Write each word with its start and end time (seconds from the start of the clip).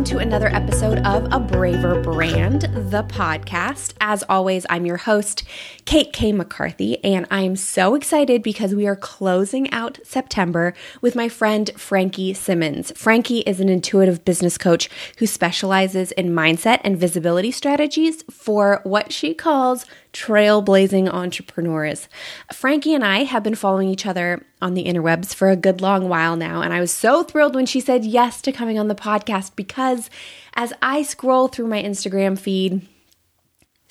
welcome 0.00 0.16
to 0.16 0.24
another 0.24 0.46
episode 0.46 0.98
of 1.00 1.30
A 1.30 1.38
Braver 1.38 2.00
Brand, 2.00 2.62
the 2.90 3.02
podcast. 3.02 3.92
As 4.00 4.24
always, 4.30 4.64
I'm 4.70 4.86
your 4.86 4.96
host, 4.96 5.44
Kate 5.90 6.12
K. 6.12 6.30
McCarthy, 6.30 7.02
and 7.02 7.26
I'm 7.32 7.56
so 7.56 7.96
excited 7.96 8.44
because 8.44 8.76
we 8.76 8.86
are 8.86 8.94
closing 8.94 9.68
out 9.72 9.98
September 10.04 10.72
with 11.00 11.16
my 11.16 11.28
friend 11.28 11.68
Frankie 11.76 12.32
Simmons. 12.32 12.92
Frankie 12.94 13.40
is 13.40 13.58
an 13.58 13.68
intuitive 13.68 14.24
business 14.24 14.56
coach 14.56 14.88
who 15.18 15.26
specializes 15.26 16.12
in 16.12 16.28
mindset 16.28 16.80
and 16.84 16.96
visibility 16.96 17.50
strategies 17.50 18.22
for 18.30 18.82
what 18.84 19.12
she 19.12 19.34
calls 19.34 19.84
trailblazing 20.12 21.12
entrepreneurs. 21.12 22.08
Frankie 22.52 22.94
and 22.94 23.04
I 23.04 23.24
have 23.24 23.42
been 23.42 23.56
following 23.56 23.88
each 23.88 24.06
other 24.06 24.46
on 24.62 24.74
the 24.74 24.84
interwebs 24.84 25.34
for 25.34 25.50
a 25.50 25.56
good 25.56 25.80
long 25.80 26.08
while 26.08 26.36
now, 26.36 26.62
and 26.62 26.72
I 26.72 26.78
was 26.78 26.92
so 26.92 27.24
thrilled 27.24 27.56
when 27.56 27.66
she 27.66 27.80
said 27.80 28.04
yes 28.04 28.40
to 28.42 28.52
coming 28.52 28.78
on 28.78 28.86
the 28.86 28.94
podcast 28.94 29.56
because 29.56 30.08
as 30.54 30.72
I 30.80 31.02
scroll 31.02 31.48
through 31.48 31.66
my 31.66 31.82
Instagram 31.82 32.38
feed, 32.38 32.86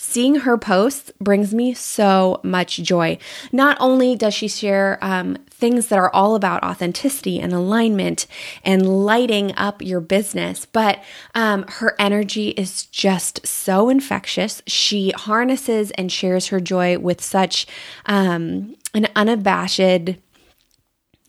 Seeing 0.02 0.36
her 0.36 0.58
posts 0.58 1.12
brings 1.20 1.54
me 1.54 1.74
so 1.74 2.40
much 2.42 2.78
joy. 2.78 3.18
Not 3.52 3.76
only 3.82 4.16
does 4.16 4.34
she 4.34 4.48
share 4.48 4.98
um, 5.02 5.36
things 5.50 5.88
that 5.88 6.00
are 6.00 6.10
all 6.16 6.36
about 6.36 6.64
authenticity 6.64 7.38
and 7.38 7.52
alignment 7.52 8.26
and 8.64 9.06
lighting 9.06 9.54
up 9.58 9.82
your 9.82 10.00
business, 10.00 10.66
but 10.66 11.04
um, 11.36 11.66
her 11.68 11.98
energy 12.00 12.52
is 12.52 12.86
just 12.86 13.46
so 13.46 13.90
infectious. 13.90 14.62
She 14.66 15.12
harnesses 15.12 15.92
and 15.92 16.10
shares 16.10 16.48
her 16.48 16.62
joy 16.62 16.98
with 16.98 17.20
such 17.22 17.68
um, 18.06 18.78
an 18.94 19.10
unabashed 19.18 20.16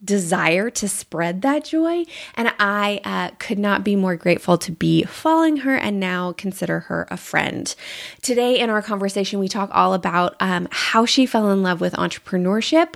desire 0.04 0.70
to 0.70 0.88
spread 0.88 1.42
that 1.42 1.64
joy. 1.64 2.04
And 2.34 2.52
I 2.58 3.00
uh, 3.04 3.34
could 3.38 3.58
not 3.58 3.84
be 3.84 3.96
more 3.96 4.16
grateful 4.16 4.58
to 4.58 4.72
be 4.72 5.04
following 5.04 5.58
her 5.58 5.76
and 5.76 6.00
now 6.00 6.32
consider 6.32 6.80
her 6.80 7.06
a 7.10 7.16
friend. 7.16 7.74
Today, 8.22 8.58
in 8.58 8.70
our 8.70 8.82
conversation, 8.82 9.40
we 9.40 9.48
talk 9.48 9.70
all 9.72 9.94
about 9.94 10.36
um, 10.40 10.68
how 10.70 11.04
she 11.04 11.26
fell 11.26 11.50
in 11.50 11.62
love 11.62 11.80
with 11.80 11.92
entrepreneurship, 11.94 12.94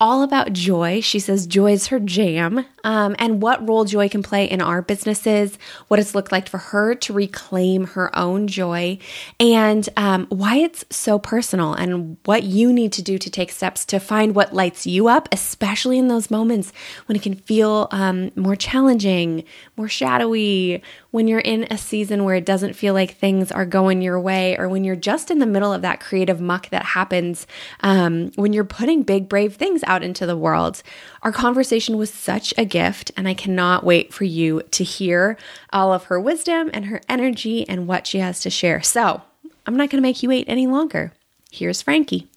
all 0.00 0.22
about 0.22 0.52
joy. 0.52 1.00
She 1.00 1.18
says 1.18 1.46
joy 1.46 1.72
is 1.72 1.88
her 1.88 2.00
jam, 2.00 2.64
um, 2.84 3.14
and 3.18 3.42
what 3.42 3.66
role 3.68 3.84
joy 3.84 4.08
can 4.08 4.22
play 4.22 4.46
in 4.46 4.62
our 4.62 4.80
businesses, 4.80 5.58
what 5.88 6.00
it's 6.00 6.14
looked 6.14 6.32
like 6.32 6.48
for 6.48 6.58
her 6.58 6.94
to 6.94 7.12
reclaim 7.12 7.88
her 7.88 8.16
own 8.16 8.46
joy, 8.46 8.98
and 9.38 9.88
um, 9.96 10.26
why 10.30 10.56
it's 10.56 10.84
so 10.90 11.18
personal, 11.18 11.74
and 11.74 12.16
what 12.24 12.44
you 12.44 12.72
need 12.72 12.92
to 12.94 13.02
do 13.02 13.18
to 13.18 13.30
take 13.30 13.50
steps 13.50 13.84
to 13.86 14.00
find 14.00 14.34
what 14.34 14.54
lights 14.54 14.86
you 14.86 15.08
up, 15.08 15.28
especially 15.32 15.98
in 15.98 16.08
those 16.08 16.30
moments 16.30 16.72
when 17.06 17.16
it 17.16 17.22
can 17.22 17.34
feel 17.34 17.88
um, 17.90 18.30
more 18.36 18.56
challenging, 18.56 19.44
more 19.76 19.88
shadowy, 19.88 20.82
when 21.10 21.26
you're 21.26 21.40
in 21.40 21.66
a 21.70 21.78
season 21.78 22.24
where 22.24 22.36
it 22.36 22.44
doesn't 22.44 22.74
feel 22.74 22.94
like 22.94 23.16
things 23.16 23.50
are 23.50 23.66
going 23.66 24.02
your 24.02 24.20
way, 24.20 24.56
or 24.56 24.68
when 24.68 24.84
you're 24.84 24.96
just 24.96 25.30
in 25.30 25.38
the 25.38 25.46
middle 25.46 25.72
of 25.72 25.82
that 25.82 26.00
creative 26.00 26.40
muck 26.40 26.68
that 26.70 26.84
happens 26.84 27.46
um, 27.80 28.30
when 28.36 28.52
you're 28.52 28.64
putting 28.64 29.02
big, 29.02 29.28
brave 29.28 29.56
things 29.56 29.82
out 29.84 30.02
into 30.02 30.26
the 30.26 30.36
world. 30.36 30.82
Our 31.22 31.32
conversation 31.32 31.96
was 31.96 32.12
such 32.12 32.54
a 32.56 32.64
gift, 32.64 33.10
and 33.16 33.28
I 33.28 33.34
cannot 33.34 33.84
wait 33.84 34.12
for 34.12 34.24
you 34.24 34.62
to 34.70 34.84
hear 34.84 35.36
all 35.72 35.92
of 35.92 36.04
her 36.04 36.20
wisdom 36.20 36.70
and 36.72 36.86
her 36.86 37.00
energy 37.08 37.68
and 37.68 37.86
what 37.86 38.06
she 38.06 38.18
has 38.18 38.40
to 38.40 38.50
share. 38.50 38.82
So, 38.82 39.22
I'm 39.66 39.76
not 39.76 39.90
going 39.90 40.02
to 40.02 40.08
make 40.08 40.22
you 40.22 40.28
wait 40.28 40.46
any 40.48 40.66
longer. 40.66 41.12
Here's 41.50 41.82
Frankie. 41.82 42.28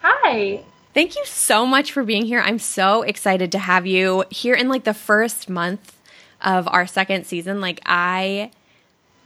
Hi. 0.00 0.64
Thank 0.92 1.14
you 1.14 1.24
so 1.24 1.64
much 1.64 1.92
for 1.92 2.02
being 2.02 2.26
here. 2.26 2.40
I'm 2.40 2.58
so 2.58 3.02
excited 3.02 3.52
to 3.52 3.58
have 3.58 3.86
you 3.86 4.24
here 4.28 4.54
in 4.54 4.68
like 4.68 4.84
the 4.84 4.94
first 4.94 5.48
month 5.48 5.96
of 6.42 6.68
our 6.68 6.86
second 6.86 7.26
season. 7.26 7.60
Like, 7.60 7.80
I, 7.86 8.50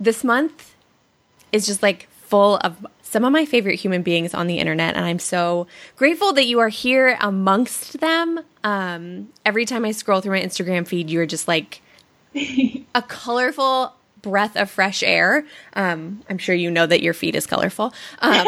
this 0.01 0.25
month 0.25 0.75
is 1.53 1.67
just 1.67 1.83
like 1.83 2.09
full 2.11 2.57
of 2.59 2.87
some 3.03 3.25
of 3.25 3.33
my 3.33 3.45
favorite 3.45 3.77
human 3.77 4.03
beings 4.03 4.35
on 4.35 4.49
the 4.49 4.59
internet, 4.59 4.97
and 4.97 5.05
I'm 5.05 5.21
so 5.21 5.69
grateful 5.97 6.33
that 6.33 6.47
you 6.47 6.59
are 6.59 6.69
here 6.69 7.17
amongst 7.21 8.01
them. 8.01 8.41
Um, 8.65 9.29
every 9.47 9.67
time 9.67 9.85
I 9.85 9.93
scroll 9.93 10.21
through 10.21 10.33
my 10.33 10.43
Instagram 10.43 10.87
feed, 10.87 11.11
you're 11.11 11.27
just 11.27 11.47
like 11.47 11.81
a 12.35 13.03
colorful 13.07 13.95
breath 14.25 14.57
of 14.57 14.71
fresh 14.71 15.03
air. 15.03 15.45
Um, 15.75 16.23
I'm 16.31 16.39
sure 16.39 16.55
you 16.55 16.71
know 16.71 16.87
that 16.87 17.03
your 17.03 17.13
feed 17.13 17.37
is 17.37 17.47
colorful. 17.47 17.93
Um, 18.21 18.47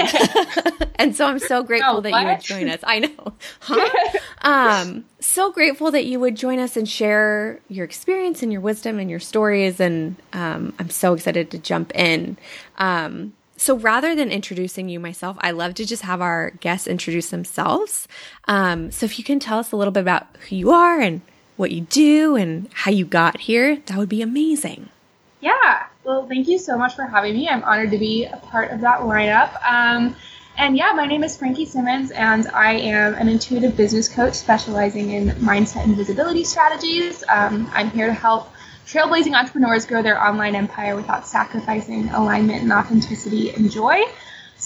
and 0.96 1.14
so 1.14 1.26
I'm 1.26 1.38
so 1.38 1.62
grateful 1.62 1.98
oh, 1.98 2.00
that 2.00 2.10
you 2.10 2.26
would 2.26 2.40
join 2.40 2.68
us. 2.68 2.80
I 2.82 3.00
know. 3.00 3.34
Huh? 3.60 4.18
um, 4.40 5.04
so 5.20 5.52
grateful 5.52 5.90
that 5.90 6.06
you 6.06 6.18
would 6.18 6.34
join 6.34 6.58
us 6.58 6.76
and 6.76 6.88
share 6.88 7.60
your 7.68 7.84
experience 7.84 8.42
and 8.42 8.50
your 8.50 8.62
wisdom 8.62 8.98
and 8.98 9.10
your 9.10 9.20
stories. 9.20 9.78
And 9.78 10.16
um, 10.32 10.72
I'm 10.78 10.90
so 10.90 11.12
excited 11.12 11.50
to 11.50 11.58
jump 11.58 11.94
in. 11.94 12.38
Um, 12.78 13.34
so 13.58 13.76
rather 13.76 14.14
than 14.14 14.30
introducing 14.30 14.88
you 14.88 14.98
myself, 14.98 15.36
I 15.40 15.50
love 15.50 15.74
to 15.74 15.86
just 15.86 16.02
have 16.02 16.20
our 16.20 16.50
guests 16.60 16.86
introduce 16.86 17.30
themselves. 17.30 18.08
Um, 18.48 18.90
so 18.90 19.04
if 19.06 19.18
you 19.18 19.24
can 19.24 19.40
tell 19.40 19.58
us 19.58 19.72
a 19.72 19.76
little 19.76 19.92
bit 19.92 20.00
about 20.00 20.26
who 20.48 20.56
you 20.56 20.70
are 20.70 21.00
and 21.00 21.20
what 21.56 21.70
you 21.70 21.82
do 21.82 22.36
and 22.36 22.68
how 22.72 22.90
you 22.90 23.04
got 23.04 23.40
here, 23.40 23.76
that 23.86 23.96
would 23.96 24.08
be 24.08 24.22
amazing. 24.22 24.90
Yeah. 25.46 25.86
Well, 26.02 26.26
thank 26.26 26.48
you 26.48 26.58
so 26.58 26.76
much 26.76 26.96
for 26.96 27.04
having 27.04 27.34
me. 27.34 27.48
I'm 27.48 27.62
honored 27.62 27.92
to 27.92 27.98
be 27.98 28.24
a 28.24 28.36
part 28.36 28.72
of 28.72 28.80
that 28.80 29.02
lineup. 29.02 29.54
Um, 29.64 30.16
and 30.56 30.76
yeah, 30.76 30.90
my 30.92 31.06
name 31.06 31.22
is 31.22 31.36
Frankie 31.36 31.66
Simmons, 31.66 32.10
and 32.10 32.48
I 32.48 32.72
am 32.72 33.14
an 33.14 33.28
intuitive 33.28 33.76
business 33.76 34.08
coach 34.08 34.34
specializing 34.34 35.12
in 35.12 35.28
mindset 35.36 35.84
and 35.84 35.94
visibility 35.94 36.42
strategies. 36.42 37.22
Um, 37.28 37.70
I'm 37.72 37.92
here 37.92 38.08
to 38.08 38.12
help 38.12 38.52
trailblazing 38.88 39.38
entrepreneurs 39.38 39.86
grow 39.86 40.02
their 40.02 40.20
online 40.20 40.56
empire 40.56 40.96
without 40.96 41.28
sacrificing 41.28 42.08
alignment 42.08 42.62
and 42.62 42.72
authenticity 42.72 43.52
and 43.52 43.70
joy. 43.70 44.00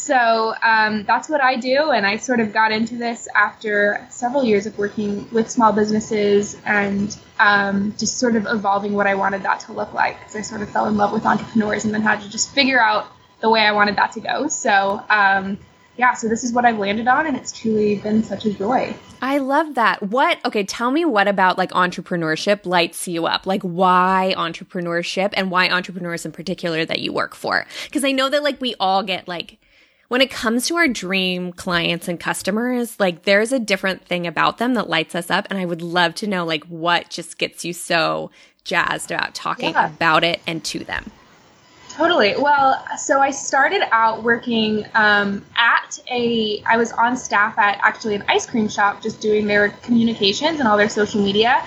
So 0.01 0.55
um, 0.63 1.05
that's 1.05 1.29
what 1.29 1.43
I 1.43 1.57
do, 1.57 1.91
and 1.91 2.07
I 2.07 2.17
sort 2.17 2.41
of 2.41 2.53
got 2.53 2.73
into 2.73 2.97
this 2.97 3.29
after 3.35 4.07
several 4.09 4.43
years 4.43 4.65
of 4.65 4.79
working 4.79 5.29
with 5.31 5.51
small 5.51 5.73
businesses 5.73 6.57
and 6.65 7.17
um, 7.39 7.95
just 7.99 8.19
sort 8.19 8.35
of 8.35 8.47
evolving 8.47 8.95
what 8.95 9.07
I 9.07 9.15
wanted 9.15 9.43
that 9.43 9.61
to 9.61 9.73
look 9.73 9.93
like. 9.93 10.19
Because 10.19 10.37
I 10.37 10.41
sort 10.41 10.63
of 10.63 10.71
fell 10.71 10.87
in 10.87 10.97
love 10.97 11.13
with 11.13 11.27
entrepreneurs 11.27 11.85
and 11.85 11.93
then 11.93 12.01
had 12.01 12.23
to 12.23 12.31
just 12.31 12.51
figure 12.53 12.81
out 12.81 13.09
the 13.41 13.51
way 13.51 13.61
I 13.61 13.73
wanted 13.73 13.97
that 13.97 14.13
to 14.13 14.21
go. 14.21 14.49
So 14.49 15.05
um, 15.11 15.59
yeah, 16.01 16.15
so 16.15 16.29
this 16.29 16.45
is 16.45 16.53
what 16.55 16.65
I've 16.65 16.79
landed 16.79 17.07
on, 17.07 17.27
and 17.27 17.37
it's 17.37 17.53
truly 17.53 17.97
been 17.97 18.23
such 18.25 18.47
a 18.47 18.55
joy. 18.55 18.95
I 19.21 19.37
love 19.37 19.75
that. 19.75 20.03
What, 20.03 20.39
okay, 20.47 20.65
tell 20.65 20.91
me 20.91 21.05
what 21.05 21.29
about 21.29 21.59
like 21.59 21.73
entrepreneurship 21.73 22.65
lights 22.65 23.07
you 23.07 23.27
up? 23.27 23.47
Like, 23.47 23.63
why 23.63 24.35
entrepreneurship 24.39 25.35
and 25.35 25.51
why 25.51 25.69
entrepreneurs 25.69 26.25
in 26.25 26.33
particular 26.33 26.87
that 26.87 27.01
you 27.01 27.13
work 27.13 27.35
for? 27.35 27.67
Because 27.85 28.03
I 28.03 28.13
know 28.13 28.31
that 28.31 28.43
like 28.43 28.63
we 28.63 28.75
all 28.81 29.03
get 29.03 29.29
like, 29.29 29.59
when 30.11 30.21
it 30.21 30.29
comes 30.29 30.67
to 30.67 30.75
our 30.75 30.89
dream 30.89 31.53
clients 31.53 32.09
and 32.09 32.19
customers, 32.19 32.99
like 32.99 33.23
there's 33.23 33.53
a 33.53 33.61
different 33.61 34.05
thing 34.05 34.27
about 34.27 34.59
them 34.59 34.75
that 34.75 34.91
lights 34.91 35.15
us 35.15 35.31
up. 35.31 35.47
And 35.49 35.57
I 35.57 35.65
would 35.65 35.83
love 35.83 36.17
to 36.17 36.27
know 36.27 36.45
like 36.45 36.65
what 36.65 37.11
just 37.11 37.39
gets 37.39 37.65
you 37.65 37.73
so 37.73 38.33
jazzed 38.65 39.13
about 39.13 39.37
talking 39.37 39.71
yeah. 39.71 39.87
about 39.87 40.25
it 40.25 40.41
and 40.49 40.65
to 40.65 40.81
them. 40.81 41.13
Totally. 41.91 42.35
Well, 42.37 42.85
so 42.99 43.21
I 43.21 43.31
started 43.31 43.83
out 43.93 44.25
working 44.25 44.85
um, 44.97 45.47
at 45.57 46.01
a, 46.11 46.61
I 46.65 46.77
was 46.77 46.91
on 46.91 47.17
staff 47.17 47.57
at 47.57 47.79
actually 47.81 48.17
an 48.17 48.25
ice 48.27 48.47
cream 48.47 48.69
shop 48.69 49.01
just 49.01 49.21
doing 49.21 49.47
their 49.47 49.69
communications 49.69 50.59
and 50.59 50.67
all 50.67 50.77
their 50.77 50.89
social 50.89 51.23
media. 51.23 51.65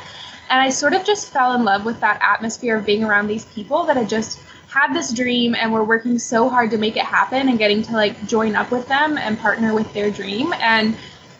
And 0.50 0.60
I 0.60 0.70
sort 0.70 0.92
of 0.92 1.06
just 1.06 1.32
fell 1.32 1.54
in 1.54 1.64
love 1.64 1.86
with 1.86 2.02
that 2.02 2.20
atmosphere 2.22 2.76
of 2.76 2.86
being 2.86 3.06
around 3.06 3.28
these 3.28 3.46
people 3.46 3.86
that 3.86 3.96
had 3.96 4.10
just 4.10 4.38
had 4.74 4.92
this 4.92 5.14
dream 5.14 5.54
and 5.54 5.72
were 5.72 5.84
working 5.84 6.18
so 6.18 6.50
hard 6.50 6.72
to 6.72 6.78
make 6.78 6.98
it 6.98 7.04
happen 7.04 7.48
and 7.48 7.60
getting 7.60 7.84
to 7.84 7.94
like 7.94 8.26
join 8.26 8.56
up 8.56 8.72
with 8.72 8.88
them 8.88 9.20
and 9.20 9.38
partner 9.38 9.76
with 9.76 9.92
their 9.94 10.10
dream. 10.10 10.52
And 10.54 10.96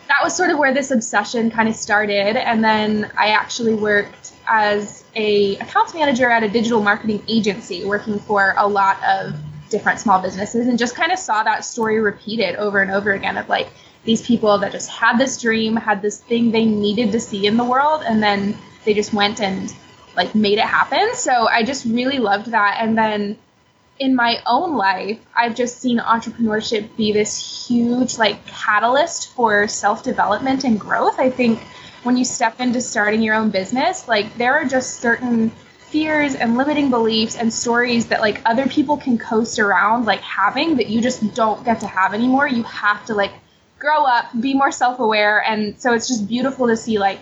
that 0.08 0.18
was 0.24 0.36
sort 0.36 0.52
of 0.52 0.60
where 0.60 0.72
this 0.72 0.92
obsession 0.92 1.50
kind 1.50 1.68
of 1.68 1.76
started. 1.76 2.36
And 2.36 2.64
then 2.64 3.10
I 3.18 3.30
actually 3.30 3.74
worked 3.74 4.34
as 4.48 5.04
a 5.16 5.56
accounts 5.58 5.96
manager 5.96 6.30
at 6.30 6.44
a 6.44 6.50
digital 6.50 6.84
marketing 6.84 7.24
agency 7.28 7.84
working 7.86 8.20
for 8.20 8.54
a 8.58 8.68
lot 8.68 9.04
of 9.04 9.34
different 9.70 10.00
small 10.00 10.22
businesses 10.22 10.68
and 10.68 10.78
just 10.78 10.96
kind 10.96 11.12
of 11.12 11.18
saw 11.18 11.42
that 11.42 11.66
story 11.66 12.00
repeated 12.00 12.56
over 12.58 12.82
and 12.84 12.92
over 12.92 13.14
again 13.14 13.38
of 13.38 13.50
like 13.50 13.70
these 14.04 14.22
people 14.22 14.60
that 14.60 14.72
just 14.72 14.92
had 14.92 15.18
this 15.18 15.42
dream, 15.42 15.76
had 15.76 16.04
this 16.04 16.20
thing 16.20 16.52
they 16.52 16.66
needed 16.66 17.12
to 17.12 17.20
see 17.20 17.48
in 17.48 17.58
the 17.58 17.64
world, 17.64 18.04
and 18.06 18.22
then 18.22 18.56
they 18.86 18.94
just 18.94 19.12
went 19.12 19.42
and 19.42 19.74
like 20.16 20.36
made 20.36 20.58
it 20.58 20.66
happen. 20.66 21.16
So 21.16 21.48
I 21.48 21.64
just 21.64 21.86
really 21.86 22.20
loved 22.20 22.52
that. 22.52 22.78
And 22.80 22.98
then 22.98 23.38
in 24.00 24.16
my 24.16 24.42
own 24.46 24.76
life, 24.76 25.20
I've 25.36 25.56
just 25.56 25.80
seen 25.80 26.00
entrepreneurship 26.00 26.96
be 26.98 27.12
this 27.12 27.68
huge 27.68 28.18
like 28.18 28.46
catalyst 28.48 29.32
for 29.34 29.68
self 29.68 30.04
development 30.04 30.64
and 30.64 30.80
growth. 30.80 31.20
I 31.20 31.30
think 31.30 31.60
when 32.04 32.18
you 32.18 32.26
step 32.26 32.60
into 32.60 32.82
starting 32.82 33.22
your 33.22 33.36
own 33.36 33.50
business, 33.50 34.08
like 34.08 34.36
there 34.38 34.54
are 34.54 34.66
just 34.66 35.00
certain 35.00 35.52
fears 35.78 36.34
and 36.36 36.58
limiting 36.58 36.90
beliefs 36.90 37.36
and 37.36 37.54
stories 37.54 38.08
that 38.08 38.20
like 38.20 38.42
other 38.46 38.68
people 38.68 38.98
can 38.98 39.18
coast 39.18 39.60
around 39.60 40.06
like 40.06 40.22
having 40.22 40.76
that 40.78 40.88
you 40.88 41.00
just 41.00 41.36
don't 41.36 41.64
get 41.64 41.80
to 41.80 41.88
have 41.88 42.14
anymore. 42.14 42.48
You 42.48 42.64
have 42.64 43.06
to 43.06 43.14
like 43.14 43.32
grow 43.78 44.04
up, 44.04 44.26
be 44.40 44.54
more 44.54 44.72
self-aware 44.72 45.44
and 45.44 45.80
so 45.80 45.94
it's 45.94 46.08
just 46.08 46.28
beautiful 46.28 46.68
to 46.68 46.76
see 46.76 46.98
like 46.98 47.20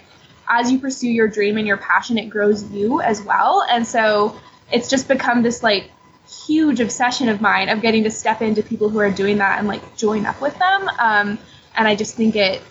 as 0.48 0.72
you 0.72 0.80
pursue 0.80 1.10
your 1.10 1.28
dream 1.28 1.58
and 1.58 1.68
your 1.68 1.78
passion 1.78 2.18
it 2.18 2.30
grows 2.30 2.70
you 2.72 3.02
as 3.02 3.22
well. 3.22 3.66
And 3.70 3.86
so 3.86 4.36
it's 4.72 4.90
just 4.90 5.08
become 5.08 5.44
this 5.44 5.64
like 5.64 5.90
huge 6.46 6.80
obsession 6.80 7.30
of 7.30 7.42
mine 7.42 7.70
of 7.70 7.82
getting 7.82 8.04
to 8.04 8.12
step 8.12 8.42
into 8.42 8.64
people 8.64 8.90
who 8.90 9.00
are 9.00 9.12
doing 9.12 9.38
that 9.38 9.60
and 9.60 9.68
like 9.68 9.98
join 9.98 10.26
up 10.26 10.40
with 10.42 10.58
them. 10.58 10.90
Um, 11.00 11.40
and 11.76 11.88
I 11.88 11.96
just 11.96 12.16
think 12.16 12.36
it 12.36 12.62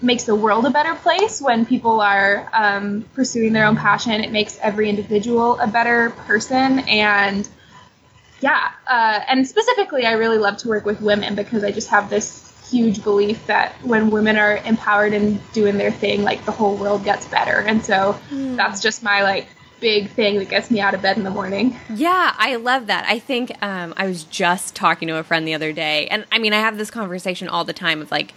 makes 0.00 0.24
the 0.24 0.34
world 0.34 0.64
a 0.64 0.70
better 0.70 0.94
place 0.94 1.40
when 1.40 1.66
people 1.66 2.00
are 2.00 2.48
um, 2.52 3.04
pursuing 3.14 3.52
their 3.52 3.66
own 3.66 3.76
passion. 3.76 4.12
It 4.12 4.30
makes 4.30 4.58
every 4.60 4.88
individual 4.88 5.58
a 5.58 5.66
better 5.66 6.10
person. 6.10 6.80
And 6.80 7.48
yeah, 8.40 8.70
uh, 8.86 9.20
and 9.26 9.46
specifically, 9.46 10.06
I 10.06 10.12
really 10.12 10.38
love 10.38 10.58
to 10.58 10.68
work 10.68 10.84
with 10.84 11.00
women 11.00 11.34
because 11.34 11.64
I 11.64 11.72
just 11.72 11.88
have 11.88 12.08
this 12.08 12.47
huge 12.70 13.02
belief 13.02 13.46
that 13.46 13.74
when 13.82 14.10
women 14.10 14.36
are 14.36 14.58
empowered 14.58 15.12
and 15.14 15.40
doing 15.52 15.78
their 15.78 15.92
thing, 15.92 16.22
like 16.22 16.44
the 16.44 16.52
whole 16.52 16.76
world 16.76 17.04
gets 17.04 17.26
better. 17.26 17.60
And 17.60 17.84
so 17.84 18.18
mm. 18.30 18.56
that's 18.56 18.80
just 18.82 19.02
my 19.02 19.22
like 19.22 19.48
big 19.80 20.10
thing 20.10 20.38
that 20.38 20.48
gets 20.48 20.70
me 20.70 20.80
out 20.80 20.94
of 20.94 21.02
bed 21.02 21.16
in 21.16 21.24
the 21.24 21.30
morning. 21.30 21.76
Yeah, 21.94 22.34
I 22.36 22.56
love 22.56 22.86
that. 22.88 23.06
I 23.08 23.18
think 23.18 23.52
um, 23.62 23.94
I 23.96 24.06
was 24.06 24.24
just 24.24 24.74
talking 24.74 25.08
to 25.08 25.16
a 25.16 25.22
friend 25.22 25.46
the 25.46 25.54
other 25.54 25.72
day, 25.72 26.08
and 26.08 26.24
I 26.32 26.38
mean, 26.38 26.52
I 26.52 26.60
have 26.60 26.78
this 26.78 26.90
conversation 26.90 27.48
all 27.48 27.64
the 27.64 27.72
time 27.72 28.00
of 28.00 28.10
like, 28.10 28.34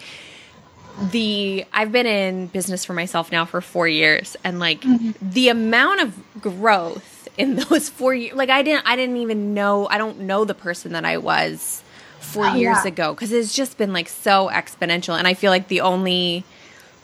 the 1.12 1.66
I've 1.72 1.92
been 1.92 2.06
in 2.06 2.48
business 2.48 2.86
for 2.86 2.94
myself 2.94 3.32
now 3.32 3.46
for 3.46 3.62
4 3.62 3.88
years 3.88 4.36
and 4.44 4.60
like 4.60 4.82
mm-hmm. 4.82 5.12
the 5.22 5.48
amount 5.48 6.02
of 6.02 6.42
growth 6.42 7.30
in 7.38 7.56
those 7.70 7.90
4 7.90 8.14
years 8.14 8.36
like 8.36 8.50
I 8.50 8.62
didn't 8.62 8.86
I 8.86 8.98
didn't 8.98 9.18
even 9.18 9.54
know 9.54 9.88
I 9.88 9.98
don't 9.98 10.20
know 10.20 10.44
the 10.44 10.54
person 10.54 10.92
that 10.92 11.06
I 11.06 11.18
was 11.18 11.82
4 12.22 12.46
oh, 12.46 12.54
years 12.56 12.78
yeah. 12.84 12.88
ago 12.88 13.16
cuz 13.16 13.32
it's 13.32 13.54
just 13.54 13.78
been 13.78 13.94
like 13.94 14.10
so 14.10 14.50
exponential 14.52 15.18
and 15.18 15.28
I 15.28 15.34
feel 15.34 15.52
like 15.52 15.68
the 15.68 15.82
only 15.82 16.44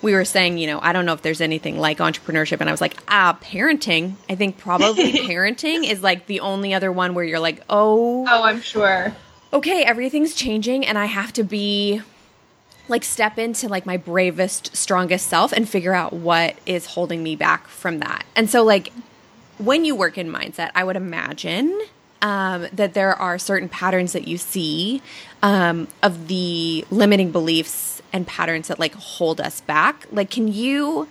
we 0.02 0.14
were 0.14 0.26
saying, 0.26 0.58
you 0.58 0.68
know, 0.68 0.80
I 0.82 0.94
don't 0.94 1.06
know 1.06 1.14
if 1.14 1.22
there's 1.22 1.42
anything 1.42 1.80
like 1.80 1.98
entrepreneurship. 1.98 2.62
And 2.62 2.70
I 2.70 2.72
was 2.72 2.82
like, 2.82 2.98
ah, 3.08 3.38
parenting. 3.42 4.14
I 4.30 4.36
think 4.36 4.58
probably 4.58 5.12
parenting 5.28 5.90
is 5.90 6.04
like 6.04 6.28
the 6.28 6.42
only 6.42 6.74
other 6.74 6.92
one 6.92 7.14
where 7.14 7.26
you're 7.26 7.40
like, 7.40 7.64
oh. 7.70 8.26
Oh, 8.28 8.44
I'm 8.44 8.62
sure. 8.62 9.16
Okay, 9.52 9.84
everything's 9.84 10.36
changing 10.36 10.86
and 10.86 10.98
I 10.98 11.06
have 11.06 11.34
to 11.34 11.44
be 11.44 12.02
like 12.90 13.04
step 13.04 13.38
into 13.38 13.68
like 13.68 13.86
my 13.86 13.98
bravest, 13.98 14.76
strongest 14.76 15.28
self 15.28 15.52
and 15.52 15.68
figure 15.68 15.94
out 15.94 16.14
what 16.14 16.56
is 16.66 16.86
holding 16.86 17.24
me 17.24 17.36
back 17.36 17.68
from 17.68 18.00
that. 18.00 18.26
And 18.36 18.50
so, 18.50 18.64
like, 18.64 18.94
when 19.58 19.84
you 19.84 19.96
work 19.96 20.18
in 20.18 20.30
mindset, 20.32 20.72
I 20.76 20.84
would 20.84 20.96
imagine 20.96 21.82
um, 22.22 22.68
that 22.74 22.94
there 22.94 23.14
are 23.14 23.38
certain 23.38 23.70
patterns 23.70 24.14
that 24.14 24.28
you 24.28 24.38
see 24.38 25.02
um, 25.44 25.88
of 26.02 26.28
the 26.28 26.86
limiting 26.90 27.32
beliefs 27.32 28.02
and 28.14 28.26
patterns 28.26 28.68
that 28.70 28.80
like 28.80 28.94
hold 28.96 29.40
us 29.40 29.62
back. 29.62 30.08
Like, 30.12 30.30
can 30.30 30.48
you 30.48 31.08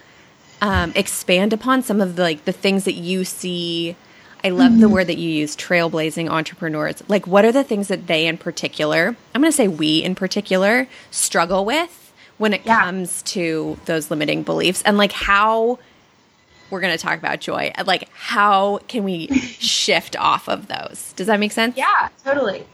um, 0.61 0.93
expand 0.95 1.53
upon 1.53 1.83
some 1.83 2.01
of 2.01 2.17
the 2.17 2.23
like 2.23 2.45
the 2.45 2.53
things 2.53 2.85
that 2.85 2.95
you 2.95 3.25
see? 3.25 3.97
I 4.45 4.51
love 4.51 4.73
mm-hmm. 4.73 4.81
the 4.81 4.89
word 4.89 5.07
that 5.09 5.19
you 5.19 5.29
use, 5.29 5.57
trailblazing 5.57 6.29
entrepreneurs. 6.29 7.03
Like, 7.09 7.27
what 7.27 7.45
are 7.45 7.53
the 7.53 7.65
things 7.65 7.89
that 7.89 8.07
they 8.07 8.27
in 8.27 8.39
particular, 8.39 9.17
I'm 9.35 9.41
going 9.41 9.51
to 9.51 9.57
say 9.57 9.67
we 9.67 10.05
in 10.05 10.15
particular, 10.15 10.87
struggle 11.11 11.65
with 11.65 12.13
when 12.39 12.53
it 12.53 12.63
yeah. 12.65 12.83
comes 12.83 13.23
to 13.23 13.77
those 13.87 14.09
limiting 14.11 14.45
beliefs? 14.45 14.83
And 14.83 14.99
like, 14.99 15.11
how 15.11 15.79
we're 16.71 16.81
going 16.81 16.97
to 16.97 17.03
talk 17.03 17.19
about 17.19 17.41
joy. 17.41 17.73
Like, 17.85 18.09
how 18.13 18.79
can 18.89 19.05
we 19.05 19.29
shift 19.59 20.17
off 20.17 20.49
of 20.49 20.69
those? 20.69 21.13
Does 21.15 21.27
that 21.27 21.41
make 21.41 21.53
sense? 21.53 21.77
Yeah, 21.77 22.09
totally. 22.25 22.65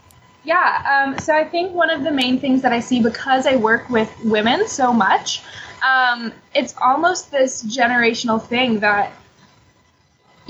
Yeah, 0.45 1.05
um, 1.07 1.19
so 1.21 1.35
I 1.35 1.45
think 1.45 1.73
one 1.73 1.91
of 1.91 2.03
the 2.03 2.11
main 2.11 2.41
things 2.41 2.63
that 2.63 2.73
I 2.73 2.81
see 2.81 3.01
because 3.01 3.47
I 3.47 3.57
work 3.57 3.89
with 3.89 4.13
women 4.25 4.67
so 4.67 4.93
much, 4.93 5.43
um, 5.87 6.33
it's 6.55 6.75
almost 6.83 7.31
this 7.31 7.63
generational 7.63 8.45
thing 8.45 8.81
that, 8.81 9.13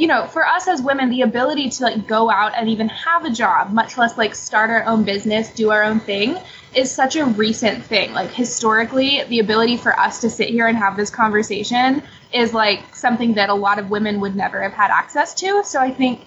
you 0.02 0.08
know, 0.08 0.26
for 0.26 0.44
us 0.44 0.66
as 0.66 0.82
women, 0.82 1.10
the 1.10 1.22
ability 1.22 1.70
to 1.70 1.84
like 1.84 2.08
go 2.08 2.28
out 2.28 2.54
and 2.56 2.68
even 2.68 2.88
have 2.88 3.24
a 3.24 3.30
job, 3.30 3.72
much 3.72 3.96
less 3.96 4.18
like 4.18 4.34
start 4.34 4.68
our 4.68 4.82
own 4.82 5.04
business, 5.04 5.48
do 5.50 5.70
our 5.70 5.84
own 5.84 6.00
thing, 6.00 6.36
is 6.74 6.90
such 6.90 7.14
a 7.14 7.24
recent 7.24 7.84
thing. 7.84 8.12
Like 8.12 8.30
historically, 8.30 9.22
the 9.28 9.38
ability 9.38 9.76
for 9.76 9.96
us 9.96 10.20
to 10.22 10.28
sit 10.28 10.48
here 10.48 10.66
and 10.66 10.76
have 10.76 10.96
this 10.96 11.08
conversation 11.08 12.02
is 12.32 12.52
like 12.52 12.96
something 12.96 13.34
that 13.34 13.48
a 13.48 13.54
lot 13.54 13.78
of 13.78 13.90
women 13.90 14.18
would 14.18 14.34
never 14.34 14.60
have 14.60 14.72
had 14.72 14.90
access 14.90 15.34
to. 15.34 15.62
So 15.62 15.78
I 15.78 15.92
think 15.92 16.26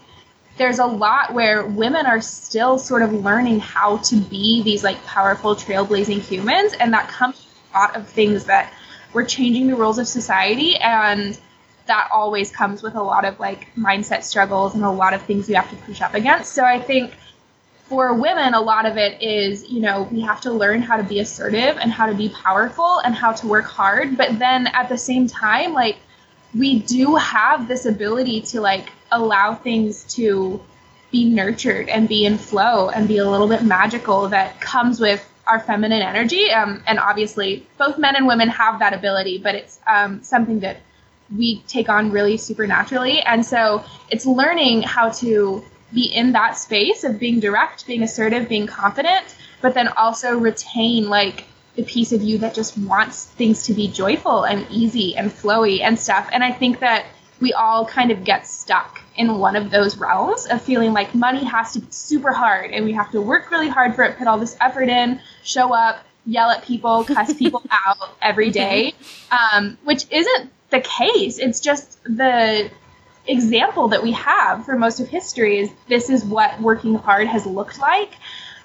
there's 0.55 0.79
a 0.79 0.85
lot 0.85 1.33
where 1.33 1.65
women 1.65 2.05
are 2.05 2.21
still 2.21 2.79
sort 2.79 3.01
of 3.01 3.11
learning 3.11 3.59
how 3.59 3.97
to 3.97 4.15
be 4.15 4.63
these 4.63 4.85
like 4.85 5.03
powerful 5.03 5.53
trailblazing 5.53 6.21
humans 6.21 6.71
and 6.79 6.93
that 6.93 7.09
comes 7.09 7.45
a 7.73 7.77
lot 7.77 7.97
of 7.97 8.07
things 8.07 8.45
that 8.45 8.73
we're 9.11 9.25
changing 9.25 9.67
the 9.67 9.75
rules 9.75 9.97
of 9.97 10.07
society 10.07 10.77
and 10.77 11.37
that 11.87 12.09
always 12.11 12.51
comes 12.51 12.81
with 12.81 12.95
a 12.95 13.01
lot 13.01 13.25
of 13.25 13.39
like 13.39 13.73
mindset 13.75 14.23
struggles 14.23 14.75
and 14.75 14.83
a 14.83 14.89
lot 14.89 15.13
of 15.13 15.21
things 15.23 15.47
you 15.47 15.55
have 15.55 15.69
to 15.69 15.75
push 15.77 16.01
up 16.01 16.13
against 16.13 16.53
so 16.53 16.63
i 16.63 16.79
think 16.79 17.13
for 17.87 18.13
women 18.13 18.53
a 18.53 18.61
lot 18.61 18.85
of 18.85 18.97
it 18.97 19.21
is 19.21 19.69
you 19.69 19.79
know 19.79 20.03
we 20.11 20.21
have 20.21 20.41
to 20.41 20.51
learn 20.51 20.81
how 20.81 20.97
to 20.97 21.03
be 21.03 21.19
assertive 21.19 21.77
and 21.77 21.91
how 21.91 22.05
to 22.05 22.13
be 22.13 22.29
powerful 22.29 22.99
and 22.99 23.13
how 23.13 23.31
to 23.31 23.47
work 23.47 23.65
hard 23.65 24.17
but 24.17 24.37
then 24.39 24.67
at 24.67 24.89
the 24.89 24.97
same 24.97 25.27
time 25.27 25.73
like 25.73 25.97
we 26.55 26.79
do 26.79 27.15
have 27.15 27.67
this 27.67 27.85
ability 27.85 28.41
to 28.41 28.61
like 28.61 28.89
allow 29.11 29.53
things 29.53 30.03
to 30.15 30.61
be 31.11 31.25
nurtured 31.29 31.89
and 31.89 32.09
be 32.09 32.25
in 32.25 32.37
flow 32.37 32.89
and 32.89 33.07
be 33.07 33.17
a 33.17 33.29
little 33.29 33.47
bit 33.47 33.63
magical 33.63 34.27
that 34.29 34.59
comes 34.59 34.99
with 34.99 35.27
our 35.47 35.59
feminine 35.59 36.01
energy. 36.01 36.51
Um, 36.51 36.83
and 36.87 36.99
obviously, 36.99 37.65
both 37.77 37.97
men 37.97 38.15
and 38.15 38.27
women 38.27 38.49
have 38.49 38.79
that 38.79 38.93
ability, 38.93 39.37
but 39.37 39.55
it's 39.55 39.79
um, 39.87 40.23
something 40.23 40.59
that 40.61 40.77
we 41.35 41.61
take 41.61 41.89
on 41.89 42.11
really 42.11 42.37
supernaturally. 42.37 43.21
And 43.21 43.45
so 43.45 43.83
it's 44.09 44.25
learning 44.25 44.83
how 44.83 45.09
to 45.09 45.63
be 45.93 46.05
in 46.05 46.33
that 46.33 46.57
space 46.57 47.03
of 47.03 47.19
being 47.19 47.39
direct, 47.39 47.87
being 47.87 48.03
assertive, 48.03 48.49
being 48.49 48.67
confident, 48.67 49.35
but 49.61 49.73
then 49.73 49.87
also 49.89 50.37
retain 50.37 51.09
like 51.09 51.45
the 51.75 51.83
piece 51.83 52.11
of 52.11 52.21
you 52.21 52.37
that 52.39 52.53
just 52.53 52.77
wants 52.77 53.25
things 53.25 53.63
to 53.63 53.73
be 53.73 53.87
joyful 53.87 54.43
and 54.43 54.65
easy 54.69 55.15
and 55.15 55.31
flowy 55.31 55.81
and 55.81 55.99
stuff. 55.99 56.29
And 56.31 56.43
I 56.43 56.51
think 56.51 56.79
that 56.79 57.05
we 57.41 57.53
all 57.53 57.85
kind 57.85 58.11
of 58.11 58.23
get 58.23 58.47
stuck 58.47 59.01
in 59.17 59.39
one 59.39 59.55
of 59.55 59.69
those 59.71 59.97
realms 59.97 60.45
of 60.45 60.61
feeling 60.61 60.93
like 60.93 61.13
money 61.13 61.43
has 61.43 61.73
to 61.73 61.79
be 61.79 61.87
super 61.89 62.31
hard 62.31 62.71
and 62.71 62.85
we 62.85 62.93
have 62.93 63.11
to 63.11 63.21
work 63.21 63.51
really 63.51 63.69
hard 63.69 63.95
for 63.95 64.03
it, 64.03 64.17
put 64.17 64.27
all 64.27 64.37
this 64.37 64.55
effort 64.61 64.89
in, 64.89 65.19
show 65.43 65.73
up, 65.73 66.05
yell 66.25 66.49
at 66.49 66.63
people, 66.63 67.03
cuss 67.03 67.33
people 67.33 67.61
out 67.71 68.15
every 68.21 68.49
day, 68.51 68.93
um, 69.31 69.77
which 69.83 70.05
isn't 70.11 70.51
the 70.75 70.81
case. 70.81 71.39
It's 71.39 71.59
just 71.59 72.03
the 72.03 72.69
example 73.27 73.89
that 73.89 74.03
we 74.03 74.11
have 74.11 74.65
for 74.65 74.77
most 74.77 74.99
of 74.99 75.07
history 75.07 75.59
is 75.59 75.71
this 75.87 76.09
is 76.09 76.23
what 76.23 76.61
working 76.61 76.95
hard 76.95 77.27
has 77.27 77.45
looked 77.45 77.79
like. 77.79 78.11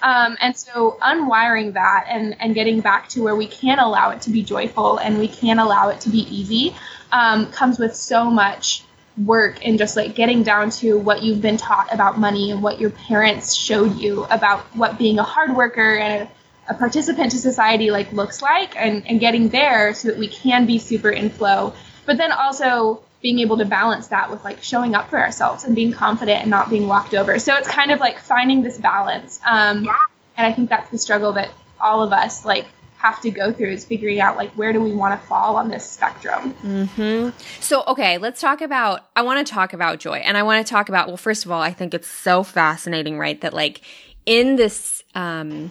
Um, 0.02 0.36
and 0.40 0.56
so 0.56 0.98
unwiring 1.02 1.74
that 1.74 2.06
and, 2.08 2.34
and 2.40 2.54
getting 2.54 2.80
back 2.80 3.08
to 3.10 3.22
where 3.22 3.36
we 3.36 3.46
can 3.46 3.78
allow 3.78 4.10
it 4.10 4.22
to 4.22 4.30
be 4.30 4.42
joyful 4.42 4.96
and 4.96 5.18
we 5.18 5.28
can 5.28 5.58
allow 5.58 5.90
it 5.90 6.00
to 6.02 6.08
be 6.08 6.20
easy 6.34 6.74
um, 7.12 7.52
comes 7.52 7.78
with 7.78 7.94
so 7.94 8.30
much 8.30 8.84
work 9.26 9.58
and 9.66 9.76
just 9.78 9.96
like 9.96 10.14
getting 10.14 10.42
down 10.42 10.70
to 10.70 10.96
what 10.96 11.22
you've 11.22 11.42
been 11.42 11.58
taught 11.58 11.92
about 11.92 12.18
money 12.18 12.50
and 12.50 12.62
what 12.62 12.80
your 12.80 12.88
parents 12.88 13.54
showed 13.54 13.94
you 13.96 14.24
about 14.30 14.60
what 14.74 14.96
being 14.96 15.18
a 15.18 15.22
hard 15.22 15.54
worker 15.54 15.98
and 15.98 16.22
a, 16.22 16.72
a 16.72 16.74
participant 16.74 17.32
to 17.32 17.38
society 17.38 17.90
like 17.90 18.10
looks 18.12 18.40
like 18.40 18.74
and, 18.76 19.06
and 19.06 19.20
getting 19.20 19.50
there 19.50 19.92
so 19.92 20.08
that 20.08 20.16
we 20.16 20.28
can 20.28 20.64
be 20.64 20.78
super 20.78 21.10
in 21.10 21.28
flow 21.28 21.74
but 22.06 22.16
then 22.16 22.32
also 22.32 23.02
being 23.22 23.38
able 23.40 23.58
to 23.58 23.64
balance 23.64 24.08
that 24.08 24.30
with 24.30 24.42
like 24.44 24.62
showing 24.62 24.94
up 24.94 25.10
for 25.10 25.18
ourselves 25.18 25.64
and 25.64 25.74
being 25.74 25.92
confident 25.92 26.40
and 26.40 26.50
not 26.50 26.70
being 26.70 26.86
walked 26.86 27.14
over. 27.14 27.38
So 27.38 27.54
it's 27.56 27.68
kind 27.68 27.90
of 27.90 28.00
like 28.00 28.18
finding 28.18 28.62
this 28.62 28.78
balance. 28.78 29.40
Um, 29.46 29.84
yeah. 29.84 29.96
And 30.36 30.46
I 30.46 30.52
think 30.52 30.70
that's 30.70 30.90
the 30.90 30.98
struggle 30.98 31.32
that 31.34 31.50
all 31.80 32.02
of 32.02 32.12
us 32.12 32.44
like 32.44 32.66
have 32.96 33.20
to 33.22 33.30
go 33.30 33.50
through 33.52 33.72
is 33.72 33.84
figuring 33.84 34.20
out 34.20 34.36
like 34.36 34.50
where 34.52 34.72
do 34.72 34.80
we 34.80 34.92
want 34.92 35.18
to 35.18 35.26
fall 35.26 35.56
on 35.56 35.68
this 35.68 35.88
spectrum. 35.88 36.54
Mm-hmm. 36.62 37.38
So 37.60 37.82
okay, 37.88 38.18
let's 38.18 38.40
talk 38.40 38.60
about. 38.60 39.08
I 39.16 39.22
want 39.22 39.46
to 39.46 39.50
talk 39.52 39.72
about 39.72 40.00
joy, 40.00 40.18
and 40.18 40.36
I 40.36 40.42
want 40.42 40.66
to 40.66 40.70
talk 40.70 40.88
about. 40.88 41.08
Well, 41.08 41.16
first 41.16 41.44
of 41.44 41.50
all, 41.50 41.62
I 41.62 41.72
think 41.72 41.94
it's 41.94 42.08
so 42.08 42.42
fascinating, 42.42 43.18
right? 43.18 43.40
That 43.40 43.54
like 43.54 43.80
in 44.26 44.56
this 44.56 45.02
um, 45.14 45.70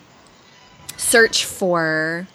search 0.97 1.45
for 1.45 2.27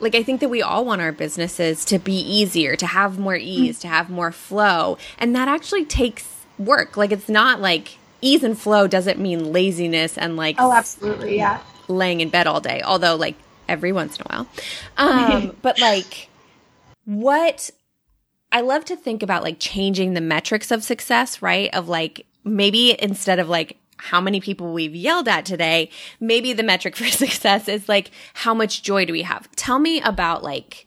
like 0.00 0.14
I 0.14 0.22
think 0.22 0.40
that 0.40 0.48
we 0.48 0.62
all 0.62 0.84
want 0.84 1.00
our 1.00 1.12
businesses 1.12 1.84
to 1.86 1.98
be 1.98 2.14
easier, 2.14 2.76
to 2.76 2.86
have 2.86 3.18
more 3.18 3.36
ease, 3.36 3.78
mm. 3.78 3.82
to 3.82 3.88
have 3.88 4.10
more 4.10 4.32
flow. 4.32 4.98
And 5.18 5.34
that 5.36 5.48
actually 5.48 5.84
takes 5.84 6.26
work. 6.58 6.96
Like 6.96 7.12
it's 7.12 7.28
not 7.28 7.60
like 7.60 7.98
ease 8.20 8.42
and 8.42 8.58
flow 8.58 8.86
doesn't 8.86 9.18
mean 9.18 9.52
laziness 9.52 10.18
and 10.18 10.36
like 10.36 10.56
Oh, 10.58 10.72
absolutely. 10.72 11.36
Yeah. 11.36 11.60
laying 11.88 12.20
in 12.20 12.28
bed 12.28 12.46
all 12.46 12.60
day. 12.60 12.82
Although 12.82 13.16
like 13.16 13.36
every 13.68 13.92
once 13.92 14.18
in 14.18 14.26
a 14.26 14.28
while. 14.28 14.48
Um 14.96 15.56
but 15.62 15.80
like 15.80 16.28
what 17.04 17.70
I 18.52 18.62
love 18.62 18.84
to 18.86 18.96
think 18.96 19.22
about 19.22 19.42
like 19.42 19.56
changing 19.58 20.14
the 20.14 20.20
metrics 20.20 20.70
of 20.70 20.82
success, 20.82 21.40
right? 21.40 21.72
Of 21.74 21.88
like 21.88 22.26
maybe 22.44 23.00
instead 23.00 23.38
of 23.38 23.48
like 23.48 23.76
how 24.00 24.20
many 24.20 24.40
people 24.40 24.72
we've 24.72 24.94
yelled 24.94 25.28
at 25.28 25.44
today, 25.44 25.90
maybe 26.18 26.52
the 26.52 26.62
metric 26.62 26.96
for 26.96 27.06
success 27.06 27.68
is 27.68 27.88
like, 27.88 28.10
how 28.34 28.54
much 28.54 28.82
joy 28.82 29.04
do 29.04 29.12
we 29.12 29.22
have? 29.22 29.50
Tell 29.56 29.78
me 29.78 30.00
about 30.00 30.42
like, 30.42 30.86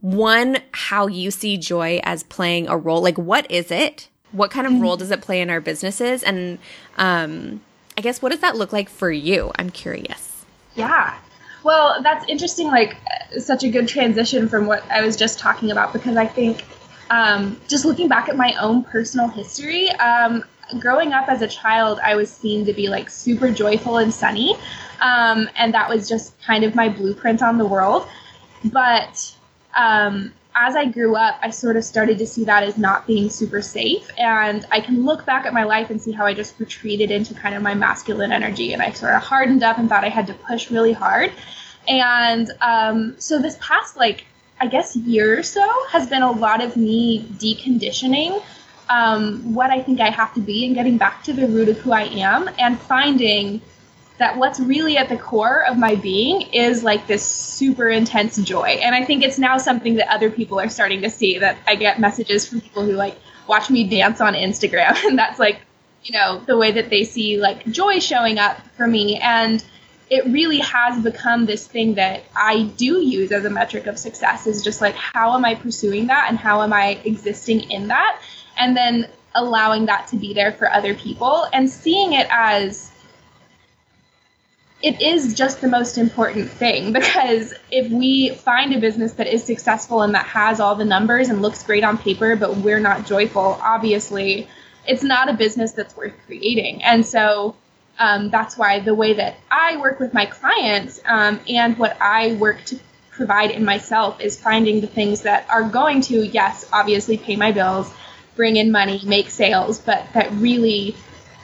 one, 0.00 0.58
how 0.72 1.06
you 1.06 1.30
see 1.30 1.56
joy 1.56 2.00
as 2.04 2.22
playing 2.24 2.68
a 2.68 2.76
role. 2.76 3.02
Like, 3.02 3.18
what 3.18 3.50
is 3.50 3.70
it? 3.70 4.08
what 4.32 4.50
kind 4.50 4.66
of 4.66 4.80
role 4.80 4.96
does 4.96 5.10
it 5.10 5.20
play 5.20 5.40
in 5.40 5.50
our 5.50 5.60
businesses? 5.60 6.22
And 6.22 6.58
um, 6.96 7.60
I 7.96 8.00
guess 8.00 8.20
what 8.20 8.30
does 8.30 8.40
that 8.40 8.56
look 8.56 8.72
like 8.72 8.88
for 8.88 9.10
you? 9.10 9.52
I'm 9.58 9.70
curious. 9.70 10.44
Yeah. 10.74 11.16
Well, 11.64 12.02
that's 12.02 12.24
interesting. 12.28 12.68
Like, 12.68 12.96
such 13.38 13.64
a 13.64 13.68
good 13.68 13.88
transition 13.88 14.48
from 14.48 14.66
what 14.66 14.88
I 14.90 15.02
was 15.02 15.16
just 15.16 15.38
talking 15.38 15.70
about 15.70 15.92
because 15.92 16.16
I 16.16 16.26
think 16.26 16.64
um, 17.10 17.60
just 17.68 17.84
looking 17.84 18.08
back 18.08 18.28
at 18.28 18.36
my 18.36 18.54
own 18.60 18.84
personal 18.84 19.28
history, 19.28 19.90
um, 19.90 20.44
growing 20.78 21.12
up 21.12 21.28
as 21.28 21.42
a 21.42 21.48
child, 21.48 22.00
I 22.02 22.16
was 22.16 22.30
seen 22.30 22.64
to 22.66 22.72
be 22.72 22.88
like 22.88 23.10
super 23.10 23.50
joyful 23.50 23.98
and 23.98 24.12
sunny. 24.12 24.56
Um, 25.00 25.48
and 25.56 25.74
that 25.74 25.88
was 25.88 26.08
just 26.08 26.40
kind 26.42 26.64
of 26.64 26.74
my 26.74 26.88
blueprint 26.88 27.42
on 27.42 27.58
the 27.58 27.66
world. 27.66 28.06
But 28.64 29.34
um, 29.76 30.32
as 30.54 30.74
I 30.74 30.86
grew 30.86 31.14
up, 31.14 31.38
I 31.42 31.50
sort 31.50 31.76
of 31.76 31.84
started 31.84 32.18
to 32.18 32.26
see 32.26 32.44
that 32.44 32.62
as 32.62 32.76
not 32.76 33.06
being 33.06 33.30
super 33.30 33.62
safe. 33.62 34.10
And 34.18 34.66
I 34.72 34.80
can 34.80 35.04
look 35.04 35.24
back 35.24 35.46
at 35.46 35.52
my 35.52 35.64
life 35.64 35.90
and 35.90 36.00
see 36.02 36.12
how 36.12 36.26
I 36.26 36.34
just 36.34 36.58
retreated 36.58 37.10
into 37.10 37.34
kind 37.34 37.54
of 37.54 37.62
my 37.62 37.74
masculine 37.74 38.32
energy. 38.32 38.72
And 38.72 38.82
I 38.82 38.90
sort 38.90 39.14
of 39.14 39.22
hardened 39.22 39.62
up 39.62 39.78
and 39.78 39.88
thought 39.88 40.04
I 40.04 40.08
had 40.08 40.26
to 40.26 40.34
push 40.34 40.70
really 40.70 40.92
hard. 40.92 41.32
And 41.86 42.50
um, 42.60 43.14
so 43.18 43.40
this 43.40 43.56
past, 43.60 43.96
like, 43.96 44.26
I 44.60 44.66
guess, 44.66 44.96
year 44.96 45.38
or 45.38 45.42
so 45.42 45.66
has 45.90 46.08
been 46.08 46.22
a 46.22 46.32
lot 46.32 46.62
of 46.62 46.76
me 46.76 47.22
deconditioning 47.38 48.42
um, 48.88 49.54
what 49.54 49.70
I 49.70 49.82
think 49.82 50.00
I 50.00 50.10
have 50.10 50.34
to 50.34 50.40
be 50.40 50.66
and 50.66 50.74
getting 50.74 50.98
back 50.98 51.22
to 51.24 51.32
the 51.32 51.46
root 51.46 51.68
of 51.68 51.78
who 51.78 51.92
I 51.92 52.02
am 52.04 52.48
and 52.58 52.78
finding 52.78 53.60
that 54.18 54.36
what's 54.36 54.58
really 54.58 54.96
at 54.96 55.08
the 55.08 55.16
core 55.16 55.64
of 55.64 55.78
my 55.78 55.94
being 55.94 56.42
is 56.52 56.82
like 56.82 57.06
this 57.06 57.24
super 57.24 57.88
intense 57.88 58.36
joy. 58.36 58.80
And 58.82 58.94
I 58.94 59.04
think 59.04 59.22
it's 59.22 59.38
now 59.38 59.58
something 59.58 59.94
that 59.96 60.12
other 60.12 60.30
people 60.30 60.58
are 60.58 60.68
starting 60.68 61.02
to 61.02 61.10
see 61.10 61.38
that 61.38 61.56
I 61.66 61.76
get 61.76 62.00
messages 62.00 62.46
from 62.46 62.60
people 62.60 62.84
who 62.84 62.92
like 62.92 63.16
watch 63.46 63.70
me 63.70 63.88
dance 63.88 64.20
on 64.20 64.34
Instagram. 64.34 64.96
And 65.08 65.18
that's 65.18 65.38
like, 65.38 65.60
you 66.02 66.12
know, 66.12 66.42
the 66.46 66.56
way 66.56 66.72
that 66.72 66.90
they 66.90 67.04
see 67.04 67.38
like 67.38 67.66
joy 67.66 68.00
showing 68.00 68.38
up 68.38 68.60
for 68.76 68.86
me. 68.86 69.18
And 69.18 69.64
it 70.10 70.24
really 70.26 70.58
has 70.58 71.02
become 71.02 71.46
this 71.46 71.66
thing 71.66 71.94
that 71.94 72.24
I 72.34 72.64
do 72.76 73.00
use 73.00 73.30
as 73.30 73.44
a 73.44 73.50
metric 73.50 73.86
of 73.86 73.98
success 73.98 74.46
is 74.46 74.64
just 74.64 74.80
like 74.80 74.94
how 74.94 75.36
am 75.36 75.44
I 75.44 75.54
pursuing 75.54 76.06
that 76.06 76.26
and 76.28 76.38
how 76.38 76.62
am 76.62 76.72
I 76.72 77.00
existing 77.04 77.70
in 77.70 77.88
that 77.88 78.20
and 78.58 78.76
then 78.76 79.08
allowing 79.34 79.86
that 79.86 80.08
to 80.08 80.16
be 80.16 80.34
there 80.34 80.52
for 80.52 80.70
other 80.70 80.94
people 80.94 81.46
and 81.52 81.70
seeing 81.70 82.12
it 82.12 82.26
as 82.30 82.90
it 84.80 85.00
is 85.00 85.34
just 85.34 85.60
the 85.60 85.68
most 85.68 85.98
important 85.98 86.48
thing 86.50 86.92
because 86.98 87.54
if 87.70 87.90
we 87.90 88.30
find 88.30 88.74
a 88.74 88.80
business 88.80 89.12
that 89.14 89.26
is 89.26 89.44
successful 89.44 90.02
and 90.02 90.14
that 90.14 90.26
has 90.26 90.60
all 90.60 90.74
the 90.74 90.84
numbers 90.84 91.28
and 91.28 91.42
looks 91.42 91.62
great 91.62 91.84
on 91.84 91.98
paper, 91.98 92.36
but 92.36 92.56
we're 92.58 92.80
not 92.80 93.06
joyful, 93.06 93.58
obviously, 93.62 94.48
it's 94.86 95.02
not 95.02 95.28
a 95.28 95.34
business 95.34 95.72
that's 95.72 95.96
worth 95.96 96.14
creating. 96.26 96.82
And 96.82 97.04
so 97.04 97.56
um, 97.98 98.30
that's 98.30 98.56
why 98.56 98.80
the 98.80 98.94
way 98.94 99.14
that 99.14 99.36
I 99.50 99.76
work 99.76 99.98
with 100.00 100.14
my 100.14 100.26
clients 100.26 101.00
um, 101.04 101.40
and 101.48 101.76
what 101.76 102.00
I 102.00 102.34
work 102.34 102.64
to 102.66 102.78
provide 103.10 103.50
in 103.50 103.64
myself 103.64 104.20
is 104.20 104.40
finding 104.40 104.80
the 104.80 104.86
things 104.86 105.22
that 105.22 105.46
are 105.50 105.64
going 105.64 106.00
to, 106.02 106.24
yes, 106.24 106.68
obviously 106.72 107.18
pay 107.18 107.34
my 107.34 107.50
bills, 107.50 107.92
bring 108.38 108.56
in 108.56 108.70
money, 108.70 109.02
make 109.04 109.28
sales, 109.28 109.80
but 109.80 110.06
that 110.14 110.30
really 110.34 110.94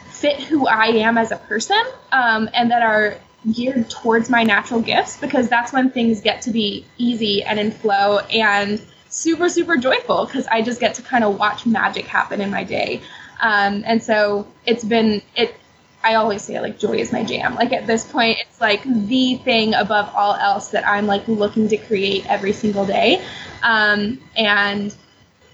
fit 0.07 0.39
who 0.39 0.65
I 0.65 0.85
am 0.85 1.17
as 1.17 1.31
a 1.31 1.35
person 1.35 1.83
um, 2.13 2.49
and 2.53 2.71
that 2.71 2.81
are 2.81 3.17
geared 3.51 3.89
towards 3.89 4.29
my 4.29 4.43
natural 4.43 4.81
gifts 4.81 5.17
because 5.17 5.49
that's 5.49 5.73
when 5.73 5.91
things 5.91 6.21
get 6.21 6.41
to 6.43 6.51
be 6.51 6.85
easy 6.97 7.43
and 7.43 7.59
in 7.59 7.69
flow 7.69 8.19
and 8.19 8.81
super, 9.09 9.49
super 9.49 9.75
joyful 9.75 10.25
because 10.25 10.47
I 10.47 10.61
just 10.61 10.79
get 10.79 10.95
to 10.95 11.01
kind 11.01 11.25
of 11.25 11.37
watch 11.37 11.65
magic 11.65 12.05
happen 12.05 12.39
in 12.39 12.49
my 12.49 12.63
day. 12.63 13.01
Um, 13.41 13.83
and 13.85 14.01
so 14.01 14.47
it's 14.65 14.85
been, 14.85 15.21
it, 15.35 15.53
I 16.01 16.15
always 16.15 16.43
say 16.43 16.61
like 16.61 16.79
joy 16.79 16.93
is 16.93 17.11
my 17.11 17.25
jam. 17.25 17.55
Like 17.55 17.73
at 17.73 17.87
this 17.87 18.09
point, 18.09 18.37
it's 18.39 18.61
like 18.61 18.83
the 18.85 19.35
thing 19.35 19.73
above 19.73 20.09
all 20.15 20.33
else 20.35 20.69
that 20.69 20.87
I'm 20.87 21.07
like 21.07 21.27
looking 21.27 21.67
to 21.67 21.77
create 21.77 22.25
every 22.29 22.53
single 22.53 22.85
day. 22.85 23.21
Um, 23.63 24.21
and 24.37 24.95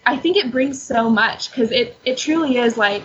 I 0.05 0.17
think 0.17 0.37
it 0.37 0.51
brings 0.51 0.81
so 0.81 1.09
much 1.09 1.51
because 1.51 1.71
it, 1.71 1.97
it 2.05 2.17
truly 2.17 2.57
is 2.57 2.77
like 2.77 3.03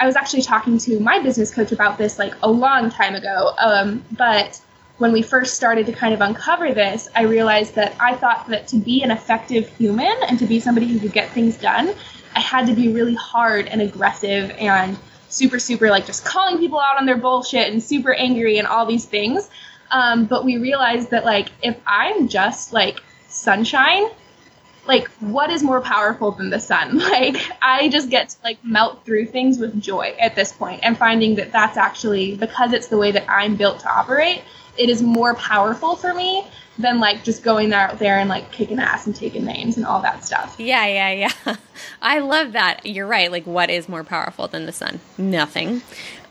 I 0.00 0.06
was 0.06 0.16
actually 0.16 0.42
talking 0.42 0.78
to 0.78 0.98
my 1.00 1.20
business 1.20 1.52
coach 1.54 1.72
about 1.72 1.98
this 1.98 2.18
like 2.18 2.34
a 2.42 2.50
long 2.50 2.90
time 2.90 3.14
ago. 3.14 3.54
Um, 3.58 4.04
but 4.12 4.60
when 4.98 5.12
we 5.12 5.22
first 5.22 5.54
started 5.54 5.86
to 5.86 5.92
kind 5.92 6.14
of 6.14 6.20
uncover 6.20 6.72
this, 6.72 7.08
I 7.14 7.22
realized 7.22 7.74
that 7.74 7.94
I 8.00 8.14
thought 8.14 8.48
that 8.48 8.68
to 8.68 8.76
be 8.76 9.02
an 9.02 9.10
effective 9.10 9.68
human 9.76 10.14
and 10.28 10.38
to 10.38 10.46
be 10.46 10.60
somebody 10.60 10.86
who 10.86 10.98
could 10.98 11.12
get 11.12 11.30
things 11.30 11.56
done, 11.56 11.94
I 12.34 12.40
had 12.40 12.66
to 12.66 12.74
be 12.74 12.92
really 12.92 13.14
hard 13.14 13.66
and 13.68 13.80
aggressive 13.80 14.50
and 14.52 14.98
super, 15.28 15.58
super 15.58 15.90
like 15.90 16.06
just 16.06 16.24
calling 16.24 16.58
people 16.58 16.80
out 16.80 16.98
on 16.98 17.06
their 17.06 17.16
bullshit 17.16 17.72
and 17.72 17.82
super 17.82 18.14
angry 18.14 18.58
and 18.58 18.66
all 18.66 18.86
these 18.86 19.04
things. 19.04 19.48
Um, 19.90 20.26
but 20.26 20.44
we 20.44 20.58
realized 20.58 21.10
that 21.10 21.24
like 21.24 21.50
if 21.62 21.76
I'm 21.86 22.28
just 22.28 22.72
like 22.72 23.00
sunshine 23.28 24.08
like 24.86 25.08
what 25.20 25.50
is 25.50 25.62
more 25.62 25.80
powerful 25.80 26.30
than 26.30 26.50
the 26.50 26.60
sun? 26.60 26.98
Like 27.14 27.36
i 27.62 27.88
just 27.88 28.10
get 28.10 28.30
to 28.30 28.36
like 28.42 28.64
melt 28.64 29.04
through 29.04 29.26
things 29.26 29.58
with 29.58 29.80
joy 29.80 30.16
at 30.18 30.34
this 30.34 30.52
point 30.52 30.80
and 30.82 30.98
finding 30.98 31.36
that 31.36 31.52
that's 31.52 31.76
actually 31.76 32.36
because 32.36 32.72
it's 32.72 32.88
the 32.88 32.98
way 32.98 33.12
that 33.12 33.24
i'm 33.28 33.56
built 33.56 33.80
to 33.80 33.88
operate 33.88 34.42
it 34.76 34.88
is 34.88 35.02
more 35.02 35.34
powerful 35.34 35.96
for 35.96 36.12
me 36.12 36.44
than 36.78 36.98
like 36.98 37.22
just 37.22 37.42
going 37.42 37.72
out 37.72 37.98
there 37.98 38.18
and 38.18 38.28
like 38.28 38.50
kicking 38.50 38.78
ass 38.78 39.06
and 39.06 39.14
taking 39.14 39.44
names 39.44 39.76
and 39.76 39.86
all 39.86 40.02
that 40.02 40.24
stuff. 40.24 40.56
Yeah 40.58 40.86
yeah 40.86 41.30
yeah. 41.46 41.56
I 42.02 42.18
love 42.18 42.52
that. 42.52 42.84
You're 42.84 43.06
right. 43.06 43.30
Like 43.30 43.46
what 43.46 43.70
is 43.70 43.88
more 43.88 44.04
powerful 44.04 44.48
than 44.48 44.66
the 44.66 44.72
sun? 44.72 45.00
Nothing. 45.16 45.82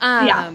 Um 0.01 0.27
yeah. 0.27 0.53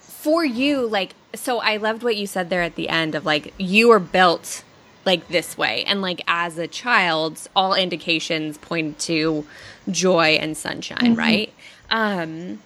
for 0.00 0.44
you 0.44 0.86
like 0.86 1.14
so 1.32 1.60
i 1.60 1.76
loved 1.76 2.02
what 2.02 2.16
you 2.16 2.26
said 2.26 2.50
there 2.50 2.62
at 2.62 2.74
the 2.74 2.88
end 2.88 3.14
of 3.14 3.24
like 3.24 3.54
you 3.56 3.88
were 3.88 4.00
built 4.00 4.64
like 5.04 5.28
this 5.28 5.56
way. 5.56 5.84
And 5.84 6.02
like 6.02 6.22
as 6.26 6.58
a 6.58 6.66
child, 6.66 7.48
all 7.56 7.74
indications 7.74 8.58
point 8.58 8.98
to 9.00 9.46
joy 9.90 10.38
and 10.40 10.56
sunshine, 10.56 10.98
mm-hmm. 10.98 11.18
right? 11.18 11.52
Um, 11.90 12.60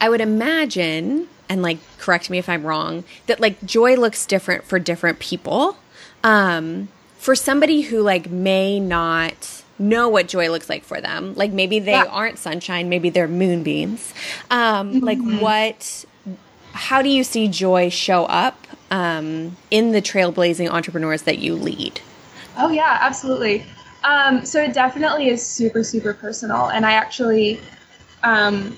I 0.00 0.08
would 0.08 0.20
imagine, 0.20 1.28
and 1.48 1.62
like 1.62 1.78
correct 1.98 2.30
me 2.30 2.38
if 2.38 2.48
I'm 2.48 2.64
wrong, 2.64 3.04
that 3.26 3.40
like 3.40 3.62
joy 3.64 3.96
looks 3.96 4.26
different 4.26 4.64
for 4.64 4.78
different 4.78 5.18
people. 5.18 5.76
Um, 6.24 6.88
for 7.18 7.34
somebody 7.34 7.82
who 7.82 8.00
like 8.00 8.30
may 8.30 8.80
not 8.80 9.62
know 9.78 10.08
what 10.08 10.28
joy 10.28 10.50
looks 10.50 10.68
like 10.68 10.84
for 10.84 11.00
them, 11.00 11.34
like 11.34 11.52
maybe 11.52 11.78
they 11.78 11.92
yeah. 11.92 12.04
aren't 12.04 12.38
sunshine, 12.38 12.88
maybe 12.88 13.10
they're 13.10 13.28
moonbeams. 13.28 14.12
Um, 14.50 14.94
mm-hmm. 14.94 15.04
Like 15.04 15.40
what? 15.40 16.04
How 16.72 17.02
do 17.02 17.08
you 17.08 17.24
see 17.24 17.48
joy 17.48 17.90
show 17.90 18.24
up 18.26 18.66
um, 18.90 19.56
in 19.70 19.92
the 19.92 20.02
trailblazing 20.02 20.68
entrepreneurs 20.68 21.22
that 21.22 21.38
you 21.38 21.54
lead? 21.54 22.00
Oh, 22.56 22.70
yeah, 22.70 22.98
absolutely. 23.00 23.64
Um, 24.02 24.44
so 24.44 24.62
it 24.62 24.72
definitely 24.74 25.28
is 25.28 25.44
super, 25.44 25.84
super 25.84 26.14
personal. 26.14 26.70
And 26.70 26.84
I 26.86 26.92
actually 26.92 27.60
um, 28.22 28.76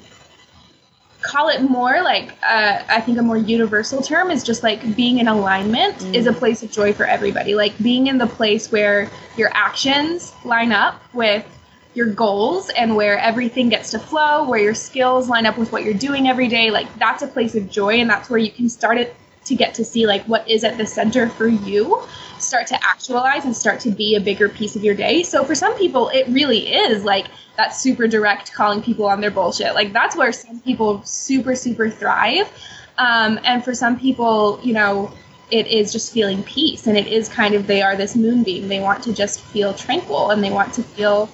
call 1.23 1.49
it 1.49 1.63
more 1.63 2.03
like, 2.03 2.33
uh, 2.43 2.83
I 2.89 3.01
think 3.01 3.19
a 3.19 3.23
more 3.23 3.37
universal 3.37 4.03
term 4.03 4.31
is 4.31 4.43
just 4.43 4.63
like 4.63 4.97
being 4.97 5.19
in 5.19 5.29
alignment 5.29 5.99
mm. 5.99 6.15
is 6.15 6.27
a 6.27 6.33
place 6.33 6.63
of 6.63 6.71
joy 6.71 6.93
for 6.93 7.05
everybody. 7.05 7.55
Like 7.55 7.77
being 7.83 8.09
in 8.09 8.19
the 8.19 8.27
place 8.27 8.71
where 8.71 9.11
your 9.37 9.51
actions 9.55 10.33
line 10.45 10.73
up 10.73 11.01
with 11.15 11.47
your 11.95 12.07
goals 12.07 12.71
and 12.71 12.97
where 12.97 13.19
everything 13.19 13.69
gets 13.69 13.91
to 13.93 13.99
flow, 13.99 14.49
where 14.49 14.61
your 14.61 14.75
skills 14.75 15.29
line 15.29 15.47
up 15.47 15.59
with 15.59 15.73
what 15.73 15.85
you're 15.85 15.95
doing 15.95 16.29
every 16.29 16.49
day, 16.49 16.71
like 16.71 16.93
that's 16.99 17.23
a 17.23 17.27
place 17.27 17.55
of 17.55 17.71
joy 17.71 18.01
and 18.01 18.09
that's 18.09 18.29
where 18.31 18.39
you 18.39 18.51
can 18.51 18.69
start 18.69 18.99
it 18.99 19.15
to 19.45 19.55
get 19.55 19.75
to 19.75 19.85
see 19.85 20.07
like 20.07 20.23
what 20.25 20.49
is 20.49 20.65
at 20.65 20.79
the 20.79 20.87
center 20.87 21.29
for 21.29 21.49
you 21.49 22.03
start 22.39 22.67
to 22.67 22.85
actualize 22.85 23.45
and 23.45 23.57
start 23.57 23.81
to 23.81 23.91
be 23.91 24.17
a 24.17 24.21
bigger 24.21 24.49
piece 24.49 24.77
of 24.77 24.85
your 24.85 24.95
day. 24.95 25.23
So 25.23 25.45
for 25.45 25.55
some 25.55 25.77
people 25.77 26.09
it 26.11 26.27
really 26.29 26.73
is 26.73 27.05
like 27.05 27.27
that 27.57 27.75
super 27.75 28.09
direct 28.09 28.53
calling 28.53 28.83
people 28.83 29.07
on 29.07 29.21
their 29.21 29.31
bullshit. 29.31 29.75
Like 29.75 29.93
that's 29.93 30.17
where 30.17 30.33
some 30.33 30.61
people 30.61 31.03
super 31.05 31.55
super 31.55 31.89
thrive. 31.91 32.51
Um, 32.99 33.41
and 33.45 33.65
for 33.65 33.75
some 33.75 33.99
people 33.99 34.61
you 34.63 34.75
know 34.75 35.13
it 35.51 35.67
is 35.67 35.93
just 35.93 36.13
feeling 36.13 36.43
peace 36.45 36.87
and 36.87 36.97
it 36.97 37.07
is 37.07 37.29
kind 37.29 37.55
of 37.55 37.67
they 37.67 37.83
are 37.83 37.97
this 37.97 38.17
moonbeam. 38.17 38.69
They 38.69 38.81
want 38.81 39.03
to 39.05 39.13
just 39.13 39.41
feel 39.41 39.75
tranquil 39.75 40.31
and 40.31 40.43
they 40.43 40.51
want 40.51 40.73
to 40.75 40.83
feel 40.83 41.29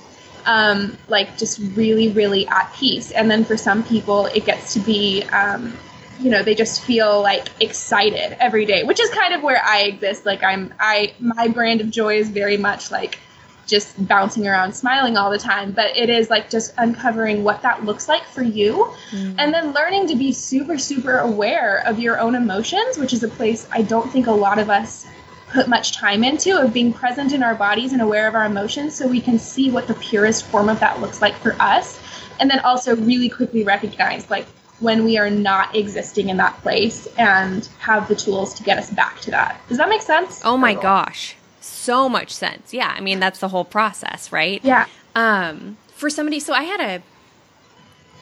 um, 0.47 0.97
like 1.09 1.37
just 1.39 1.61
really 1.75 2.09
really 2.11 2.47
at 2.49 2.73
peace. 2.75 3.13
And 3.13 3.31
then 3.31 3.45
for 3.45 3.57
some 3.57 3.85
people 3.85 4.27
it 4.27 4.45
gets 4.45 4.73
to 4.75 4.81
be 4.81 5.23
um, 5.25 5.77
you 6.21 6.31
know 6.31 6.43
they 6.43 6.55
just 6.55 6.83
feel 6.83 7.23
like 7.23 7.49
excited 7.61 8.37
every 8.41 8.65
day 8.65 8.83
which 8.85 9.01
is 9.01 9.09
kind 9.11 9.35
of 9.35 9.43
where 9.43 9.61
i 9.65 9.83
exist 9.83 10.27
like 10.27 10.43
i'm 10.43 10.73
i 10.79 11.13
my 11.21 11.49
brand 11.49 11.81
of 11.81 11.91
joy 11.91 12.17
is 12.17 12.29
very 12.29 12.57
much 12.57 12.91
like 12.91 13.19
just 13.67 14.09
bouncing 14.09 14.49
around 14.49 14.73
smiling 14.73 15.17
all 15.17 15.31
the 15.31 15.39
time 15.39 15.73
but 15.73 15.97
it 15.97 16.09
is 16.09 16.31
like 16.31 16.49
just 16.49 16.73
uncovering 16.79 17.45
what 17.45 17.61
that 17.63 17.85
looks 17.85 18.09
like 18.09 18.25
for 18.25 18.43
you 18.43 18.91
mm. 19.11 19.35
and 19.39 19.53
then 19.53 19.73
learning 19.73 20.07
to 20.09 20.17
be 20.17 20.33
super 20.33 20.79
super 20.79 21.19
aware 21.19 21.83
of 21.87 21.99
your 21.99 22.19
own 22.19 22.35
emotions 22.35 22.97
which 22.97 23.13
is 23.13 23.23
a 23.23 23.29
place 23.29 23.69
i 23.71 23.83
don't 23.83 24.11
think 24.11 24.27
a 24.27 24.33
lot 24.33 24.59
of 24.59 24.71
us 24.71 25.07
put 25.49 25.69
much 25.69 25.93
time 25.93 26.25
into 26.25 26.59
of 26.59 26.73
being 26.73 26.93
present 26.93 27.33
in 27.33 27.43
our 27.43 27.55
bodies 27.55 27.93
and 27.93 28.03
aware 28.03 28.27
of 28.27 28.35
our 28.35 28.45
emotions 28.45 28.95
so 28.95 29.07
we 29.07 29.21
can 29.21 29.39
see 29.39 29.71
what 29.71 29.87
the 29.87 29.95
purest 29.95 30.47
form 30.47 30.69
of 30.69 30.81
that 30.81 31.01
looks 31.01 31.23
like 31.23 31.35
for 31.37 31.53
us 31.61 32.01
and 32.41 32.51
then 32.51 32.61
also 32.61 32.97
really 32.97 33.29
quickly 33.29 33.65
recognize 33.65 34.31
like 34.31 34.47
when 34.81 35.05
we 35.05 35.19
are 35.19 35.31
not 35.31 35.75
existing 35.75 36.29
in 36.29 36.37
that 36.37 36.57
place 36.63 37.07
and 37.19 37.69
have 37.81 38.09
the 38.09 38.15
tools 38.15 38.55
to 38.55 38.63
get 38.63 38.79
us 38.79 38.91
back 38.91 39.21
to 39.21 39.31
that. 39.31 39.61
Does 39.69 39.79
that 39.79 39.89
make 39.89 40.03
sense? 40.03 40.41
Oh 40.45 40.57
my 40.57 40.75
gosh. 40.75 41.37
So 41.61 42.09
much 42.09 42.31
sense. 42.31 42.73
Yeah, 42.73 42.95
I 42.97 43.01
mean 43.01 43.21
that's 43.21 43.41
the 43.41 43.49
whole 43.49 43.65
process, 43.65 44.31
right? 44.33 44.61
Yeah. 44.65 44.87
Um 45.15 45.77
for 45.95 46.11
somebody 46.11 46.41
so 46.41 46.53
I 46.53 46.63
had 46.63 46.81
a 46.81 47.03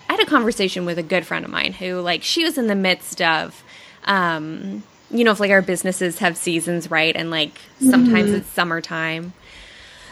I 0.08 0.12
had 0.12 0.20
a 0.20 0.26
conversation 0.26 0.86
with 0.86 0.98
a 0.98 1.02
good 1.02 1.26
friend 1.26 1.44
of 1.44 1.50
mine 1.50 1.72
who 1.74 2.00
like 2.00 2.22
she 2.22 2.44
was 2.44 2.56
in 2.56 2.68
the 2.68 2.74
midst 2.74 3.20
of 3.20 3.62
um 4.04 4.82
you 5.10 5.22
know, 5.24 5.30
if 5.30 5.40
like 5.40 5.50
our 5.50 5.62
businesses 5.62 6.18
have 6.18 6.36
seasons, 6.36 6.90
right? 6.90 7.14
And 7.14 7.30
like 7.30 7.58
sometimes 7.78 8.30
mm-hmm. 8.30 8.38
it's 8.38 8.48
summertime. 8.48 9.34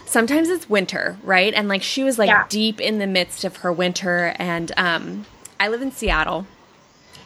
Sometimes 0.06 0.48
it's 0.48 0.70
winter, 0.70 1.16
right? 1.24 1.52
And 1.52 1.68
like 1.68 1.82
she 1.82 2.04
was 2.04 2.18
like 2.18 2.28
yeah. 2.28 2.46
deep 2.48 2.80
in 2.80 2.98
the 2.98 3.06
midst 3.06 3.44
of 3.44 3.56
her 3.58 3.72
winter 3.72 4.34
and 4.38 4.70
um 4.76 5.26
I 5.58 5.68
live 5.68 5.82
in 5.82 5.92
Seattle. 5.92 6.46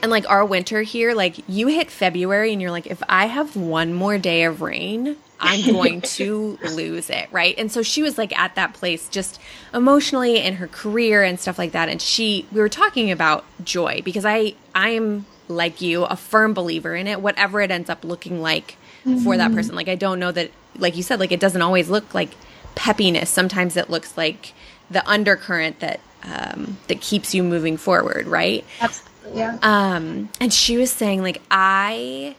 And 0.00 0.11
like 0.11 0.28
our 0.30 0.44
winter 0.44 0.82
here, 0.82 1.12
like 1.12 1.37
you 1.49 1.66
hit 1.66 1.90
February 1.90 2.52
and 2.52 2.62
you're 2.62 2.70
like, 2.70 2.87
if 2.87 3.02
I 3.08 3.26
have 3.26 3.56
one 3.56 3.92
more 3.92 4.16
day 4.16 4.44
of 4.44 4.61
rain, 4.61 5.16
I'm 5.40 5.73
going 5.73 6.00
to 6.02 6.58
lose 6.73 7.11
it, 7.11 7.28
right? 7.32 7.54
And 7.58 7.70
so 7.70 7.82
she 7.82 8.02
was 8.02 8.16
like 8.16 8.37
at 8.38 8.54
that 8.54 8.75
place 8.75 9.08
just 9.08 9.40
emotionally 9.75 10.38
in 10.38 10.54
her 10.54 10.68
career 10.68 11.23
and 11.23 11.38
stuff 11.38 11.58
like 11.58 11.73
that. 11.73 11.88
And 11.88 12.00
she 12.00 12.47
we 12.52 12.61
were 12.61 12.68
talking 12.68 13.11
about 13.11 13.44
joy 13.64 14.02
because 14.04 14.25
I 14.25 14.54
I 14.75 14.90
am 14.90 15.26
like 15.49 15.80
you, 15.80 16.04
a 16.04 16.16
firm 16.16 16.54
believer 16.54 16.94
in 16.94 17.06
it, 17.06 17.20
whatever 17.20 17.61
it 17.61 17.70
ends 17.70 17.90
up 17.90 18.04
looking 18.04 18.40
like 18.40 18.76
mm-hmm. 19.04 19.18
for 19.18 19.37
that 19.37 19.49
mm-hmm. 19.49 19.56
person. 19.56 19.75
Like 19.75 19.88
I 19.88 19.97
don't 19.97 20.20
know 20.20 20.32
that 20.32 20.50
like 20.76 20.97
you 20.97 21.02
said, 21.02 21.18
like 21.18 21.32
it 21.32 21.40
doesn't 21.40 21.62
always 21.62 21.88
look 21.88 22.14
like 22.14 22.30
peppiness. 22.75 23.26
Sometimes 23.26 23.76
it 23.76 23.90
looks 23.90 24.16
like 24.16 24.52
the 24.90 25.07
undercurrent 25.09 25.80
that 25.80 26.00
um, 26.25 26.78
that 26.88 27.00
keeps 27.00 27.35
you 27.35 27.42
moving 27.42 27.76
forward, 27.76 28.26
right? 28.26 28.64
Absolutely. 28.80 29.40
Yeah. 29.40 29.59
Um, 29.62 30.30
and 30.40 30.52
she 30.52 30.76
was 30.76 30.90
saying 30.90 31.23
like 31.23 31.40
I 31.50 32.35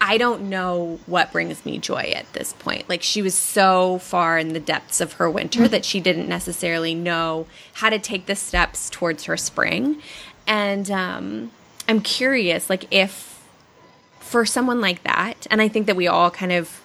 I 0.00 0.18
don't 0.18 0.48
know 0.48 0.98
what 1.06 1.32
brings 1.32 1.64
me 1.64 1.78
joy 1.78 2.12
at 2.14 2.32
this 2.32 2.52
point. 2.52 2.88
Like 2.88 3.02
she 3.02 3.22
was 3.22 3.34
so 3.34 3.98
far 3.98 4.38
in 4.38 4.52
the 4.52 4.60
depths 4.60 5.00
of 5.00 5.14
her 5.14 5.30
winter 5.30 5.66
that 5.68 5.84
she 5.84 6.00
didn't 6.00 6.28
necessarily 6.28 6.94
know 6.94 7.46
how 7.74 7.88
to 7.88 7.98
take 7.98 8.26
the 8.26 8.36
steps 8.36 8.90
towards 8.90 9.24
her 9.24 9.36
spring. 9.36 10.02
And 10.46 10.90
um, 10.90 11.50
I'm 11.88 12.00
curious, 12.00 12.68
like 12.70 12.86
if 12.90 13.42
for 14.20 14.44
someone 14.44 14.80
like 14.80 15.02
that, 15.04 15.46
and 15.50 15.62
I 15.62 15.68
think 15.68 15.86
that 15.86 15.96
we 15.96 16.06
all 16.06 16.30
kind 16.30 16.52
of, 16.52 16.80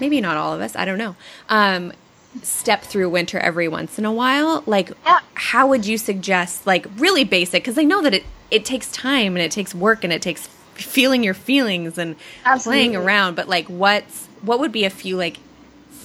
maybe 0.00 0.20
not 0.20 0.36
all 0.36 0.52
of 0.52 0.60
us, 0.60 0.76
I 0.76 0.84
don't 0.84 0.98
know, 0.98 1.16
um, 1.48 1.92
step 2.42 2.82
through 2.82 3.08
winter 3.08 3.38
every 3.38 3.68
once 3.68 3.98
in 3.98 4.04
a 4.04 4.12
while 4.12 4.62
like 4.66 4.90
yeah. 5.04 5.20
how 5.34 5.66
would 5.66 5.86
you 5.86 5.98
suggest 5.98 6.66
like 6.66 6.86
really 6.96 7.24
basic 7.24 7.62
because 7.62 7.78
i 7.78 7.84
know 7.84 8.02
that 8.02 8.14
it 8.14 8.24
it 8.50 8.64
takes 8.64 8.90
time 8.92 9.36
and 9.36 9.44
it 9.44 9.50
takes 9.50 9.74
work 9.74 10.04
and 10.04 10.12
it 10.12 10.22
takes 10.22 10.46
feeling 10.74 11.22
your 11.24 11.34
feelings 11.34 11.98
and 11.98 12.16
Absolutely. 12.44 12.78
playing 12.78 12.96
around 12.96 13.34
but 13.34 13.48
like 13.48 13.66
what's 13.66 14.26
what 14.42 14.60
would 14.60 14.72
be 14.72 14.84
a 14.84 14.90
few 14.90 15.16
like 15.16 15.38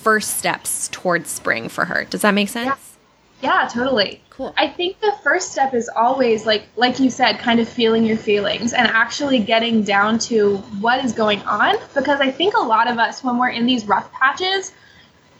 first 0.03 0.37
steps 0.37 0.89
towards 0.91 1.29
spring 1.29 1.69
for 1.69 1.85
her? 1.85 2.03
Does 2.03 2.21
that 2.21 2.33
make 2.33 2.49
sense? 2.49 2.97
Yeah, 3.41 3.61
yeah 3.61 3.67
totally. 3.69 4.21
Cool. 4.29 4.53
I 4.57 4.67
think 4.67 4.99
the 4.99 5.13
first 5.23 5.51
step 5.51 5.73
is 5.73 5.89
always 5.95 6.45
like 6.45 6.63
like 6.75 6.99
you 6.99 7.09
said 7.09 7.39
kind 7.39 7.59
of 7.59 7.69
feeling 7.69 8.03
your 8.03 8.17
feelings 8.17 8.73
and 8.73 8.87
actually 8.87 9.39
getting 9.39 9.83
down 9.83 10.19
to 10.19 10.57
what 10.81 11.05
is 11.05 11.13
going 11.13 11.39
on 11.43 11.75
because 11.93 12.19
i 12.19 12.31
think 12.31 12.55
a 12.55 12.59
lot 12.59 12.89
of 12.89 12.97
us 12.97 13.23
when 13.23 13.37
we're 13.37 13.49
in 13.49 13.67
these 13.67 13.85
rough 13.85 14.11
patches 14.11 14.71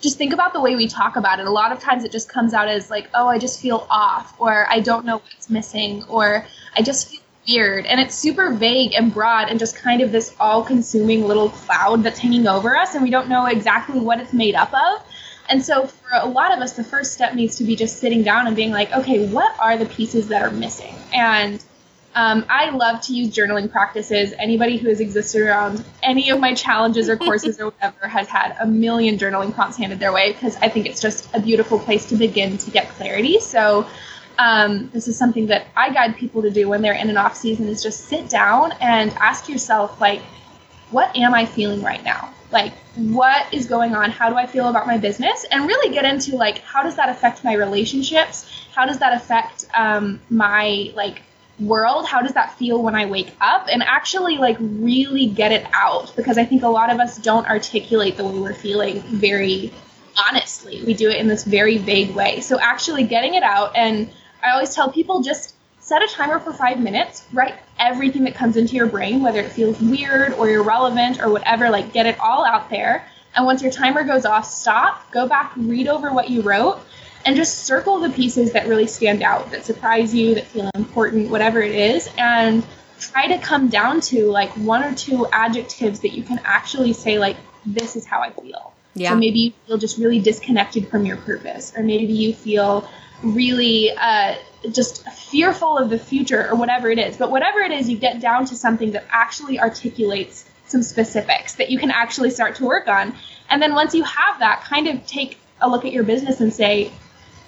just 0.04 0.18
think 0.18 0.32
about 0.32 0.52
the 0.52 0.60
way 0.60 0.76
we 0.76 0.86
talk 0.86 1.16
about 1.16 1.40
it. 1.40 1.46
A 1.46 1.50
lot 1.50 1.72
of 1.72 1.80
times 1.80 2.04
it 2.04 2.12
just 2.12 2.28
comes 2.28 2.54
out 2.54 2.68
as 2.68 2.90
like, 2.90 3.08
oh, 3.14 3.26
I 3.26 3.38
just 3.38 3.60
feel 3.60 3.86
off, 3.90 4.36
or 4.38 4.66
I 4.70 4.78
don't 4.78 5.04
know 5.04 5.16
what's 5.16 5.50
missing, 5.50 6.04
or 6.04 6.46
I 6.76 6.82
just 6.82 7.08
feel 7.08 7.20
weird. 7.48 7.86
And 7.86 7.98
it's 7.98 8.14
super 8.14 8.52
vague 8.52 8.92
and 8.94 9.12
broad 9.12 9.48
and 9.48 9.58
just 9.58 9.74
kind 9.76 10.02
of 10.02 10.12
this 10.12 10.34
all 10.38 10.62
consuming 10.62 11.26
little 11.26 11.48
cloud 11.48 12.02
that's 12.02 12.18
hanging 12.18 12.46
over 12.46 12.76
us, 12.76 12.94
and 12.94 13.02
we 13.02 13.10
don't 13.10 13.28
know 13.28 13.46
exactly 13.46 13.98
what 13.98 14.20
it's 14.20 14.32
made 14.32 14.54
up 14.54 14.72
of. 14.72 15.02
And 15.48 15.64
so 15.64 15.86
for 15.86 16.08
a 16.12 16.28
lot 16.28 16.52
of 16.52 16.60
us, 16.60 16.72
the 16.74 16.84
first 16.84 17.14
step 17.14 17.34
needs 17.34 17.56
to 17.56 17.64
be 17.64 17.74
just 17.74 17.98
sitting 17.98 18.22
down 18.22 18.46
and 18.46 18.54
being 18.54 18.70
like, 18.70 18.92
okay, 18.92 19.26
what 19.28 19.58
are 19.58 19.76
the 19.76 19.86
pieces 19.86 20.28
that 20.28 20.42
are 20.42 20.50
missing? 20.50 20.94
And 21.12 21.64
um, 22.14 22.44
I 22.48 22.70
love 22.70 23.00
to 23.02 23.14
use 23.14 23.34
journaling 23.34 23.70
practices. 23.70 24.32
Anybody 24.38 24.76
who 24.76 24.88
has 24.88 25.00
existed 25.00 25.42
around 25.42 25.84
any 26.02 26.30
of 26.30 26.38
my 26.38 26.54
challenges 26.54 27.08
or 27.08 27.16
courses 27.16 27.58
or 27.58 27.66
whatever 27.66 28.06
has 28.06 28.28
had 28.28 28.56
a 28.60 28.66
million 28.66 29.18
journaling 29.18 29.52
prompts 29.52 29.76
handed 29.76 29.98
their 29.98 30.12
way 30.12 30.32
because 30.32 30.56
I 30.56 30.68
think 30.68 30.86
it's 30.86 31.00
just 31.00 31.34
a 31.34 31.40
beautiful 31.40 31.78
place 31.78 32.06
to 32.06 32.16
begin 32.16 32.56
to 32.58 32.70
get 32.70 32.88
clarity. 32.90 33.40
So, 33.40 33.86
um, 34.38 34.90
this 34.92 35.08
is 35.08 35.16
something 35.16 35.46
that 35.46 35.66
I 35.76 35.92
guide 35.92 36.16
people 36.16 36.42
to 36.42 36.50
do 36.50 36.68
when 36.68 36.82
they're 36.82 36.94
in 36.94 37.08
an 37.10 37.16
off 37.16 37.36
season 37.36 37.68
is 37.68 37.82
just 37.82 38.06
sit 38.06 38.28
down 38.28 38.72
and 38.80 39.12
ask 39.14 39.48
yourself, 39.48 40.00
like, 40.00 40.22
what 40.90 41.16
am 41.16 41.34
I 41.34 41.46
feeling 41.46 41.82
right 41.82 42.02
now? 42.02 42.30
Like, 42.50 42.72
what 42.96 43.52
is 43.52 43.66
going 43.66 43.94
on? 43.94 44.10
How 44.10 44.30
do 44.30 44.36
I 44.36 44.46
feel 44.46 44.68
about 44.68 44.86
my 44.86 44.98
business? 44.98 45.44
And 45.50 45.66
really 45.66 45.92
get 45.92 46.04
into, 46.04 46.36
like, 46.36 46.58
how 46.58 46.82
does 46.82 46.96
that 46.96 47.08
affect 47.08 47.42
my 47.44 47.54
relationships? 47.54 48.66
How 48.72 48.86
does 48.86 48.98
that 48.98 49.12
affect 49.12 49.66
um, 49.74 50.20
my, 50.30 50.92
like, 50.94 51.22
world 51.60 52.04
how 52.06 52.20
does 52.20 52.32
that 52.32 52.56
feel 52.58 52.82
when 52.82 52.94
i 52.94 53.06
wake 53.06 53.32
up? 53.40 53.68
And 53.70 53.82
actually 53.82 54.38
like 54.38 54.56
really 54.60 55.26
get 55.26 55.52
it 55.52 55.66
out 55.72 56.14
because 56.16 56.36
i 56.36 56.44
think 56.44 56.62
a 56.62 56.68
lot 56.68 56.90
of 56.90 56.98
us 56.98 57.18
don't 57.18 57.46
articulate 57.46 58.16
the 58.16 58.24
way 58.24 58.38
we're 58.38 58.54
feeling 58.54 59.00
very 59.00 59.72
honestly. 60.28 60.82
We 60.84 60.94
do 60.94 61.10
it 61.10 61.16
in 61.16 61.26
this 61.26 61.42
very 61.42 61.76
vague 61.76 62.14
way. 62.14 62.38
So 62.40 62.58
actually 62.60 63.02
getting 63.04 63.34
it 63.34 63.42
out 63.42 63.76
and 63.76 64.10
i 64.42 64.50
always 64.50 64.74
tell 64.74 64.90
people 64.90 65.22
just 65.22 65.54
set 65.78 66.02
a 66.02 66.08
timer 66.08 66.40
for 66.40 66.52
five 66.52 66.80
minutes. 66.80 67.24
Write 67.32 67.54
everything 67.78 68.24
that 68.24 68.34
comes 68.34 68.56
into 68.56 68.74
your 68.74 68.86
brain 68.86 69.22
whether 69.22 69.40
it 69.40 69.52
feels 69.52 69.80
weird 69.80 70.32
or 70.34 70.48
irrelevant 70.48 71.20
or 71.20 71.30
whatever 71.30 71.70
like 71.70 71.92
get 71.92 72.06
it 72.06 72.18
all 72.18 72.44
out 72.44 72.68
there. 72.68 73.06
And 73.36 73.46
once 73.46 73.62
your 73.62 73.72
timer 73.72 74.02
goes 74.02 74.24
off 74.24 74.46
stop 74.46 75.08
go 75.12 75.28
back 75.28 75.52
read 75.56 75.86
over 75.86 76.12
what 76.12 76.30
you 76.30 76.42
wrote 76.42 76.80
and 77.24 77.36
just 77.36 77.64
circle 77.64 78.00
the 78.00 78.10
pieces 78.10 78.52
that 78.52 78.66
really 78.66 78.86
stand 78.86 79.22
out, 79.22 79.50
that 79.50 79.64
surprise 79.64 80.14
you, 80.14 80.34
that 80.34 80.46
feel 80.46 80.70
important, 80.74 81.30
whatever 81.30 81.62
it 81.62 81.74
is, 81.74 82.08
and 82.18 82.64
try 82.98 83.26
to 83.26 83.38
come 83.38 83.68
down 83.68 84.00
to 84.00 84.30
like 84.30 84.50
one 84.50 84.84
or 84.84 84.94
two 84.94 85.26
adjectives 85.32 86.00
that 86.00 86.12
you 86.12 86.22
can 86.22 86.40
actually 86.44 86.92
say 86.92 87.18
like 87.18 87.36
this 87.66 87.96
is 87.96 88.06
how 88.06 88.20
I 88.20 88.30
feel. 88.30 88.72
Yeah. 88.94 89.10
So 89.10 89.16
maybe 89.16 89.38
you 89.38 89.52
feel 89.66 89.78
just 89.78 89.98
really 89.98 90.20
disconnected 90.20 90.88
from 90.88 91.04
your 91.04 91.16
purpose, 91.16 91.72
or 91.76 91.82
maybe 91.82 92.12
you 92.12 92.34
feel 92.34 92.88
really 93.22 93.90
uh, 93.90 94.36
just 94.70 95.08
fearful 95.08 95.78
of 95.78 95.90
the 95.90 95.98
future, 95.98 96.48
or 96.48 96.54
whatever 96.56 96.90
it 96.90 96.98
is. 96.98 97.16
But 97.16 97.30
whatever 97.30 97.60
it 97.60 97.72
is, 97.72 97.88
you 97.88 97.98
get 97.98 98.20
down 98.20 98.46
to 98.46 98.56
something 98.56 98.92
that 98.92 99.04
actually 99.10 99.58
articulates 99.58 100.44
some 100.66 100.82
specifics 100.82 101.54
that 101.56 101.70
you 101.70 101.78
can 101.78 101.90
actually 101.90 102.30
start 102.30 102.56
to 102.56 102.64
work 102.64 102.88
on. 102.88 103.14
And 103.50 103.60
then 103.60 103.74
once 103.74 103.94
you 103.94 104.04
have 104.04 104.38
that, 104.38 104.64
kind 104.64 104.86
of 104.86 105.06
take 105.06 105.38
a 105.60 105.68
look 105.68 105.84
at 105.84 105.92
your 105.92 106.04
business 106.04 106.40
and 106.40 106.52
say, 106.52 106.92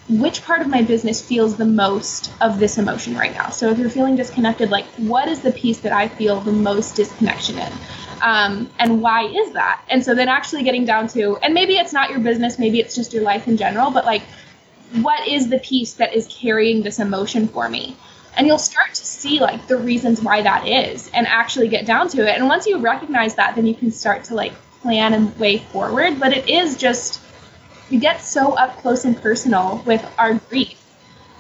which 0.09 0.45
part 0.45 0.61
of 0.61 0.69
my 0.69 0.83
business 0.83 1.21
feels 1.21 1.57
the 1.57 1.65
most 1.65 2.33
of 2.41 2.61
this 2.61 2.79
emotion 2.79 3.17
right 3.17 3.35
now. 3.35 3.51
So 3.51 3.71
if 3.71 3.79
you're 3.79 3.91
feeling 3.91 4.15
disconnected, 4.15 4.71
like 4.71 4.87
what 4.97 5.29
is 5.29 5.41
the 5.41 5.51
piece 5.51 5.81
that 5.81 5.93
I 5.93 6.09
feel 6.09 6.41
the 6.41 6.53
most 6.53 6.95
disconnection 6.95 7.59
in? 7.59 7.73
Um, 8.23 8.71
and 8.79 9.03
why 9.03 9.25
is 9.25 9.53
that? 9.53 9.83
And 9.91 10.05
so 10.05 10.15
then 10.15 10.29
actually 10.29 10.63
getting 10.63 10.85
down 10.85 11.09
to, 11.09 11.37
and 11.39 11.53
maybe 11.55 11.75
it's 11.75 11.93
not 11.93 12.11
your 12.11 12.21
business, 12.21 12.59
maybe 12.59 12.79
it's 12.81 12.95
just 12.95 13.13
your 13.13 13.25
life 13.25 13.49
in 13.49 13.57
general, 13.57 13.91
but 13.91 14.05
like, 14.05 14.23
what 15.03 15.27
is 15.27 15.51
the 15.51 15.59
piece 15.59 15.95
that 15.95 16.15
is 16.15 16.29
carrying 16.29 16.83
this 16.83 17.01
emotion 17.01 17.49
for 17.49 17.69
me? 17.69 17.97
And 18.37 18.47
you'll 18.47 18.59
start 18.59 18.95
to 18.95 19.05
see 19.05 19.41
like 19.41 19.67
the 19.67 19.77
reasons 19.77 20.23
why 20.23 20.43
that 20.43 20.69
is 20.69 21.11
and 21.13 21.27
actually 21.27 21.69
get 21.69 21.85
down 21.85 22.09
to 22.11 22.29
it. 22.29 22.37
And 22.37 22.47
once 22.47 22.67
you 22.67 22.79
recognize 22.79 23.35
that, 23.35 23.57
then 23.57 23.67
you 23.67 23.75
can 23.75 23.91
start 23.91 24.25
to 24.25 24.35
like 24.35 24.53
plan 24.83 25.15
and 25.15 25.37
way 25.39 25.59
forward. 25.59 26.21
But 26.21 26.33
it 26.33 26.49
is 26.49 26.77
just, 26.77 27.21
we 27.91 27.99
get 27.99 28.21
so 28.21 28.55
up 28.55 28.77
close 28.79 29.05
and 29.05 29.21
personal 29.21 29.83
with 29.87 30.05
our 30.19 30.35
grief 30.35 30.83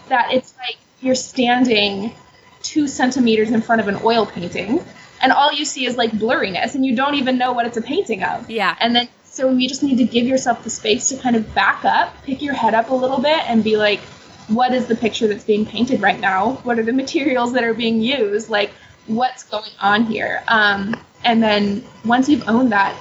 that 0.08 0.32
it's 0.32 0.54
like 0.58 0.76
you're 1.00 1.14
standing 1.14 2.14
two 2.62 2.86
centimeters 2.88 3.50
in 3.50 3.60
front 3.60 3.80
of 3.80 3.88
an 3.88 3.96
oil 4.04 4.26
painting 4.26 4.84
and 5.22 5.32
all 5.32 5.52
you 5.52 5.64
see 5.64 5.86
is 5.86 5.96
like 5.96 6.10
blurriness 6.12 6.74
and 6.74 6.84
you 6.84 6.94
don't 6.94 7.14
even 7.14 7.38
know 7.38 7.52
what 7.52 7.66
it's 7.66 7.76
a 7.76 7.82
painting 7.82 8.22
of. 8.22 8.48
Yeah. 8.50 8.76
And 8.80 8.94
then 8.94 9.08
so 9.24 9.50
you 9.50 9.68
just 9.68 9.82
need 9.82 9.98
to 9.98 10.04
give 10.04 10.26
yourself 10.26 10.64
the 10.64 10.70
space 10.70 11.08
to 11.10 11.16
kind 11.18 11.36
of 11.36 11.54
back 11.54 11.84
up, 11.84 12.14
pick 12.24 12.40
your 12.40 12.54
head 12.54 12.74
up 12.74 12.90
a 12.90 12.94
little 12.94 13.20
bit 13.20 13.38
and 13.50 13.62
be 13.62 13.76
like, 13.76 14.00
what 14.48 14.72
is 14.72 14.86
the 14.86 14.94
picture 14.94 15.26
that's 15.26 15.44
being 15.44 15.66
painted 15.66 16.00
right 16.00 16.18
now? 16.18 16.52
What 16.62 16.78
are 16.78 16.82
the 16.82 16.92
materials 16.92 17.52
that 17.52 17.64
are 17.64 17.74
being 17.74 18.00
used? 18.00 18.48
Like, 18.48 18.70
what's 19.06 19.42
going 19.44 19.70
on 19.80 20.04
here? 20.04 20.42
Um, 20.48 20.98
and 21.24 21.42
then 21.42 21.84
once 22.04 22.28
you've 22.28 22.48
owned 22.48 22.72
that, 22.72 22.96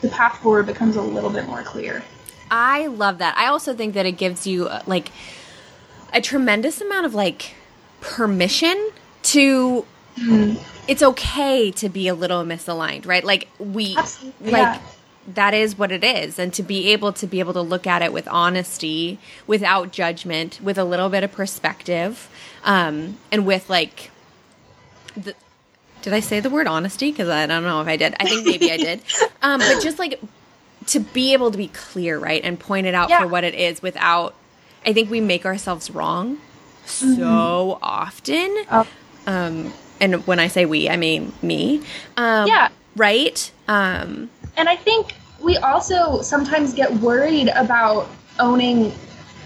the 0.00 0.08
path 0.08 0.38
forward 0.38 0.66
becomes 0.66 0.96
a 0.96 1.02
little 1.02 1.30
bit 1.30 1.46
more 1.46 1.62
clear. 1.62 2.04
I 2.56 2.86
love 2.86 3.18
that. 3.18 3.36
I 3.36 3.46
also 3.46 3.74
think 3.74 3.94
that 3.94 4.06
it 4.06 4.12
gives 4.12 4.46
you 4.46 4.68
uh, 4.68 4.80
like 4.86 5.10
a 6.12 6.20
tremendous 6.20 6.80
amount 6.80 7.04
of 7.04 7.12
like 7.12 7.52
permission 8.00 8.92
to 9.22 9.84
mm. 10.16 10.62
it's 10.86 11.02
okay 11.02 11.72
to 11.72 11.88
be 11.88 12.06
a 12.06 12.14
little 12.14 12.44
misaligned, 12.44 13.08
right? 13.08 13.24
Like 13.24 13.48
we 13.58 13.96
Absolutely. 13.96 14.52
like 14.52 14.76
yeah. 14.76 14.80
that 15.34 15.52
is 15.52 15.76
what 15.76 15.90
it 15.90 16.04
is 16.04 16.38
and 16.38 16.54
to 16.54 16.62
be 16.62 16.92
able 16.92 17.12
to 17.14 17.26
be 17.26 17.40
able 17.40 17.54
to 17.54 17.60
look 17.60 17.88
at 17.88 18.02
it 18.02 18.12
with 18.12 18.28
honesty 18.28 19.18
without 19.48 19.90
judgment 19.90 20.60
with 20.62 20.78
a 20.78 20.84
little 20.84 21.08
bit 21.08 21.24
of 21.24 21.32
perspective 21.32 22.30
um, 22.62 23.18
and 23.32 23.44
with 23.44 23.68
like 23.68 24.12
the 25.16 25.34
did 26.02 26.12
i 26.12 26.20
say 26.20 26.38
the 26.40 26.50
word 26.50 26.66
honesty 26.66 27.10
because 27.10 27.30
i 27.30 27.46
don't 27.46 27.62
know 27.62 27.80
if 27.80 27.86
i 27.86 27.96
did 27.96 28.14
i 28.20 28.26
think 28.26 28.44
maybe 28.44 28.70
i 28.70 28.76
did 28.76 29.00
um, 29.42 29.58
but 29.58 29.80
just 29.82 29.98
like 29.98 30.20
to 30.86 31.00
be 31.00 31.32
able 31.32 31.50
to 31.50 31.58
be 31.58 31.68
clear 31.68 32.18
right 32.18 32.42
and 32.44 32.58
point 32.58 32.86
it 32.86 32.94
out 32.94 33.08
Yeah. 33.08 33.20
for 33.20 33.26
what 33.26 33.44
it 33.44 33.54
is 33.54 33.80
without 33.82 34.34
i 34.86 34.92
think 34.92 35.10
we 35.10 35.20
make 35.20 35.44
ourselves 35.46 35.90
wrong 35.90 36.38
so 36.84 37.78
often 37.82 38.54
Oh. 38.70 38.86
um, 39.26 39.72
and 40.00 40.26
when 40.26 40.38
i 40.38 40.48
say 40.48 40.66
we 40.66 40.88
i 40.88 40.96
mean 40.96 41.32
me 41.42 41.82
um, 42.16 42.46
Yeah. 42.48 42.68
right 42.96 43.50
um, 43.68 44.30
And 44.56 44.68
I 44.68 44.76
think 44.76 45.14
we 45.40 45.56
also 45.58 46.20
sometimes 46.22 46.74
get 46.74 46.92
worried 47.00 47.48
about 47.54 48.08
owning 48.38 48.90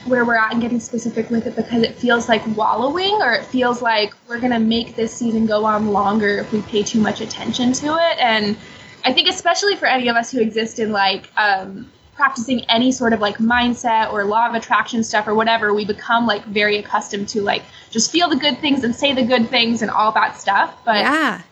where 0.06 0.24
we're 0.24 0.36
at 0.36 0.52
and 0.52 0.60
getting 0.62 0.80
specific 0.80 1.28
with 1.30 1.46
it 1.46 1.54
because 1.56 1.82
it 1.82 1.94
feels 1.94 2.28
like 2.28 2.42
wallowing 2.56 3.14
or 3.22 3.32
it 3.32 3.44
feels 3.44 3.80
like 3.82 4.12
we're 4.28 4.38
going 4.40 4.52
to 4.52 4.58
make 4.58 4.96
this 4.96 5.12
season 5.12 5.46
go 5.46 5.64
on 5.64 5.88
longer 5.92 6.38
if 6.38 6.52
we 6.52 6.62
pay 6.62 6.82
too 6.82 7.00
much 7.00 7.20
attention 7.20 7.72
to 7.74 7.86
it. 7.94 8.18
And 8.18 8.56
I 9.04 9.12
think, 9.12 9.28
especially 9.28 9.76
for 9.76 9.86
any 9.86 10.08
of 10.08 10.16
us 10.16 10.30
who 10.30 10.40
exist 10.40 10.78
in 10.78 10.92
like, 10.92 11.30
um, 11.36 11.90
practicing 12.18 12.64
any 12.64 12.90
sort 12.90 13.12
of 13.12 13.20
like 13.20 13.38
mindset 13.38 14.12
or 14.12 14.24
law 14.24 14.48
of 14.48 14.54
attraction 14.54 15.04
stuff 15.04 15.28
or 15.28 15.36
whatever 15.36 15.72
we 15.72 15.84
become 15.84 16.26
like 16.26 16.44
very 16.46 16.76
accustomed 16.76 17.28
to 17.28 17.40
like 17.40 17.62
just 17.90 18.10
feel 18.10 18.28
the 18.28 18.36
good 18.36 18.58
things 18.58 18.82
and 18.82 18.92
say 18.94 19.14
the 19.14 19.22
good 19.22 19.48
things 19.48 19.82
and 19.82 19.90
all 19.90 20.10
that 20.10 20.36
stuff. 20.36 20.76
But 20.84 20.96
yeah. 20.96 21.42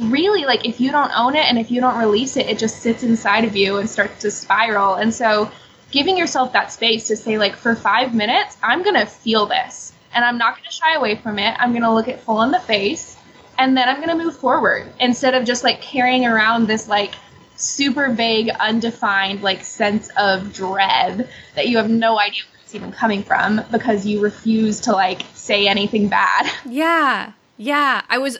really 0.00 0.44
like 0.44 0.66
if 0.66 0.80
you 0.80 0.90
don't 0.90 1.12
own 1.16 1.36
it 1.36 1.44
and 1.46 1.60
if 1.60 1.70
you 1.70 1.80
don't 1.80 1.96
release 1.96 2.36
it 2.36 2.46
it 2.46 2.58
just 2.58 2.78
sits 2.82 3.04
inside 3.04 3.44
of 3.44 3.54
you 3.54 3.76
and 3.78 3.88
starts 3.88 4.20
to 4.22 4.30
spiral. 4.32 4.96
And 4.96 5.14
so 5.14 5.48
giving 5.92 6.18
yourself 6.18 6.52
that 6.54 6.72
space 6.72 7.06
to 7.06 7.16
say 7.16 7.38
like 7.38 7.54
for 7.54 7.76
five 7.76 8.12
minutes 8.12 8.56
i'm 8.60 8.82
gonna 8.82 9.06
feel 9.06 9.46
this 9.46 9.92
and 10.12 10.24
i'm 10.24 10.36
not 10.36 10.56
gonna 10.56 10.70
shy 10.72 10.94
away 10.94 11.14
from 11.14 11.38
it. 11.38 11.56
I'm 11.60 11.72
gonna 11.72 11.94
look 11.94 12.08
it 12.08 12.18
full 12.18 12.42
in 12.42 12.50
the 12.50 12.58
face 12.58 13.15
and 13.58 13.76
then 13.76 13.88
i'm 13.88 14.00
gonna 14.00 14.16
move 14.16 14.36
forward 14.36 14.86
instead 15.00 15.34
of 15.34 15.44
just 15.44 15.64
like 15.64 15.80
carrying 15.80 16.26
around 16.26 16.66
this 16.66 16.88
like 16.88 17.14
super 17.56 18.10
vague 18.10 18.50
undefined 18.60 19.42
like 19.42 19.64
sense 19.64 20.10
of 20.18 20.52
dread 20.52 21.28
that 21.54 21.68
you 21.68 21.76
have 21.78 21.88
no 21.88 22.18
idea 22.18 22.42
where 22.50 22.60
it's 22.62 22.74
even 22.74 22.92
coming 22.92 23.22
from 23.22 23.62
because 23.72 24.04
you 24.06 24.20
refuse 24.20 24.80
to 24.80 24.92
like 24.92 25.22
say 25.34 25.66
anything 25.66 26.08
bad 26.08 26.50
Yeah. 26.68 27.32
Yeah. 27.56 28.02
I 28.08 28.18
was 28.18 28.38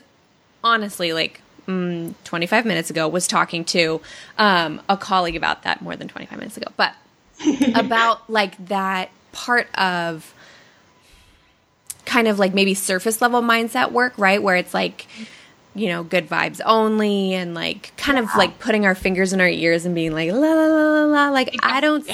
honestly 0.62 1.12
like 1.12 1.40
mm, 1.66 2.14
25 2.24 2.64
minutes 2.64 2.90
ago 2.90 3.08
was 3.08 3.26
talking 3.26 3.64
to 3.66 4.00
um, 4.38 4.80
a 4.88 4.96
colleague 4.96 5.36
about 5.36 5.62
that 5.62 5.80
more 5.80 5.96
than 5.96 6.08
25 6.08 6.38
minutes 6.38 6.56
ago, 6.56 6.70
but 6.76 6.94
about 7.74 8.28
like 8.30 8.68
that 8.68 9.10
part 9.32 9.68
of 9.78 10.34
kind 12.06 12.28
of 12.28 12.38
like 12.38 12.54
maybe 12.54 12.72
surface 12.72 13.20
level 13.20 13.42
mindset 13.42 13.92
work, 13.92 14.14
right? 14.16 14.42
Where 14.42 14.56
it's 14.56 14.72
like, 14.72 15.06
you 15.74 15.88
know, 15.88 16.02
good 16.02 16.26
vibes 16.26 16.62
only 16.64 17.34
and 17.34 17.54
like 17.54 17.92
kind 17.98 18.18
of 18.18 18.34
like 18.34 18.58
putting 18.58 18.86
our 18.86 18.94
fingers 18.94 19.34
in 19.34 19.42
our 19.42 19.48
ears 19.48 19.84
and 19.84 19.94
being 19.94 20.12
like, 20.12 20.32
la 20.32 20.38
la 20.38 20.66
la 20.66 20.82
la 20.82 21.04
la. 21.04 21.28
Like, 21.28 21.54
I 21.62 21.80
don't, 21.80 22.08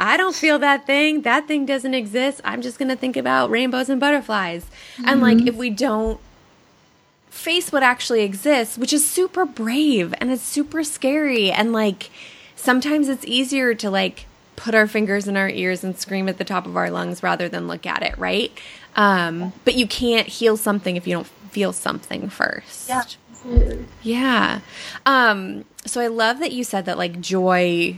I 0.00 0.16
don't 0.16 0.34
feel 0.34 0.58
that 0.60 0.86
thing. 0.86 1.22
That 1.22 1.46
thing 1.46 1.66
doesn't 1.66 1.92
exist. 1.92 2.40
I'm 2.44 2.62
just 2.62 2.78
going 2.78 2.88
to 2.88 2.96
think 2.96 3.18
about 3.18 3.50
rainbows 3.50 3.90
and 3.90 4.00
butterflies. 4.00 4.64
And 5.04 5.20
like, 5.20 5.36
mm-hmm. 5.36 5.48
if 5.48 5.56
we 5.56 5.68
don't 5.68 6.18
face 7.28 7.70
what 7.70 7.82
actually 7.82 8.22
exists, 8.22 8.78
which 8.78 8.92
is 8.92 9.06
super 9.06 9.44
brave 9.44 10.14
and 10.18 10.30
it's 10.30 10.42
super 10.42 10.82
scary. 10.82 11.50
And 11.50 11.72
like, 11.72 12.08
sometimes 12.56 13.08
it's 13.08 13.26
easier 13.26 13.74
to 13.74 13.90
like 13.90 14.24
put 14.56 14.74
our 14.74 14.86
fingers 14.86 15.28
in 15.28 15.36
our 15.36 15.50
ears 15.50 15.84
and 15.84 15.98
scream 15.98 16.28
at 16.28 16.38
the 16.38 16.44
top 16.44 16.64
of 16.64 16.76
our 16.76 16.90
lungs 16.90 17.22
rather 17.22 17.48
than 17.48 17.66
look 17.66 17.84
at 17.84 18.02
it, 18.02 18.16
right? 18.16 18.50
Um, 18.96 19.52
but 19.64 19.74
you 19.74 19.86
can't 19.86 20.26
heal 20.28 20.56
something 20.56 20.96
if 20.96 21.06
you 21.06 21.14
don't 21.14 21.26
feel 21.50 21.72
something 21.72 22.28
first. 22.28 22.88
yeah 22.88 23.02
Yeah. 24.02 24.60
Um, 25.06 25.64
so 25.84 26.00
I 26.00 26.06
love 26.06 26.38
that 26.40 26.52
you 26.52 26.64
said 26.64 26.86
that 26.86 26.96
like 26.98 27.20
joy 27.20 27.96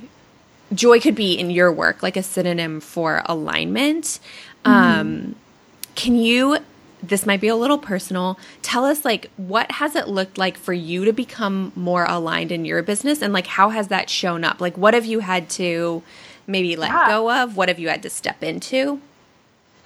joy 0.75 0.99
could 1.01 1.15
be 1.15 1.35
in 1.39 1.49
your 1.51 1.71
work 1.71 2.03
like 2.03 2.17
a 2.17 2.23
synonym 2.23 2.81
for 2.81 3.23
alignment. 3.27 4.19
Um, 4.65 5.37
can 5.95 6.17
you 6.17 6.59
this 7.03 7.25
might 7.27 7.41
be 7.41 7.47
a 7.47 7.55
little 7.55 7.79
personal. 7.79 8.37
Tell 8.63 8.85
us 8.85 9.05
like 9.05 9.31
what 9.37 9.71
has 9.73 9.95
it 9.95 10.09
looked 10.09 10.39
like 10.39 10.57
for 10.57 10.73
you 10.73 11.05
to 11.05 11.13
become 11.13 11.71
more 11.77 12.05
aligned 12.09 12.51
in 12.51 12.65
your 12.65 12.83
business 12.83 13.23
and 13.23 13.33
like 13.33 13.47
how 13.47 13.69
has 13.69 13.89
that 13.89 14.11
shown 14.11 14.43
up? 14.43 14.61
Like 14.61 14.77
what 14.77 14.95
have 14.95 15.05
you 15.05 15.21
had 15.21 15.49
to 15.51 16.03
maybe 16.49 16.75
let 16.75 16.91
Yeah. 16.91 17.07
go 17.09 17.31
of? 17.31 17.57
What 17.57 17.69
have 17.69 17.79
you 17.79 17.89
had 17.89 18.03
to 18.03 18.11
step 18.11 18.43
into? 18.43 19.01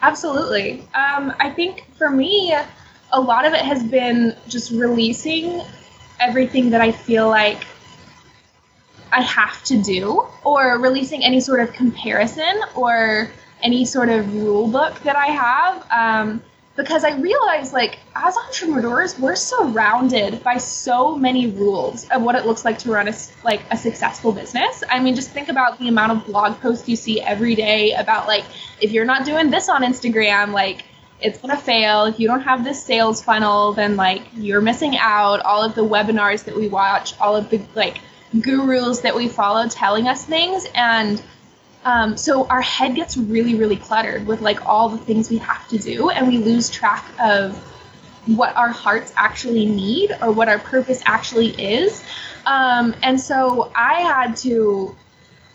Absolutely. 0.02 0.80
Um, 0.94 1.34
I 1.38 1.50
think 1.50 1.86
for 1.96 2.10
me, 2.10 2.54
a 3.12 3.20
lot 3.20 3.44
of 3.44 3.52
it 3.52 3.60
has 3.60 3.82
been 3.82 4.34
just 4.48 4.70
releasing 4.70 5.62
everything 6.18 6.70
that 6.70 6.80
I 6.80 6.92
feel 6.92 7.28
like 7.28 7.66
I 9.12 9.22
have 9.22 9.62
to 9.64 9.82
do, 9.82 10.26
or 10.44 10.78
releasing 10.78 11.24
any 11.24 11.40
sort 11.40 11.60
of 11.60 11.72
comparison 11.72 12.60
or 12.76 13.30
any 13.62 13.84
sort 13.84 14.08
of 14.08 14.32
rule 14.34 14.68
book 14.68 14.98
that 15.00 15.16
I 15.16 15.26
have. 15.26 15.86
Um, 15.90 16.42
because 16.76 17.04
I 17.04 17.16
realize, 17.16 17.72
like, 17.72 17.98
as 18.22 18.36
entrepreneurs, 18.36 19.18
we're 19.18 19.36
surrounded 19.36 20.42
by 20.42 20.58
so 20.58 21.16
many 21.16 21.46
rules 21.46 22.08
of 22.10 22.22
what 22.22 22.34
it 22.34 22.44
looks 22.44 22.64
like 22.64 22.78
to 22.80 22.90
run 22.90 23.08
a 23.08 23.14
like 23.44 23.62
a 23.70 23.76
successful 23.76 24.32
business. 24.32 24.82
I 24.88 25.00
mean, 25.00 25.14
just 25.14 25.30
think 25.30 25.48
about 25.48 25.78
the 25.78 25.88
amount 25.88 26.12
of 26.12 26.26
blog 26.26 26.60
posts 26.60 26.88
you 26.88 26.96
see 26.96 27.20
every 27.20 27.54
day 27.54 27.92
about 27.92 28.26
like 28.26 28.44
if 28.80 28.92
you're 28.92 29.04
not 29.04 29.24
doing 29.24 29.50
this 29.50 29.68
on 29.68 29.82
Instagram, 29.82 30.52
like 30.52 30.84
it's 31.20 31.38
gonna 31.38 31.56
fail. 31.56 32.04
If 32.04 32.20
you 32.20 32.28
don't 32.28 32.42
have 32.42 32.64
this 32.64 32.82
sales 32.82 33.22
funnel, 33.22 33.72
then 33.72 33.96
like 33.96 34.22
you're 34.34 34.60
missing 34.60 34.96
out. 34.98 35.40
All 35.40 35.62
of 35.62 35.74
the 35.74 35.84
webinars 35.84 36.44
that 36.44 36.56
we 36.56 36.68
watch, 36.68 37.18
all 37.20 37.36
of 37.36 37.48
the 37.48 37.62
like 37.74 37.98
gurus 38.40 39.00
that 39.00 39.14
we 39.14 39.28
follow 39.28 39.66
telling 39.68 40.08
us 40.08 40.24
things, 40.24 40.66
and 40.74 41.22
um, 41.84 42.16
so 42.16 42.46
our 42.48 42.60
head 42.60 42.94
gets 42.94 43.16
really, 43.16 43.54
really 43.54 43.76
cluttered 43.76 44.26
with 44.26 44.42
like 44.42 44.66
all 44.66 44.90
the 44.90 44.98
things 44.98 45.30
we 45.30 45.38
have 45.38 45.66
to 45.68 45.78
do, 45.78 46.10
and 46.10 46.28
we 46.28 46.38
lose 46.38 46.68
track 46.68 47.04
of 47.22 47.66
what 48.26 48.54
our 48.56 48.68
hearts 48.68 49.12
actually 49.16 49.66
need 49.66 50.16
or 50.22 50.30
what 50.30 50.48
our 50.48 50.58
purpose 50.58 51.02
actually 51.06 51.50
is. 51.50 52.04
Um, 52.46 52.94
and 53.02 53.20
so 53.20 53.70
I 53.74 54.00
had 54.00 54.36
to 54.38 54.96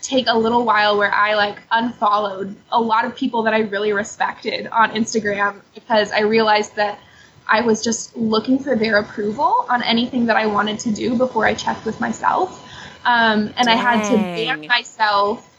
take 0.01 0.28
a 0.28 0.38
little 0.38 0.65
while 0.65 0.97
where 0.97 1.12
I 1.12 1.34
like 1.34 1.58
unfollowed 1.71 2.56
a 2.71 2.80
lot 2.80 3.06
of 3.06 3.15
people 3.15 3.43
that 3.43 3.54
I 3.54 3.62
really 3.62 3.91
respected 3.91 4.67
on 4.67 4.91
Instagram 4.91 5.62
because 5.73 6.12
I 6.12 6.21
realized 6.21 6.75
that 6.75 6.99
I 7.47 7.62
was 7.62 7.84
just 7.84 8.15
looking 8.15 8.60
for 8.60 8.75
their 8.75 8.97
approval 8.97 9.65
on 9.69 9.84
anything 9.84 10.25
that 10.28 10.36
I 10.36 10.47
wanted 10.47 10.80
to 10.82 10.91
do 10.91 11.15
before 11.15 11.45
I 11.45 11.54
checked 11.54 11.86
with 11.86 11.99
myself. 11.99 12.62
Um, 13.06 13.54
and 13.58 13.67
I 13.67 13.75
had 13.75 14.10
to 14.10 14.15
ban 14.15 14.67
myself 14.67 15.55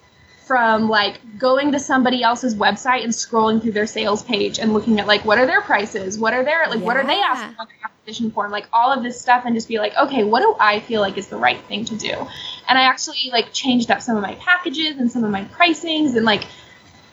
from 0.47 0.89
like 0.89 1.19
going 1.39 1.73
to 1.73 1.81
somebody 1.81 2.23
else's 2.23 2.55
website 2.55 3.03
and 3.03 3.13
scrolling 3.13 3.61
through 3.61 3.73
their 3.73 3.87
sales 3.87 4.23
page 4.23 4.61
and 4.61 4.73
looking 4.73 5.01
at 5.01 5.07
like 5.09 5.25
what 5.25 5.39
are 5.39 5.47
their 5.47 5.61
prices, 5.61 6.21
what 6.21 6.33
are 6.33 6.45
their 6.45 6.69
like 6.69 6.81
what 6.81 6.97
are 6.97 7.05
they 7.05 7.21
asking 7.21 7.57
on 7.59 7.67
their 7.67 7.77
application 7.85 8.31
form, 8.31 8.53
like 8.53 8.69
all 8.73 8.93
of 8.93 9.03
this 9.03 9.21
stuff, 9.21 9.43
and 9.45 9.57
just 9.57 9.67
be 9.67 9.81
like, 9.81 9.97
okay, 9.97 10.23
what 10.23 10.41
do 10.43 10.55
I 10.61 10.79
feel 10.79 11.01
like 11.01 11.19
is 11.19 11.27
the 11.27 11.37
right 11.37 11.61
thing 11.63 11.85
to 11.87 11.97
do? 11.97 12.13
And 12.69 12.79
I 12.79 12.83
actually 12.83 13.31
like 13.33 13.53
changed 13.53 13.91
up 13.91 14.01
some 14.01 14.17
of 14.17 14.23
my 14.23 14.37
packages 14.37 14.99
and 14.99 15.11
some 15.11 15.25
of 15.25 15.33
my 15.33 15.45
pricings 15.47 16.15
and 16.15 16.25
like 16.25 16.45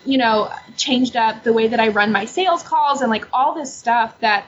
you 0.04 0.16
know 0.16 0.52
changed 0.76 1.16
up 1.16 1.42
the 1.42 1.52
way 1.52 1.66
that 1.66 1.80
I 1.80 1.88
run 1.88 2.12
my 2.12 2.26
sales 2.26 2.62
calls 2.62 3.00
and 3.00 3.10
like 3.10 3.26
all 3.32 3.54
this 3.56 3.74
stuff 3.74 4.16
that 4.20 4.46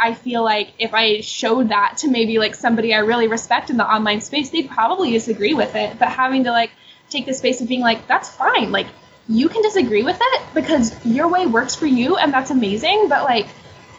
I 0.00 0.14
feel 0.14 0.42
like 0.42 0.72
if 0.78 0.94
I 0.94 1.20
showed 1.20 1.68
that 1.68 1.98
to 1.98 2.08
maybe 2.08 2.38
like 2.38 2.54
somebody 2.54 2.94
I 2.94 3.00
really 3.00 3.28
respect 3.28 3.68
in 3.68 3.76
the 3.76 3.86
online 3.86 4.22
space, 4.22 4.48
they'd 4.48 4.70
probably 4.70 5.10
disagree 5.10 5.52
with 5.52 5.76
it. 5.76 5.98
But 5.98 6.08
having 6.08 6.44
to 6.44 6.50
like 6.50 6.70
take 7.12 7.26
the 7.26 7.34
space 7.34 7.60
of 7.60 7.68
being 7.68 7.80
like, 7.80 8.06
that's 8.06 8.28
fine. 8.30 8.72
Like 8.72 8.86
you 9.28 9.48
can 9.48 9.62
disagree 9.62 10.02
with 10.02 10.18
it 10.20 10.42
because 10.54 10.92
your 11.06 11.28
way 11.28 11.46
works 11.46 11.74
for 11.74 11.86
you 11.86 12.16
and 12.16 12.32
that's 12.32 12.50
amazing. 12.50 13.08
But 13.08 13.24
like 13.24 13.46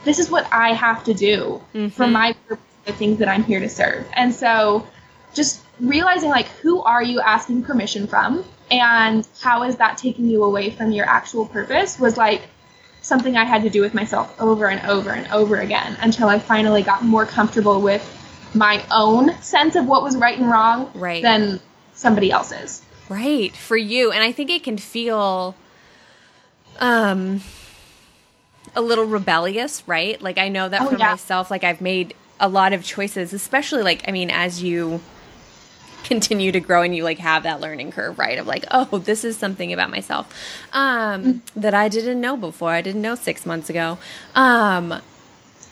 this 0.03 0.19
is 0.19 0.29
what 0.29 0.45
I 0.51 0.73
have 0.73 1.03
to 1.05 1.13
do 1.13 1.61
for 1.71 2.05
Mhm. 2.05 2.11
my 2.11 2.33
purpose, 2.47 2.65
the 2.85 2.91
things 2.93 3.19
that 3.19 3.29
I'm 3.29 3.43
here 3.43 3.59
to 3.61 3.69
serve. 3.69 4.05
And 4.13 4.35
so 4.35 4.85
just 5.33 5.61
realizing 5.79 6.29
like 6.29 6.47
who 6.61 6.81
are 6.81 7.01
you 7.01 7.21
asking 7.21 7.63
permission 7.63 8.07
from 8.07 8.43
and 8.69 9.25
how 9.41 9.63
is 9.63 9.77
that 9.77 9.97
taking 9.97 10.27
you 10.27 10.43
away 10.43 10.69
from 10.71 10.91
your 10.91 11.05
actual 11.07 11.45
purpose 11.45 11.97
was 11.99 12.17
like 12.17 12.41
something 13.01 13.35
I 13.37 13.43
had 13.45 13.63
to 13.63 13.69
do 13.69 13.81
with 13.81 13.93
myself 13.93 14.33
over 14.39 14.67
and 14.67 14.85
over 14.89 15.09
and 15.11 15.27
over 15.31 15.57
again 15.57 15.97
until 16.01 16.27
I 16.29 16.39
finally 16.39 16.83
got 16.83 17.03
more 17.03 17.25
comfortable 17.25 17.81
with 17.81 18.03
my 18.53 18.83
own 18.91 19.41
sense 19.41 19.75
of 19.75 19.85
what 19.87 20.03
was 20.03 20.15
right 20.15 20.37
and 20.37 20.49
wrong 20.49 20.91
Right. 20.93 21.21
than 21.23 21.59
somebody 21.95 22.31
else's. 22.31 22.81
Right, 23.09 23.55
for 23.55 23.77
you. 23.77 24.11
And 24.11 24.23
I 24.23 24.31
think 24.31 24.49
it 24.49 24.63
can 24.63 24.77
feel 24.77 25.55
um 26.79 27.41
a 28.75 28.81
little 28.81 29.05
rebellious, 29.05 29.83
right? 29.87 30.19
Like 30.21 30.37
I 30.37 30.47
know 30.49 30.69
that 30.69 30.81
Oh, 30.81 30.89
for 30.89 30.97
yeah. 30.97 31.11
myself 31.11 31.51
like 31.51 31.63
I've 31.63 31.81
made 31.81 32.15
a 32.39 32.47
lot 32.49 32.73
of 32.73 32.83
choices, 32.83 33.33
especially 33.33 33.83
like 33.83 34.03
I 34.07 34.11
mean 34.11 34.29
as 34.31 34.63
you 34.63 35.01
continue 36.03 36.51
to 36.51 36.59
grow 36.59 36.81
and 36.81 36.95
you 36.95 37.03
like 37.03 37.19
have 37.19 37.43
that 37.43 37.61
learning 37.61 37.91
curve, 37.91 38.19
right? 38.19 38.37
Of 38.37 38.47
like, 38.47 38.65
oh, 38.71 38.97
this 38.99 39.23
is 39.23 39.37
something 39.37 39.71
about 39.73 39.89
myself 39.89 40.33
um, 40.73 41.23
mm-hmm. 41.23 41.59
that 41.59 41.73
I 41.73 41.87
didn't 41.89 42.19
know 42.19 42.35
before. 42.37 42.71
I 42.71 42.81
didn't 42.81 43.01
know 43.01 43.15
six 43.15 43.45
months 43.45 43.69
ago. 43.69 43.97
Um, 44.35 45.01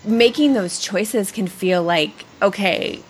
making 0.04 0.54
those 0.54 0.78
choices 0.80 1.30
can 1.30 1.46
feel 1.46 1.82
like, 1.82 2.24
okay, 2.40 3.00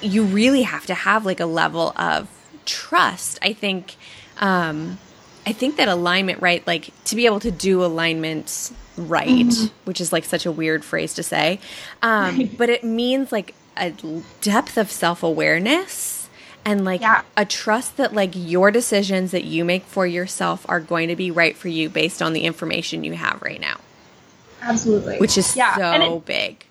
you 0.00 0.24
really 0.24 0.62
have 0.62 0.86
to 0.86 0.94
have 0.94 1.24
like 1.26 1.40
a 1.40 1.46
level 1.46 1.92
of 1.96 2.28
trust. 2.66 3.38
I 3.42 3.52
think, 3.52 3.96
um, 4.38 4.98
I 5.46 5.52
think 5.52 5.76
that 5.76 5.88
alignment, 5.88 6.42
right? 6.42 6.66
Like 6.66 6.90
to 7.04 7.16
be 7.16 7.26
able 7.26 7.40
to 7.40 7.50
do 7.50 7.84
alignment 7.84 8.72
right, 8.96 9.28
mm-hmm. 9.28 9.66
which 9.84 10.00
is 10.00 10.12
like 10.12 10.24
such 10.24 10.46
a 10.46 10.52
weird 10.52 10.84
phrase 10.84 11.14
to 11.14 11.22
say, 11.22 11.60
um, 12.02 12.50
but 12.58 12.68
it 12.68 12.84
means 12.84 13.32
like 13.32 13.54
a 13.76 13.92
depth 14.40 14.76
of 14.76 14.90
self 14.90 15.22
awareness 15.22 16.28
and 16.66 16.84
like 16.84 17.00
yeah. 17.00 17.22
a 17.36 17.44
trust 17.44 17.96
that 17.96 18.12
like 18.12 18.32
your 18.34 18.70
decisions 18.70 19.30
that 19.30 19.44
you 19.44 19.64
make 19.64 19.84
for 19.84 20.06
yourself 20.06 20.66
are 20.68 20.80
going 20.80 21.08
to 21.08 21.16
be 21.16 21.30
right 21.30 21.56
for 21.56 21.68
you 21.68 21.88
based 21.88 22.20
on 22.20 22.32
the 22.32 22.40
information 22.40 23.04
you 23.04 23.12
have 23.12 23.40
right 23.40 23.60
now. 23.60 23.78
Absolutely. 24.62 25.18
Which 25.18 25.38
is 25.38 25.56
yeah. 25.56 25.76
so 25.76 26.16
it, 26.16 26.24
big. 26.24 26.66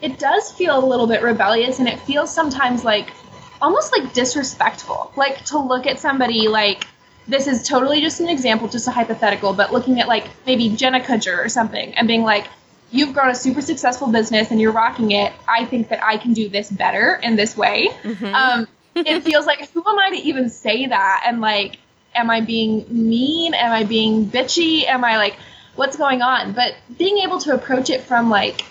It 0.00 0.18
does 0.18 0.50
feel 0.52 0.82
a 0.82 0.84
little 0.84 1.06
bit 1.06 1.22
rebellious 1.22 1.80
and 1.80 1.88
it 1.88 2.00
feels 2.00 2.34
sometimes 2.34 2.82
like 2.82 3.10
almost 3.60 3.92
like 3.92 4.12
disrespectful. 4.12 5.12
Like 5.16 5.44
to 5.46 5.58
look 5.58 5.86
at 5.86 6.00
somebody 6.00 6.48
like 6.48 6.86
this 7.28 7.46
is 7.46 7.66
totally 7.66 8.00
just 8.00 8.20
an 8.20 8.28
example, 8.28 8.68
just 8.68 8.88
a 8.88 8.90
hypothetical, 8.90 9.52
but 9.52 9.72
looking 9.72 10.00
at 10.00 10.08
like 10.08 10.28
maybe 10.46 10.68
Jenna 10.70 11.00
Kutcher 11.00 11.44
or 11.44 11.48
something 11.48 11.94
and 11.94 12.08
being 12.08 12.22
like, 12.22 12.46
you've 12.90 13.12
grown 13.14 13.30
a 13.30 13.34
super 13.34 13.62
successful 13.62 14.08
business 14.08 14.50
and 14.50 14.60
you're 14.60 14.72
rocking 14.72 15.12
it. 15.12 15.32
I 15.46 15.64
think 15.64 15.88
that 15.90 16.02
I 16.02 16.16
can 16.16 16.32
do 16.32 16.48
this 16.48 16.70
better 16.70 17.20
in 17.22 17.36
this 17.36 17.56
way. 17.56 17.88
Mm-hmm. 18.02 18.34
Um, 18.34 18.68
it 18.96 19.20
feels 19.24 19.46
like, 19.46 19.70
who 19.70 19.84
am 19.86 19.98
I 19.98 20.10
to 20.10 20.16
even 20.16 20.50
say 20.50 20.86
that? 20.86 21.24
And 21.26 21.40
like, 21.40 21.78
am 22.14 22.30
I 22.30 22.40
being 22.40 22.84
mean? 22.88 23.54
Am 23.54 23.72
I 23.72 23.84
being 23.84 24.26
bitchy? 24.26 24.84
Am 24.84 25.04
I 25.04 25.16
like, 25.18 25.36
what's 25.76 25.96
going 25.96 26.22
on? 26.22 26.52
But 26.52 26.74
being 26.98 27.18
able 27.18 27.38
to 27.40 27.54
approach 27.54 27.90
it 27.90 28.02
from 28.02 28.28
like, 28.28 28.64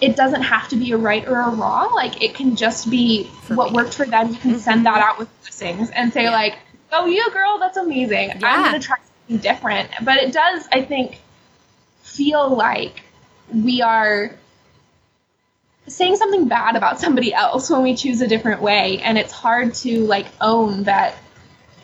it 0.00 0.16
doesn't 0.16 0.42
have 0.42 0.68
to 0.68 0.76
be 0.76 0.92
a 0.92 0.96
right 0.96 1.26
or 1.26 1.40
a 1.40 1.50
wrong. 1.50 1.92
Like, 1.94 2.22
it 2.22 2.34
can 2.34 2.56
just 2.56 2.90
be 2.90 3.24
for 3.42 3.54
what 3.54 3.70
me. 3.70 3.76
worked 3.76 3.94
for 3.94 4.06
them. 4.06 4.32
You 4.32 4.38
can 4.38 4.50
mm-hmm. 4.52 4.60
send 4.60 4.86
that 4.86 4.98
out 4.98 5.18
with 5.18 5.28
blessings 5.42 5.90
and 5.90 6.12
say, 6.12 6.24
yeah. 6.24 6.32
like, 6.32 6.58
oh, 6.92 7.06
you 7.06 7.30
girl, 7.32 7.58
that's 7.58 7.76
amazing. 7.76 8.28
Yeah. 8.28 8.38
I'm 8.42 8.70
going 8.70 8.80
to 8.80 8.86
try 8.86 8.96
something 8.98 9.38
different. 9.38 9.90
But 10.02 10.18
it 10.18 10.32
does, 10.32 10.68
I 10.70 10.82
think, 10.82 11.20
feel 12.02 12.54
like 12.54 13.02
we 13.52 13.82
are 13.82 14.32
saying 15.88 16.16
something 16.16 16.48
bad 16.48 16.76
about 16.76 16.98
somebody 16.98 17.32
else 17.32 17.70
when 17.70 17.82
we 17.82 17.94
choose 17.94 18.20
a 18.20 18.26
different 18.26 18.60
way 18.60 18.98
and 18.98 19.16
it's 19.16 19.32
hard 19.32 19.74
to 19.74 20.00
like 20.06 20.26
own 20.40 20.82
that 20.84 21.14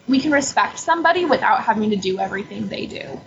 we 0.08 0.18
can 0.18 0.32
respect 0.32 0.78
somebody 0.78 1.24
without 1.24 1.62
having 1.62 1.90
to 1.90 1.96
do 1.96 2.18
everything 2.18 2.66
they 2.68 2.86
do 2.86 3.20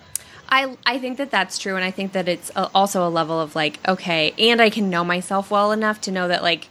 I, 0.48 0.78
I 0.86 1.00
think 1.00 1.18
that 1.18 1.32
that's 1.32 1.58
true 1.58 1.76
and 1.76 1.84
i 1.84 1.92
think 1.92 2.14
that 2.14 2.28
it's 2.28 2.52
a, 2.56 2.70
also 2.74 3.08
a 3.08 3.10
level 3.10 3.40
of 3.40 3.56
like 3.56 3.80
okay 3.88 4.34
and 4.38 4.62
i 4.62 4.70
can 4.70 4.90
know 4.90 5.04
myself 5.04 5.52
well 5.52 5.72
enough 5.72 6.02
to 6.02 6.12
know 6.12 6.28
that 6.28 6.44
like 6.44 6.68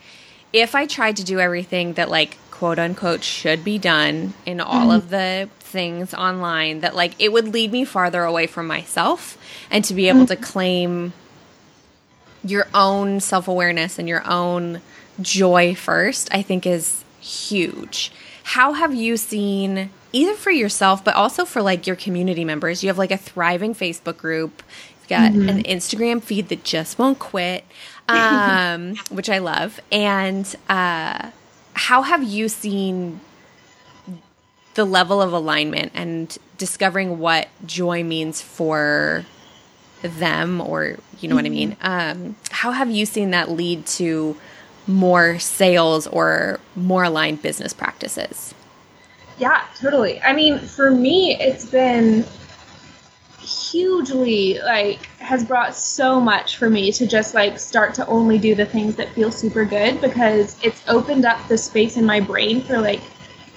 if 0.53 0.75
i 0.75 0.87
tried 0.87 1.17
to 1.17 1.25
do 1.25 1.41
everything 1.41 1.95
that 1.95 2.09
like 2.09 2.39
quote 2.51 2.79
unquote 2.79 3.23
should 3.25 3.65
be 3.65 3.79
done 3.79 4.35
in 4.47 4.61
all 4.61 4.89
mm-hmm. 4.89 4.91
of 4.97 5.11
the 5.11 5.49
things 5.59 6.15
online 6.15 6.81
that 6.81 6.95
like 6.95 7.13
it 7.19 7.33
would 7.33 7.49
lead 7.49 7.73
me 7.73 7.85
farther 7.85 8.23
away 8.23 8.47
from 8.47 8.67
myself 8.67 9.37
and 9.71 9.85
to 9.85 9.93
be 9.93 10.09
able 10.09 10.21
mm-hmm. 10.21 10.27
to 10.27 10.37
claim 10.37 11.13
your 12.45 12.69
own 12.75 13.21
self 13.21 13.49
awareness 13.49 13.99
and 13.99 14.09
your 14.09 14.25
own 14.27 14.81
joy 15.21 15.75
first, 15.75 16.29
I 16.33 16.43
think 16.43 16.67
is 16.67 17.05
huge. 17.21 18.13
How 18.43 18.75
have 18.75 18.95
you 18.95 19.17
seen, 19.17 19.91
either 20.15 20.35
for 20.35 20.51
yourself, 20.51 21.05
but 21.05 21.15
also 21.15 21.45
for 21.45 21.61
like 21.61 21.87
your 21.87 21.97
community 21.97 22.45
members? 22.45 22.83
You 22.83 22.89
have 22.89 22.99
like 22.99 23.11
a 23.11 23.19
thriving 23.19 23.75
Facebook 23.75 24.17
group, 24.17 24.63
you've 25.01 25.09
got 25.09 25.33
mm-hmm. 25.33 25.49
an 25.49 25.63
Instagram 25.65 26.23
feed 26.23 26.49
that 26.49 26.65
just 26.65 26.99
won't 26.99 27.19
quit, 27.19 27.65
um, 28.09 28.95
which 29.11 29.29
I 29.29 29.39
love. 29.39 29.81
And 29.93 30.55
uh, 30.69 31.31
how 31.75 32.03
have 32.03 32.23
you 32.23 32.49
seen 32.49 33.21
the 34.75 34.85
level 34.85 35.21
of 35.21 35.33
alignment 35.33 35.93
and 35.95 36.37
discovering 36.59 37.19
what 37.19 37.49
joy 37.67 38.03
means 38.03 38.41
for 38.41 39.25
them 40.03 40.61
or 40.61 40.97
you 41.21 41.29
know 41.29 41.35
mm-hmm. 41.35 41.37
what 41.37 41.45
I 41.45 41.49
mean? 41.49 41.73
Mm-hmm. 41.73 42.27
Um, 42.27 42.37
how 42.51 42.71
have 42.71 42.91
you 42.91 43.05
seen 43.05 43.31
that 43.33 43.51
lead 43.51 43.87
to 43.87 44.37
more 44.87 45.39
sales 45.39 46.07
or 46.07 46.61
more 46.77 47.05
aligned 47.05 47.43
business 47.43 47.73
practices? 47.73 48.55
Yeah, 49.39 49.65
totally. 49.79 50.21
I 50.21 50.33
mean, 50.33 50.59
for 50.59 50.91
me, 50.91 51.37
it's 51.41 51.65
been 51.65 52.25
hugely 53.41 54.59
like 54.61 55.05
has 55.19 55.45
brought 55.45 55.75
so 55.75 56.19
much 56.19 56.57
for 56.57 56.71
me 56.71 56.91
to 56.91 57.07
just 57.07 57.35
like 57.35 57.59
start 57.59 57.93
to 57.95 58.07
only 58.07 58.39
do 58.39 58.55
the 58.55 58.65
things 58.65 58.97
that 58.97 59.09
feel 59.11 59.31
super 59.31 59.65
good 59.67 60.01
because 60.01 60.57
it's 60.63 60.83
opened 60.89 61.27
up 61.27 61.47
the 61.49 61.59
space 61.59 61.97
in 61.97 62.07
my 62.07 62.21
brain 62.21 62.63
for 62.63 62.81
like 62.81 63.01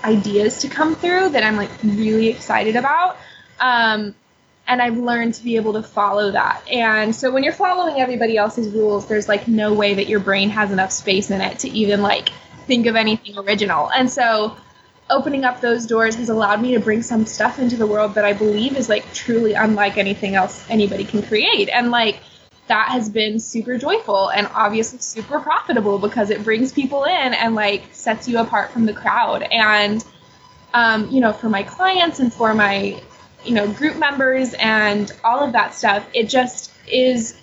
ideas 0.04 0.60
to 0.60 0.68
come 0.68 0.96
through 0.96 1.30
that 1.30 1.44
I'm 1.44 1.56
like 1.56 1.70
really 1.84 2.28
excited 2.28 2.76
about. 2.76 3.18
Um, 3.60 4.14
and 4.68 4.82
I've 4.82 4.98
learned 4.98 5.34
to 5.36 5.44
be 5.44 5.56
able 5.56 5.74
to 5.74 5.84
follow 5.84 6.32
that. 6.32 6.62
And 6.70 7.16
so 7.16 7.32
when 7.32 7.44
you're 7.44 7.54
following 7.54 8.02
everybody 8.02 8.36
else's 8.36 8.74
rules, 8.74 9.08
there's 9.08 9.30
like 9.30 9.48
no 9.48 9.74
way 9.74 9.94
that 9.94 10.08
your 10.08 10.20
brain 10.20 10.50
has 10.50 10.72
enough 10.72 10.92
space 10.92 11.32
in 11.32 11.40
it 11.40 11.60
to 11.60 11.70
even 11.70 12.02
like 12.02 12.30
think 12.66 12.86
of 12.86 12.96
anything 12.98 13.38
original. 13.38 13.90
And 13.92 14.12
so 14.12 14.58
opening 15.10 15.46
up 15.46 15.62
those 15.62 15.86
doors 15.86 16.16
has 16.16 16.30
allowed 16.30 16.62
me 16.62 16.74
to 16.74 16.80
bring 16.80 17.02
some 17.02 17.26
stuff 17.26 17.60
into 17.60 17.78
the 17.78 17.88
world 17.88 18.16
that 18.16 18.26
I 18.26 18.34
believe 18.34 18.76
is 18.76 18.90
like 18.90 19.14
truly 19.14 19.54
unlike 19.54 19.98
anything 19.98 20.36
else 20.36 20.66
anybody 20.70 21.06
can 21.06 21.24
create. 21.24 21.70
And 21.70 21.92
like 21.92 22.20
that 22.68 22.90
has 22.90 23.10
been 23.10 23.40
super 23.40 23.78
joyful 23.78 24.30
and 24.30 24.48
obviously 24.54 25.00
super 25.00 25.40
profitable 25.40 26.00
because 26.00 26.30
it 26.30 26.44
brings 26.44 26.74
people 26.74 27.06
in 27.06 27.34
and 27.34 27.56
like 27.56 27.84
sets 27.94 28.28
you 28.28 28.40
apart 28.40 28.72
from 28.72 28.86
the 28.86 28.94
crowd. 28.94 29.44
And 29.44 30.04
um, 30.74 31.10
you 31.10 31.22
know, 31.22 31.32
for 31.32 31.50
my 31.50 31.64
clients 31.64 32.20
and 32.20 32.34
for 32.34 32.54
my 32.54 33.02
you 33.48 33.54
know, 33.54 33.72
group 33.72 33.98
members 33.98 34.54
and 34.56 35.12
all 35.24 35.40
of 35.40 35.54
that 35.54 35.74
stuff. 35.74 36.06
It 36.14 36.30
just 36.30 36.72
is, 36.88 37.40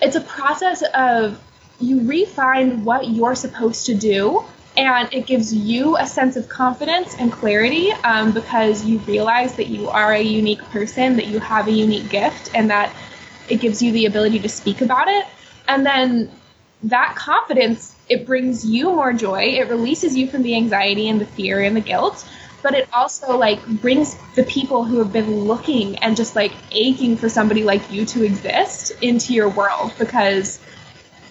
it's 0.00 0.16
a 0.16 0.20
process 0.20 0.82
of 0.94 1.42
you 1.80 2.06
refine 2.06 2.84
what 2.84 3.08
you're 3.08 3.34
supposed 3.34 3.86
to 3.86 3.94
do 3.94 4.44
and 4.86 5.12
it 5.12 5.26
gives 5.26 5.52
you 5.54 5.96
a 5.96 6.06
sense 6.06 6.36
of 6.36 6.48
confidence 6.48 7.16
and 7.18 7.32
clarity 7.32 7.90
um, 8.04 8.32
because 8.32 8.84
you 8.84 8.98
realize 9.00 9.56
that 9.56 9.66
you 9.66 9.88
are 9.88 10.12
a 10.12 10.22
unique 10.22 10.62
person, 10.70 11.16
that 11.16 11.26
you 11.26 11.40
have 11.40 11.66
a 11.66 11.72
unique 11.72 12.08
gift, 12.08 12.50
and 12.54 12.70
that 12.70 12.94
it 13.48 13.56
gives 13.60 13.82
you 13.82 13.92
the 13.92 14.06
ability 14.06 14.38
to 14.40 14.48
speak 14.48 14.80
about 14.80 15.08
it. 15.08 15.26
And 15.66 15.84
then 15.84 16.30
that 16.84 17.16
confidence, 17.16 17.94
it 18.08 18.24
brings 18.24 18.64
you 18.64 18.84
more 18.90 19.12
joy. 19.12 19.42
It 19.58 19.68
releases 19.68 20.16
you 20.16 20.28
from 20.28 20.42
the 20.42 20.54
anxiety 20.54 21.08
and 21.08 21.20
the 21.20 21.26
fear 21.26 21.60
and 21.62 21.76
the 21.76 21.80
guilt 21.80 22.26
but 22.62 22.74
it 22.74 22.88
also 22.92 23.36
like 23.36 23.64
brings 23.66 24.16
the 24.34 24.42
people 24.44 24.84
who 24.84 24.98
have 24.98 25.12
been 25.12 25.44
looking 25.44 25.96
and 25.98 26.16
just 26.16 26.34
like 26.34 26.52
aching 26.72 27.16
for 27.16 27.28
somebody 27.28 27.62
like 27.62 27.90
you 27.90 28.04
to 28.04 28.24
exist 28.24 28.92
into 29.00 29.32
your 29.32 29.48
world 29.48 29.92
because 29.98 30.58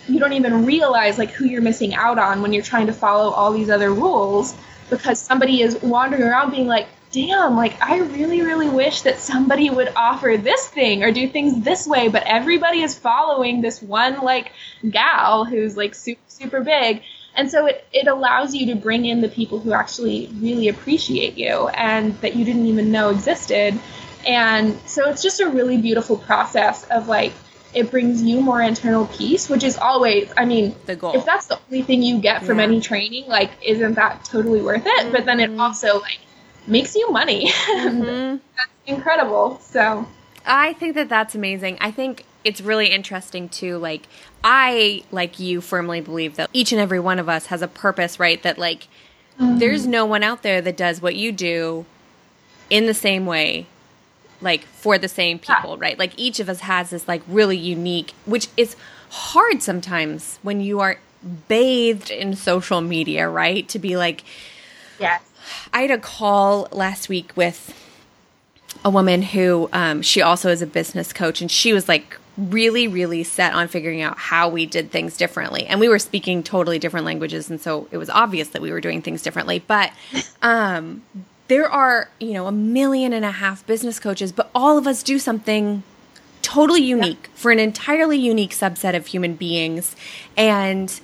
you 0.08 0.20
don't 0.20 0.34
even 0.34 0.66
realize 0.66 1.18
like 1.18 1.32
who 1.32 1.46
you're 1.46 1.62
missing 1.62 1.96
out 1.96 2.18
on 2.18 2.42
when 2.42 2.54
you're 2.54 2.64
trying 2.64 2.88
to 2.88 2.94
follow 2.94 3.32
all 3.32 3.52
these 3.52 3.70
other 3.70 3.94
rules 3.94 4.56
because 4.90 5.20
somebody 5.20 5.62
is 5.62 5.82
wandering 5.82 6.24
around 6.24 6.52
being 6.52 6.68
like 6.68 6.88
damn 7.12 7.56
like 7.56 7.82
i 7.82 8.00
really 8.00 8.42
really 8.42 8.70
wish 8.70 9.02
that 9.02 9.18
somebody 9.18 9.70
would 9.70 9.92
offer 9.96 10.36
this 10.38 10.68
thing 10.68 11.04
or 11.04 11.12
do 11.12 11.28
things 11.28 11.64
this 11.64 11.88
way 11.88 12.10
but 12.10 12.24
everybody 12.26 12.82
is 12.82 12.98
following 12.98 13.62
this 13.62 13.82
one 13.82 14.22
like 14.22 14.52
gal 14.90 15.46
who's 15.46 15.78
like 15.78 15.96
super 15.96 16.22
super 16.28 16.62
big 16.62 17.02
and 17.38 17.52
so 17.52 17.68
it, 17.68 17.86
it 17.94 18.08
allows 18.08 18.56
you 18.56 18.74
to 18.74 18.76
bring 18.76 19.06
in 19.06 19.22
the 19.22 19.30
people 19.30 19.60
who 19.60 19.72
actually 19.72 20.28
really 20.40 20.68
appreciate 20.70 21.38
you 21.38 21.68
and 21.68 22.20
that 22.22 22.36
you 22.36 22.44
didn't 22.44 22.66
even 22.66 22.92
know 22.92 23.12
existed. 23.12 23.80
And 24.26 24.78
so 24.88 25.08
it's 25.08 25.22
just 25.22 25.40
a 25.40 25.48
really 25.48 25.78
beautiful 25.78 26.18
process 26.18 26.84
of 26.86 27.08
like, 27.08 27.34
it 27.78 27.92
brings 27.92 28.24
you 28.24 28.42
more 28.42 28.60
internal 28.60 29.06
peace, 29.06 29.50
which 29.50 29.64
is 29.64 29.78
always, 29.78 30.34
I 30.36 30.46
mean, 30.46 30.76
the 30.88 30.96
goal. 30.96 31.16
If 31.16 31.26
that's 31.26 31.46
the 31.46 31.60
only 31.68 31.84
thing 31.84 32.02
you 32.02 32.20
get 32.20 32.44
from 32.44 32.58
yeah. 32.58 32.64
any 32.64 32.82
training, 32.82 33.28
like, 33.28 33.52
isn't 33.64 33.94
that 33.94 34.26
totally 34.26 34.62
worth 34.64 34.84
it? 34.84 35.00
Mm-hmm. 35.00 35.12
But 35.12 35.26
then 35.26 35.40
it 35.40 35.52
mm-hmm. 35.52 35.62
also 35.62 36.00
like 36.00 36.20
makes 36.66 36.96
you 36.96 37.12
money. 37.12 37.52
Mm-hmm. 37.68 38.38
that's 38.56 38.72
incredible. 38.88 39.60
So 39.60 40.08
I 40.46 40.74
think 40.74 40.96
that 40.96 41.10
that's 41.10 41.36
amazing. 41.36 41.78
I 41.80 41.92
think 41.92 42.26
it's 42.44 42.62
really 42.62 42.88
interesting 42.88 43.48
too. 43.50 43.78
Like, 43.78 44.08
I, 44.44 45.04
like 45.12 45.40
you, 45.40 45.62
firmly 45.62 46.02
believe 46.02 46.36
that 46.38 46.50
each 46.54 46.72
and 46.72 46.82
every 46.82 47.00
one 47.00 47.20
of 47.20 47.30
us 47.30 47.48
has 47.48 47.62
a 47.62 47.68
purpose, 47.68 48.20
right? 48.20 48.42
That, 48.42 48.58
like, 48.58 48.88
mm-hmm. 49.40 49.60
there's 49.60 49.86
no 49.86 50.06
one 50.06 50.24
out 50.24 50.42
there 50.42 50.62
that 50.62 50.76
does 50.76 51.02
what 51.02 51.16
you 51.16 51.32
do 51.32 51.86
in 52.70 52.88
the 52.88 52.94
same 52.94 53.26
way, 53.26 53.68
like, 54.42 54.64
for 54.64 54.98
the 54.98 55.08
same 55.08 55.40
people, 55.40 55.72
yeah. 55.72 55.78
right? 55.80 56.00
Like, 56.00 56.14
each 56.18 56.40
of 56.40 56.50
us 56.50 56.62
has 56.62 56.90
this, 56.90 57.08
like, 57.08 57.22
really 57.28 57.58
unique, 57.58 58.14
which 58.26 58.48
is 58.58 58.76
hard 59.10 59.62
sometimes 59.62 60.40
when 60.44 60.62
you 60.62 60.80
are 60.80 60.98
bathed 61.48 62.12
in 62.12 62.36
social 62.36 62.82
media, 62.82 63.28
right? 63.28 63.68
To 63.70 63.80
be 63.80 63.98
like, 63.98 64.24
yes. 65.00 65.22
I 65.74 65.82
had 65.82 65.92
a 65.92 65.98
call 65.98 66.68
last 66.72 67.10
week 67.10 67.32
with 67.36 67.74
a 68.84 68.90
woman 68.90 69.22
who 69.22 69.70
um, 69.74 70.02
she 70.02 70.22
also 70.22 70.50
is 70.50 70.62
a 70.62 70.68
business 70.68 71.14
coach, 71.14 71.42
and 71.42 71.50
she 71.50 71.74
was 71.74 71.88
like 71.88 72.18
really, 72.38 72.88
really 72.88 73.24
set 73.24 73.54
on 73.54 73.68
figuring 73.68 74.02
out 74.02 74.18
how 74.18 74.48
we 74.48 74.66
did 74.66 74.92
things 74.92 75.18
differently. 75.18 75.66
And 75.66 75.80
we 75.80 75.90
were 75.90 76.00
speaking 76.00 76.44
totally 76.44 76.80
different 76.80 77.06
languages, 77.06 77.50
and 77.50 77.60
so 77.60 77.88
it 77.92 77.98
was 77.98 78.10
obvious 78.10 78.50
that 78.50 78.62
we 78.62 78.72
were 78.72 78.82
doing 78.82 79.02
things 79.02 79.22
differently. 79.24 79.64
But 79.66 79.92
um, 80.42 81.02
there 81.48 81.70
are, 81.70 82.10
you 82.20 82.34
know, 82.34 82.48
a 82.48 82.52
million 82.52 83.14
and 83.14 83.24
a 83.24 83.32
half 83.32 83.66
business 83.66 84.00
coaches, 84.00 84.32
but 84.32 84.50
all 84.54 84.78
of 84.78 84.88
us 84.88 85.04
do 85.04 85.20
something 85.20 85.84
totally 86.42 86.82
unique 86.82 87.30
for 87.36 87.52
an 87.52 87.60
entirely 87.60 88.18
unique 88.18 88.52
subset 88.52 88.96
of 88.96 89.08
human 89.08 89.36
beings. 89.36 89.96
And 90.36 91.00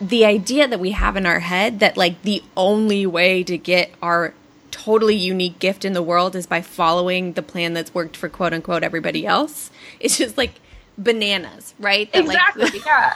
the 0.00 0.24
idea 0.24 0.66
that 0.66 0.80
we 0.80 0.90
have 0.92 1.16
in 1.16 1.26
our 1.26 1.40
head 1.40 1.80
that 1.80 1.96
like 1.96 2.20
the 2.22 2.42
only 2.56 3.06
way 3.06 3.42
to 3.44 3.56
get 3.56 3.92
our 4.02 4.34
totally 4.70 5.14
unique 5.14 5.58
gift 5.58 5.84
in 5.84 5.92
the 5.92 6.02
world 6.02 6.34
is 6.34 6.46
by 6.46 6.60
following 6.60 7.34
the 7.34 7.42
plan 7.42 7.72
that's 7.74 7.94
worked 7.94 8.16
for 8.16 8.28
quote 8.28 8.52
unquote 8.52 8.82
everybody 8.82 9.26
else. 9.26 9.70
It's 10.00 10.18
just 10.18 10.36
like 10.36 10.54
bananas, 10.98 11.74
right? 11.78 12.10
That, 12.12 12.24
exactly. 12.24 12.64
Like, 12.64 12.74
yeah. 12.86 13.12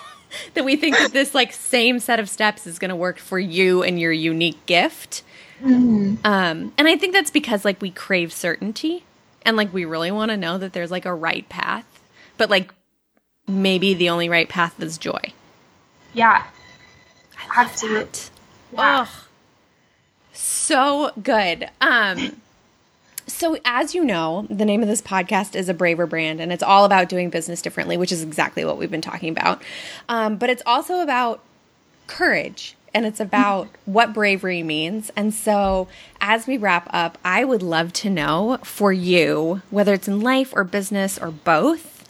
that 0.54 0.64
we 0.64 0.76
think 0.76 0.96
that 0.96 1.12
this 1.12 1.34
like 1.34 1.52
same 1.52 1.98
set 1.98 2.20
of 2.20 2.28
steps 2.28 2.66
is 2.66 2.78
going 2.78 2.90
to 2.90 2.96
work 2.96 3.18
for 3.18 3.38
you 3.38 3.82
and 3.82 3.98
your 3.98 4.12
unique 4.12 4.64
gift. 4.66 5.22
Mm-hmm. 5.62 6.16
Um, 6.24 6.72
and 6.76 6.88
I 6.88 6.96
think 6.96 7.12
that's 7.12 7.30
because 7.30 7.64
like 7.64 7.80
we 7.80 7.90
crave 7.90 8.32
certainty 8.32 9.04
and 9.42 9.56
like 9.56 9.72
we 9.72 9.84
really 9.84 10.10
want 10.10 10.30
to 10.30 10.36
know 10.36 10.58
that 10.58 10.72
there's 10.72 10.90
like 10.90 11.06
a 11.06 11.14
right 11.14 11.48
path, 11.48 11.86
but 12.36 12.50
like 12.50 12.72
maybe 13.46 13.94
the 13.94 14.10
only 14.10 14.28
right 14.28 14.48
path 14.48 14.80
is 14.82 14.98
joy. 14.98 15.32
Yeah. 16.12 16.44
I 17.38 17.62
Absolutely. 17.62 18.20
Yeah. 18.72 19.06
Oh, 19.06 19.26
so 20.32 21.12
good. 21.22 21.68
Um, 21.80 22.40
so, 23.26 23.58
as 23.64 23.94
you 23.94 24.04
know, 24.04 24.46
the 24.48 24.64
name 24.64 24.82
of 24.82 24.88
this 24.88 25.02
podcast 25.02 25.56
is 25.56 25.68
A 25.68 25.74
Braver 25.74 26.06
Brand, 26.06 26.40
and 26.40 26.52
it's 26.52 26.62
all 26.62 26.84
about 26.84 27.08
doing 27.08 27.30
business 27.30 27.60
differently, 27.60 27.96
which 27.96 28.12
is 28.12 28.22
exactly 28.22 28.64
what 28.64 28.78
we've 28.78 28.90
been 28.90 29.00
talking 29.00 29.30
about. 29.30 29.62
Um, 30.08 30.36
but 30.36 30.48
it's 30.48 30.62
also 30.64 31.00
about 31.00 31.42
courage 32.06 32.76
and 32.96 33.04
it's 33.04 33.20
about 33.20 33.68
what 33.84 34.14
bravery 34.14 34.62
means. 34.62 35.10
And 35.14 35.34
so, 35.34 35.86
as 36.18 36.46
we 36.46 36.56
wrap 36.56 36.88
up, 36.94 37.18
I 37.22 37.44
would 37.44 37.62
love 37.62 37.92
to 37.94 38.08
know 38.08 38.58
for 38.64 38.90
you, 38.90 39.60
whether 39.68 39.92
it's 39.92 40.08
in 40.08 40.22
life 40.22 40.54
or 40.56 40.64
business 40.64 41.18
or 41.18 41.30
both, 41.30 42.08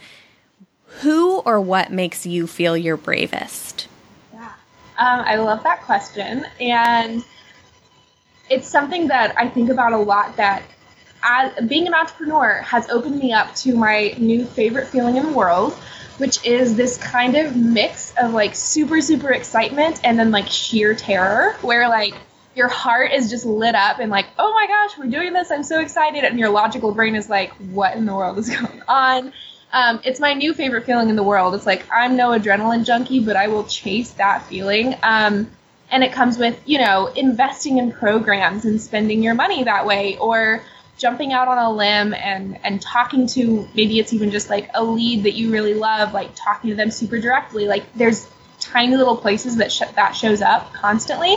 who 1.01 1.39
or 1.41 1.61
what 1.61 1.91
makes 1.91 2.25
you 2.25 2.47
feel 2.47 2.77
your 2.77 2.97
bravest? 2.97 3.89
Yeah, 4.33 4.45
um, 4.97 5.25
I 5.27 5.35
love 5.35 5.65
that 5.65 5.83
question. 5.83 6.47
And 6.61 7.25
it's 8.49 8.69
something 8.69 9.09
that 9.09 9.37
I 9.37 9.49
think 9.49 9.71
about 9.71 9.93
a 9.93 9.99
lot 9.99 10.37
that 10.37 10.63
being 11.67 11.89
an 11.89 11.95
entrepreneur 11.95 12.61
has 12.65 12.89
opened 12.91 13.19
me 13.19 13.33
up 13.33 13.53
to 13.57 13.75
my 13.75 14.15
new 14.19 14.45
favorite 14.45 14.87
feeling 14.87 15.17
in 15.17 15.27
the 15.27 15.33
world, 15.33 15.77
which 16.19 16.45
is 16.45 16.77
this 16.77 16.97
kind 16.99 17.37
of 17.37 17.57
mix 17.57 18.15
of 18.17 18.33
like 18.33 18.55
super, 18.55 19.01
super 19.01 19.31
excitement 19.31 20.01
and 20.05 20.19
then 20.19 20.31
like 20.31 20.49
sheer 20.49 20.95
terror, 20.95 21.57
where 21.63 21.89
like 21.89 22.15
your 22.55 22.69
heart 22.69 23.13
is 23.13 23.29
just 23.29 23.45
lit 23.45 23.75
up 23.75 23.99
and 23.99 24.11
like, 24.11 24.27
oh 24.39 24.53
my 24.53 24.67
gosh, 24.67 24.99
we're 24.99 25.11
doing 25.11 25.33
this. 25.33 25.51
I'm 25.51 25.63
so 25.63 25.81
excited. 25.81 26.25
And 26.25 26.39
your 26.39 26.49
logical 26.49 26.93
brain 26.93 27.15
is 27.15 27.29
like, 27.29 27.53
what 27.53 27.95
in 27.97 28.07
the 28.07 28.15
world 28.15 28.39
is 28.39 28.49
going 28.57 28.83
on? 28.89 29.33
Um, 29.73 30.01
it's 30.05 30.21
my 30.21 30.33
new 30.33 30.55
favorite 30.55 30.87
feeling 30.87 31.11
in 31.11 31.17
the 31.17 31.23
world. 31.23 31.55
It's 31.55 31.67
like, 31.67 31.85
I'm 31.93 32.17
no 32.17 32.31
adrenaline 32.31 32.85
junkie, 32.85 33.21
but 33.21 33.37
I 33.37 33.49
will 33.49 33.65
chase 33.65 34.13
that 34.13 34.47
feeling. 34.47 34.95
Um, 35.03 35.51
and 35.91 36.03
it 36.03 36.13
comes 36.13 36.39
with, 36.39 36.61
you 36.65 36.79
know, 36.79 37.07
investing 37.09 37.79
in 37.79 37.93
programs 37.93 38.65
and 38.65 38.81
spending 38.81 39.23
your 39.23 39.35
money 39.35 39.65
that 39.65 39.87
way 39.87 40.17
or 40.17 40.63
jumping 40.99 41.33
out 41.33 41.49
on 41.49 41.59
a 41.59 41.71
limb 41.71 42.15
and 42.15 42.59
and 42.65 42.81
talking 42.81 43.27
to 43.27 43.69
maybe 43.75 43.99
it's 43.99 44.13
even 44.13 44.31
just 44.31 44.49
like 44.49 44.71
a 44.75 44.83
lead 44.83 45.25
that 45.25 45.35
you 45.35 45.51
really 45.51 45.75
love 45.75 46.13
like 46.15 46.31
talking 46.35 46.71
to 46.71 46.77
them 46.77 46.91
super 46.91 47.19
directly 47.19 47.67
like 47.67 47.85
there's 47.95 48.29
tiny 48.61 48.97
little 48.97 49.17
places 49.17 49.57
that 49.57 49.71
sh- 49.71 49.83
that 49.95 50.13
shows 50.13 50.41
up 50.43 50.73
constantly. 50.73 51.37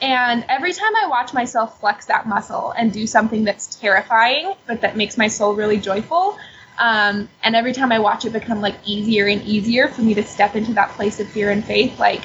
And 0.00 0.44
every 0.48 0.72
time 0.74 0.94
i 0.96 1.06
watch 1.06 1.32
myself 1.32 1.80
flex 1.80 2.06
that 2.06 2.26
muscle 2.26 2.72
and 2.72 2.92
do 2.92 3.06
something 3.06 3.44
that's 3.44 3.76
terrifying 3.76 4.54
but 4.66 4.82
that 4.82 4.96
makes 4.96 5.16
my 5.16 5.28
soul 5.28 5.54
really 5.54 5.78
joyful 5.78 6.36
um, 6.78 7.30
and 7.42 7.56
every 7.56 7.72
time 7.72 7.92
i 7.92 7.98
watch 7.98 8.26
it 8.26 8.32
become 8.34 8.60
like 8.60 8.76
easier 8.84 9.26
and 9.26 9.42
easier 9.44 9.88
for 9.88 10.02
me 10.02 10.12
to 10.12 10.22
step 10.22 10.54
into 10.54 10.74
that 10.74 10.90
place 10.90 11.18
of 11.18 11.28
fear 11.28 11.50
and 11.50 11.64
faith 11.64 11.98
like 11.98 12.22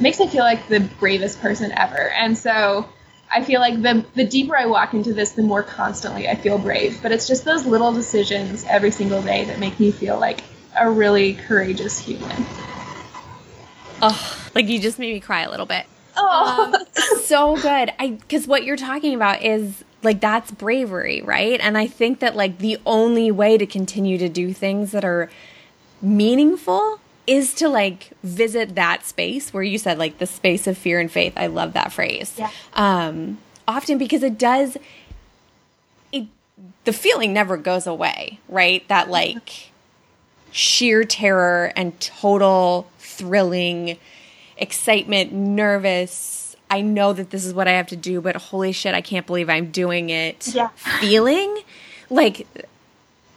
makes 0.00 0.18
me 0.18 0.28
feel 0.28 0.44
like 0.44 0.68
the 0.68 0.80
bravest 0.80 1.40
person 1.40 1.72
ever. 1.72 2.10
And 2.10 2.36
so 2.36 2.88
I 3.30 3.44
feel 3.44 3.60
like 3.60 3.82
the 3.82 4.04
the 4.14 4.24
deeper 4.24 4.56
I 4.56 4.66
walk 4.66 4.94
into 4.94 5.12
this, 5.12 5.32
the 5.32 5.42
more 5.42 5.62
constantly 5.62 6.28
I 6.28 6.34
feel 6.34 6.58
brave. 6.58 7.02
But 7.02 7.12
it's 7.12 7.26
just 7.26 7.44
those 7.44 7.66
little 7.66 7.92
decisions 7.92 8.64
every 8.68 8.90
single 8.90 9.22
day 9.22 9.44
that 9.44 9.58
make 9.58 9.78
me 9.78 9.90
feel 9.90 10.18
like 10.18 10.40
a 10.78 10.90
really 10.90 11.34
courageous 11.34 11.98
human. 11.98 12.46
Oh, 14.00 14.50
like 14.54 14.68
you 14.68 14.80
just 14.80 14.98
made 14.98 15.12
me 15.12 15.20
cry 15.20 15.42
a 15.42 15.50
little 15.50 15.66
bit. 15.66 15.86
Oh, 16.16 16.72
um, 16.74 16.86
so 17.24 17.56
good. 17.56 17.92
I 17.98 18.10
because 18.10 18.46
what 18.46 18.64
you're 18.64 18.76
talking 18.76 19.14
about 19.14 19.42
is 19.42 19.84
like 20.02 20.20
that's 20.20 20.50
bravery, 20.50 21.22
right? 21.22 21.60
And 21.60 21.76
I 21.76 21.86
think 21.86 22.20
that 22.20 22.36
like 22.36 22.58
the 22.58 22.78
only 22.86 23.30
way 23.30 23.58
to 23.58 23.66
continue 23.66 24.18
to 24.18 24.28
do 24.28 24.52
things 24.52 24.92
that 24.92 25.04
are 25.04 25.30
meaningful 26.00 27.00
is 27.28 27.52
to 27.54 27.68
like 27.68 28.10
visit 28.22 28.74
that 28.74 29.04
space 29.04 29.52
where 29.52 29.62
you 29.62 29.76
said 29.78 29.98
like 29.98 30.18
the 30.18 30.26
space 30.26 30.66
of 30.66 30.78
fear 30.78 30.98
and 30.98 31.12
faith. 31.12 31.34
I 31.36 31.48
love 31.48 31.74
that 31.74 31.92
phrase. 31.92 32.34
Yeah. 32.38 32.50
Um, 32.72 33.38
often 33.66 33.98
because 33.98 34.22
it 34.22 34.38
does 34.38 34.78
it 36.10 36.26
the 36.84 36.92
feeling 36.92 37.32
never 37.32 37.56
goes 37.56 37.86
away, 37.86 38.40
right? 38.48 38.86
That 38.88 39.10
like 39.10 39.70
sheer 40.50 41.04
terror 41.04 41.72
and 41.76 41.98
total 42.00 42.88
thrilling 42.98 43.98
excitement, 44.56 45.32
nervous, 45.32 46.56
I 46.70 46.80
know 46.80 47.12
that 47.12 47.30
this 47.30 47.44
is 47.44 47.52
what 47.52 47.68
I 47.68 47.72
have 47.72 47.88
to 47.88 47.96
do, 47.96 48.20
but 48.20 48.36
holy 48.36 48.72
shit, 48.72 48.94
I 48.94 49.00
can't 49.00 49.26
believe 49.26 49.48
I'm 49.48 49.70
doing 49.70 50.10
it. 50.10 50.48
Yeah. 50.54 50.68
Feeling 51.00 51.58
like 52.10 52.46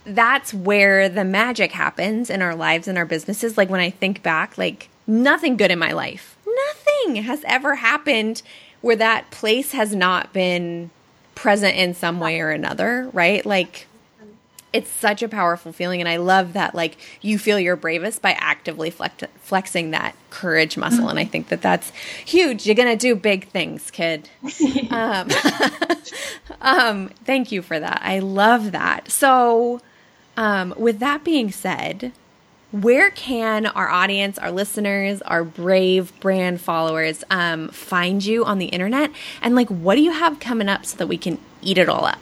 that's 0.05 0.53
where 0.53 1.09
the 1.09 1.23
magic 1.23 1.71
happens 1.71 2.29
in 2.29 2.41
our 2.41 2.55
lives 2.55 2.87
and 2.87 2.97
our 2.97 3.05
businesses. 3.05 3.57
Like 3.57 3.69
when 3.69 3.79
I 3.79 3.89
think 3.89 4.23
back, 4.23 4.57
like 4.57 4.89
nothing 5.07 5.57
good 5.57 5.71
in 5.71 5.79
my 5.79 5.91
life, 5.91 6.37
nothing 6.45 7.23
has 7.23 7.43
ever 7.45 7.75
happened 7.75 8.41
where 8.81 8.95
that 8.95 9.29
place 9.31 9.73
has 9.73 9.93
not 9.93 10.33
been 10.33 10.89
present 11.35 11.75
in 11.75 11.93
some 11.93 12.19
way 12.19 12.39
or 12.39 12.49
another, 12.49 13.09
right? 13.13 13.45
Like 13.45 13.87
it's 14.73 14.89
such 14.89 15.21
a 15.21 15.27
powerful 15.27 15.73
feeling 15.73 15.99
and 15.99 16.07
i 16.07 16.17
love 16.17 16.53
that 16.53 16.73
like 16.73 16.97
you 17.21 17.37
feel 17.37 17.59
your 17.59 17.75
bravest 17.75 18.21
by 18.21 18.31
actively 18.33 18.89
flex- 18.89 19.23
flexing 19.41 19.91
that 19.91 20.15
courage 20.29 20.77
muscle 20.77 20.99
mm-hmm. 20.99 21.09
and 21.09 21.19
i 21.19 21.25
think 21.25 21.49
that 21.49 21.61
that's 21.61 21.91
huge 22.25 22.65
you're 22.65 22.75
gonna 22.75 22.95
do 22.95 23.15
big 23.15 23.47
things 23.49 23.91
kid 23.91 24.29
um, 24.91 25.27
um, 26.61 27.09
thank 27.25 27.51
you 27.51 27.61
for 27.61 27.79
that 27.79 28.01
i 28.03 28.19
love 28.19 28.71
that 28.71 29.11
so 29.11 29.81
um, 30.38 30.74
with 30.78 31.00
that 31.00 31.24
being 31.24 31.52
said, 31.52 32.12
where 32.72 33.12
can 33.12 33.65
our 33.65 33.89
audience, 33.89 34.38
our 34.38 34.52
listeners, 34.52 35.22
our 35.24 35.44
brave 35.44 36.17
brand 36.22 36.62
followers 36.62 37.24
um, 37.30 37.67
find 37.69 38.23
you 38.23 38.46
on 38.46 38.60
the 38.60 38.67
internet? 38.67 39.12
And 39.42 39.56
like, 39.56 39.69
what 39.69 39.96
do 39.96 40.02
you 40.02 40.12
have 40.12 40.40
coming 40.40 40.69
up 40.69 40.86
so 40.86 40.98
that 40.98 41.08
we 41.08 41.17
can 41.17 41.38
eat 41.62 41.77
it 41.77 41.90
all 41.90 42.06
up? 42.06 42.19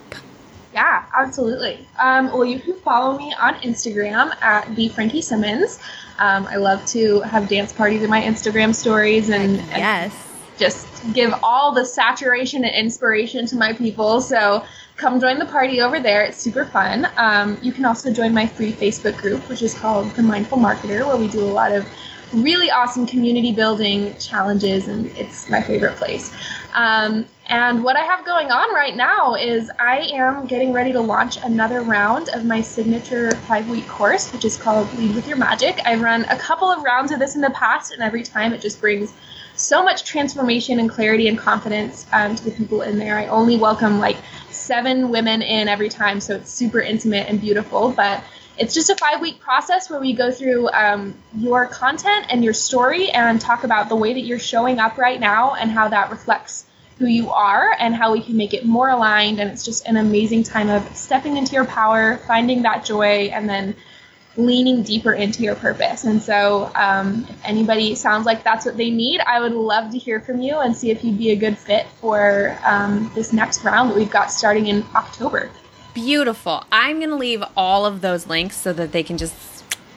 Yeah, 0.74 1.06
absolutely. 1.18 1.86
Um, 2.00 2.28
well, 2.28 2.46
you 2.46 2.60
can 2.60 2.76
follow 2.80 3.18
me 3.18 3.34
on 3.40 3.56
Instagram 3.56 4.36
at 4.42 4.76
the 4.76 4.90
Frankie 4.90 5.22
Simmons. 5.22 5.80
Um, 6.20 6.48
I 6.48 6.58
love 6.58 6.86
to 6.88 7.22
have 7.22 7.48
dance 7.48 7.72
parties 7.72 8.04
in 8.04 8.10
my 8.10 8.22
Instagram 8.22 8.74
stories 8.74 9.30
and, 9.30 9.58
yes. 9.58 10.12
And 10.12 10.60
just 10.60 10.88
give 11.14 11.34
all 11.42 11.74
the 11.74 11.86
saturation 11.86 12.66
and 12.66 12.76
inspiration 12.76 13.46
to 13.48 13.56
my 13.56 13.74
people. 13.74 14.20
So 14.22 14.66
come 15.00 15.20
join 15.20 15.40
the 15.40 15.46
party 15.46 15.82
over 15.82 16.00
there. 16.00 16.24
It's 16.24 16.38
super 16.38 16.66
fun. 16.66 17.08
Um, 17.16 17.58
you 17.62 17.72
can 17.72 17.86
also 17.86 18.12
join 18.12 18.34
my 18.34 18.46
free 18.46 18.74
Facebook 18.74 19.18
group, 19.18 19.48
which 19.48 19.62
is 19.62 19.74
called 19.74 20.12
The 20.12 20.22
Mindful 20.22 20.58
Marketer, 20.58 21.08
where 21.08 21.16
we 21.16 21.30
do 21.30 21.40
a 21.40 21.54
lot 21.62 21.72
of 21.72 21.88
really 22.34 22.70
awesome 22.70 23.08
community 23.08 23.52
building 23.54 24.16
challenges, 24.20 24.88
and 24.88 25.08
it's 25.18 25.50
my 25.50 25.62
favorite 25.62 25.96
place. 25.96 26.32
Um, 26.76 27.26
and 27.48 27.84
what 27.84 27.96
I 27.96 28.02
have 28.02 28.26
going 28.26 28.52
on 28.52 28.76
right 28.76 28.96
now 28.96 29.36
is 29.36 29.72
I 29.80 30.00
am 30.14 30.46
getting 30.46 30.72
ready 30.72 30.92
to 30.92 31.02
launch 31.02 31.38
another 31.38 31.82
round 31.82 32.30
of 32.30 32.46
my 32.46 32.62
signature 32.62 33.32
five 33.32 33.68
week 33.70 33.88
course, 33.88 34.32
which 34.34 34.46
is 34.46 34.58
called 34.58 34.94
Lead 34.96 35.16
with 35.16 35.28
Your 35.28 35.38
Magic. 35.38 35.80
I've 35.86 36.02
run 36.02 36.26
a 36.26 36.38
couple 36.38 36.70
of 36.70 36.84
rounds 36.84 37.12
of 37.12 37.20
this 37.20 37.36
in 37.36 37.42
the 37.42 37.50
past, 37.52 37.94
and 37.94 38.04
every 38.04 38.22
time 38.22 38.54
it 38.54 38.62
just 38.62 38.80
brings 38.82 39.14
so 39.56 39.84
much 39.84 40.06
transformation 40.06 40.80
and 40.80 40.90
clarity 40.90 41.28
and 41.28 41.38
confidence 41.38 42.06
um, 42.14 42.36
to 42.36 42.44
the 42.46 42.52
people 42.52 42.82
in 42.82 42.98
there. 42.98 43.18
I 43.18 43.28
only 43.28 43.58
welcome 43.58 44.00
like 44.00 44.18
seven 44.52 45.10
women 45.10 45.42
in 45.42 45.68
every 45.68 45.90
time, 45.90 46.20
so 46.20 46.36
it's 46.36 46.52
super 46.52 46.80
intimate 46.80 47.28
and 47.30 47.40
beautiful. 47.40 47.92
But 47.92 48.24
it's 48.58 48.74
just 48.74 48.90
a 48.90 48.96
five 48.96 49.22
week 49.22 49.40
process 49.40 49.90
where 49.90 50.00
we 50.00 50.14
go 50.14 50.32
through 50.32 50.70
um, 50.70 51.16
your 51.38 51.68
content 51.68 52.26
and 52.30 52.44
your 52.44 52.54
story 52.54 53.10
and 53.10 53.40
talk 53.40 53.64
about 53.64 53.90
the 53.90 53.96
way 53.96 54.14
that 54.14 54.22
you're 54.22 54.40
showing 54.40 54.80
up 54.80 54.98
right 54.98 55.20
now 55.20 55.56
and 55.56 55.72
how 55.72 55.88
that 55.88 56.12
reflects 56.12 56.66
who 56.98 57.06
you 57.06 57.32
are 57.32 57.74
and 57.80 57.96
how 57.96 58.12
we 58.12 58.22
can 58.22 58.36
make 58.36 58.54
it 58.54 58.66
more 58.66 58.90
aligned. 58.90 59.40
And 59.40 59.50
it's 59.50 59.64
just 59.64 59.88
an 59.88 59.96
amazing 59.96 60.44
time 60.44 60.70
of 60.70 60.96
stepping 60.96 61.38
into 61.38 61.54
your 61.54 61.66
power, 61.66 62.18
finding 62.28 62.64
that 62.64 62.84
joy, 62.84 63.32
and 63.34 63.48
then 63.48 63.76
leaning 64.40 64.82
deeper 64.82 65.14
into 65.14 65.44
your 65.44 65.56
purpose. 65.56 66.06
And 66.06 66.22
so, 66.22 66.72
um, 66.76 67.26
if 67.30 67.46
anybody 67.46 67.94
sounds 67.96 68.26
like 68.26 68.44
that's 68.44 68.66
what 68.66 68.78
they 68.78 68.90
need, 68.90 69.20
I 69.22 69.40
would 69.40 69.54
love 69.54 69.92
to 69.92 69.98
hear 69.98 70.20
from 70.22 70.42
you 70.42 70.58
and 70.60 70.76
see 70.76 70.92
if 70.92 71.04
you'd 71.04 71.18
be 71.18 71.32
a 71.32 71.36
good 71.36 71.58
fit 71.58 71.86
for 72.00 72.58
um, 72.66 73.12
this 73.14 73.34
next 73.34 73.64
round 73.64 73.92
that 73.92 73.98
we've 73.98 74.12
got 74.12 74.32
starting 74.32 74.68
in 74.68 74.86
October. 74.96 75.50
Beautiful. 75.94 76.64
I'm 76.72 77.00
going 77.00 77.10
to 77.10 77.16
leave 77.16 77.44
all 77.58 77.86
of 77.86 78.02
those 78.02 78.28
links 78.28 78.56
so 78.56 78.72
that 78.74 78.92
they 78.92 79.04
can 79.04 79.18
just 79.18 79.36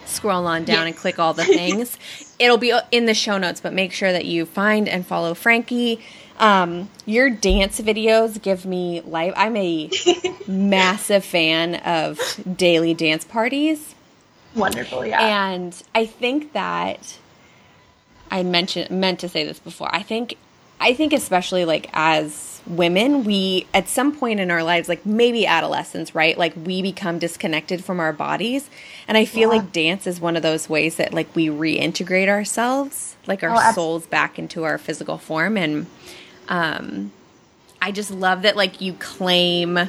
scroll 0.07 0.47
on 0.47 0.65
down 0.65 0.87
yes. 0.87 0.95
and 0.95 0.97
click 0.97 1.19
all 1.19 1.33
the 1.33 1.45
things. 1.45 1.97
It'll 2.39 2.59
be 2.59 2.77
in 2.91 3.07
the 3.07 3.15
show 3.15 3.39
notes, 3.39 3.61
but 3.61 3.73
make 3.73 3.93
sure 3.93 4.13
that 4.13 4.25
you 4.25 4.47
find 4.47 4.89
and 4.89 5.07
follow 5.07 5.35
Frankie. 5.35 6.01
Um, 6.39 6.91
your 7.07 7.31
dance 7.31 7.81
videos 7.81 8.41
give 8.41 8.67
me 8.67 9.01
life. 9.03 9.33
I'm 9.37 9.57
a 9.57 9.91
massive 10.49 11.25
fan 11.25 11.77
of 11.77 12.19
daily 12.57 12.95
dance 12.95 13.25
parties. 13.25 13.95
Wonderful, 14.55 15.07
yeah. 15.07 15.51
And 15.53 15.83
I 15.95 16.07
think 16.07 16.53
that 16.53 17.19
I 18.31 18.43
mentioned 18.43 18.91
meant 18.91 19.21
to 19.21 19.29
say 19.29 19.45
this 19.45 19.59
before. 19.59 19.95
I 19.95 20.03
think 20.03 20.37
I 20.81 20.95
think 20.95 21.13
especially 21.13 21.65
like 21.65 21.89
as 21.93 22.61
women, 22.67 23.25
we 23.25 23.67
at 23.73 23.89
some 23.89 24.17
point 24.17 24.41
in 24.41 24.51
our 24.51 24.63
lives, 24.63 24.89
like 24.89 25.07
maybe 25.07 25.47
adolescence, 25.47 26.15
right? 26.15 26.37
Like 26.37 26.55
we 26.57 26.83
become 26.83 27.19
disconnected 27.19 27.85
from 27.85 28.01
our 28.01 28.13
bodies. 28.13 28.69
And 29.07 29.17
I 29.17 29.25
feel 29.25 29.53
yeah. 29.53 29.59
like 29.59 29.73
dance 29.73 30.07
is 30.07 30.21
one 30.21 30.37
of 30.37 30.43
those 30.43 30.69
ways 30.69 30.97
that 30.97 31.15
like 31.15 31.35
we 31.37 31.47
reintegrate 31.47 32.29
ourselves, 32.29 33.17
like 33.27 33.43
our 33.43 33.55
oh, 33.55 33.73
souls 33.73 34.07
back 34.07 34.39
into 34.39 34.65
our 34.65 34.79
physical 34.79 35.19
form. 35.19 35.57
And 35.57 35.87
um 36.49 37.13
I 37.81 37.93
just 37.93 38.11
love 38.11 38.43
that 38.43 38.57
like 38.57 38.81
you 38.81 38.95
claim 38.95 39.89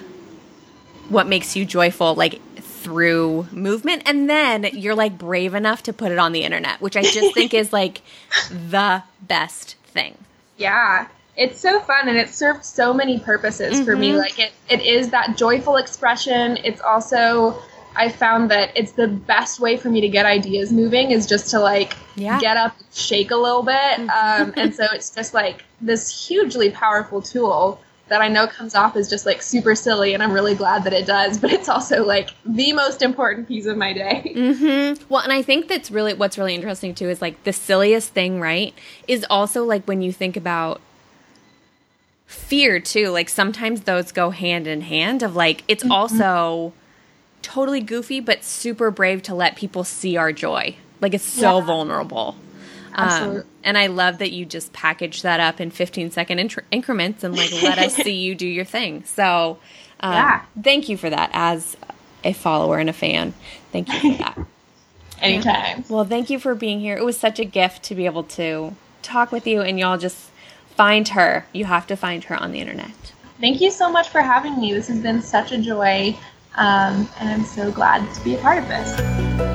what 1.09 1.27
makes 1.27 1.55
you 1.55 1.65
joyful, 1.65 2.15
like 2.15 2.39
through 2.83 3.47
movement 3.51 4.03
and 4.05 4.29
then 4.29 4.65
you're 4.73 4.95
like 4.95 5.17
brave 5.17 5.53
enough 5.53 5.83
to 5.83 5.93
put 5.93 6.11
it 6.11 6.19
on 6.19 6.33
the 6.33 6.43
internet 6.43 6.81
which 6.81 6.97
i 6.97 7.01
just 7.01 7.33
think 7.33 7.53
is 7.53 7.71
like 7.71 8.01
the 8.69 9.01
best 9.21 9.75
thing 9.85 10.17
yeah 10.57 11.07
it's 11.37 11.59
so 11.59 11.79
fun 11.79 12.09
and 12.09 12.17
it 12.17 12.29
served 12.29 12.63
so 12.63 12.93
many 12.93 13.19
purposes 13.19 13.75
mm-hmm. 13.75 13.85
for 13.85 13.95
me 13.95 14.09
mm-hmm. 14.09 14.19
like 14.19 14.37
it, 14.37 14.51
it 14.69 14.81
is 14.81 15.09
that 15.09 15.37
joyful 15.37 15.77
expression 15.77 16.57
it's 16.57 16.81
also 16.81 17.57
i 17.95 18.09
found 18.09 18.51
that 18.51 18.69
it's 18.75 18.91
the 18.91 19.07
best 19.07 19.61
way 19.61 19.77
for 19.77 19.89
me 19.89 20.01
to 20.01 20.09
get 20.09 20.25
ideas 20.25 20.73
moving 20.73 21.11
is 21.11 21.25
just 21.25 21.49
to 21.49 21.59
like 21.59 21.95
yeah. 22.15 22.39
get 22.39 22.57
up 22.57 22.75
shake 22.93 23.31
a 23.31 23.37
little 23.37 23.63
bit 23.63 23.73
mm-hmm. 23.73 24.41
um, 24.41 24.53
and 24.57 24.75
so 24.75 24.85
it's 24.93 25.09
just 25.09 25.33
like 25.33 25.63
this 25.79 26.27
hugely 26.27 26.69
powerful 26.69 27.21
tool 27.21 27.79
that 28.09 28.21
I 28.21 28.27
know 28.27 28.47
comes 28.47 28.75
off 28.75 28.95
as 28.95 29.09
just 29.09 29.25
like 29.25 29.41
super 29.41 29.75
silly, 29.75 30.13
and 30.13 30.21
I'm 30.21 30.31
really 30.31 30.55
glad 30.55 30.83
that 30.83 30.93
it 30.93 31.05
does. 31.05 31.37
But 31.39 31.51
it's 31.51 31.69
also 31.69 32.05
like 32.05 32.29
the 32.45 32.73
most 32.73 33.01
important 33.01 33.47
piece 33.47 33.65
of 33.65 33.77
my 33.77 33.93
day. 33.93 34.31
Mm-hmm. 34.43 35.03
Well, 35.09 35.21
and 35.21 35.31
I 35.31 35.41
think 35.41 35.67
that's 35.67 35.89
really 35.89 36.13
what's 36.13 36.37
really 36.37 36.53
interesting 36.55 36.93
too 36.95 37.07
is 37.07 37.21
like 37.21 37.43
the 37.43 37.53
silliest 37.53 38.09
thing, 38.09 38.41
right? 38.41 38.73
Is 39.07 39.25
also 39.29 39.63
like 39.63 39.85
when 39.85 40.01
you 40.01 40.11
think 40.11 40.35
about 40.35 40.81
fear 42.25 42.79
too. 42.79 43.09
Like 43.09 43.29
sometimes 43.29 43.81
those 43.81 44.11
go 44.11 44.31
hand 44.31 44.67
in 44.67 44.81
hand. 44.81 45.23
Of 45.23 45.35
like 45.35 45.63
it's 45.67 45.83
mm-hmm. 45.83 45.91
also 45.91 46.73
totally 47.41 47.81
goofy, 47.81 48.19
but 48.19 48.43
super 48.43 48.91
brave 48.91 49.21
to 49.23 49.35
let 49.35 49.55
people 49.55 49.83
see 49.83 50.17
our 50.17 50.31
joy. 50.31 50.75
Like 50.99 51.13
it's 51.13 51.23
so 51.23 51.59
yeah. 51.59 51.65
vulnerable. 51.65 52.35
Um, 52.95 53.43
and 53.63 53.77
I 53.77 53.87
love 53.87 54.17
that 54.19 54.31
you 54.31 54.45
just 54.45 54.73
package 54.73 55.21
that 55.21 55.39
up 55.39 55.59
in 55.59 55.71
15 55.71 56.11
second 56.11 56.39
in- 56.39 56.51
increments 56.71 57.23
and 57.23 57.35
like 57.35 57.51
let 57.61 57.77
us 57.77 57.95
see 57.95 58.13
you 58.13 58.35
do 58.35 58.47
your 58.47 58.65
thing. 58.65 59.03
So, 59.13 59.59
um, 59.99 60.13
yeah. 60.13 60.41
thank 60.61 60.89
you 60.89 60.97
for 60.97 61.09
that 61.09 61.29
as 61.33 61.77
a 62.23 62.33
follower 62.33 62.79
and 62.79 62.89
a 62.89 62.93
fan. 62.93 63.33
Thank 63.71 63.87
you 63.93 63.99
for 63.99 64.17
that. 64.17 64.37
Anytime. 65.21 65.85
Well, 65.87 66.03
thank 66.03 66.29
you 66.29 66.39
for 66.39 66.55
being 66.55 66.79
here. 66.79 66.97
It 66.97 67.05
was 67.05 67.17
such 67.17 67.39
a 67.39 67.45
gift 67.45 67.83
to 67.83 67.95
be 67.95 68.05
able 68.05 68.23
to 68.23 68.75
talk 69.01 69.31
with 69.31 69.45
you 69.45 69.61
and 69.61 69.79
y'all 69.79 69.97
just 69.97 70.29
find 70.75 71.07
her. 71.09 71.45
You 71.53 71.65
have 71.65 71.87
to 71.87 71.95
find 71.95 72.23
her 72.25 72.35
on 72.35 72.51
the 72.51 72.59
internet. 72.59 73.13
Thank 73.39 73.61
you 73.61 73.71
so 73.71 73.91
much 73.91 74.09
for 74.09 74.21
having 74.21 74.59
me. 74.59 74.73
This 74.73 74.87
has 74.87 74.99
been 74.99 75.21
such 75.21 75.51
a 75.51 75.57
joy. 75.57 76.17
Um, 76.55 77.09
and 77.19 77.29
I'm 77.29 77.45
so 77.45 77.71
glad 77.71 78.13
to 78.13 78.23
be 78.23 78.35
a 78.35 78.37
part 78.39 78.57
of 78.57 78.67
this. 78.67 79.52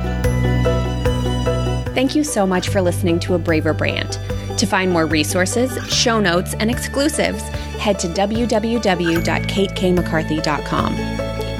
Thank 1.98 2.14
you 2.14 2.22
so 2.22 2.46
much 2.46 2.68
for 2.68 2.80
listening 2.80 3.18
to 3.18 3.34
A 3.34 3.40
Braver 3.40 3.74
Brand. 3.74 4.20
To 4.56 4.66
find 4.66 4.92
more 4.92 5.04
resources, 5.04 5.76
show 5.92 6.20
notes, 6.20 6.54
and 6.60 6.70
exclusives, 6.70 7.42
head 7.80 7.98
to 7.98 8.06
www.katekmccarthy.com. 8.06 10.94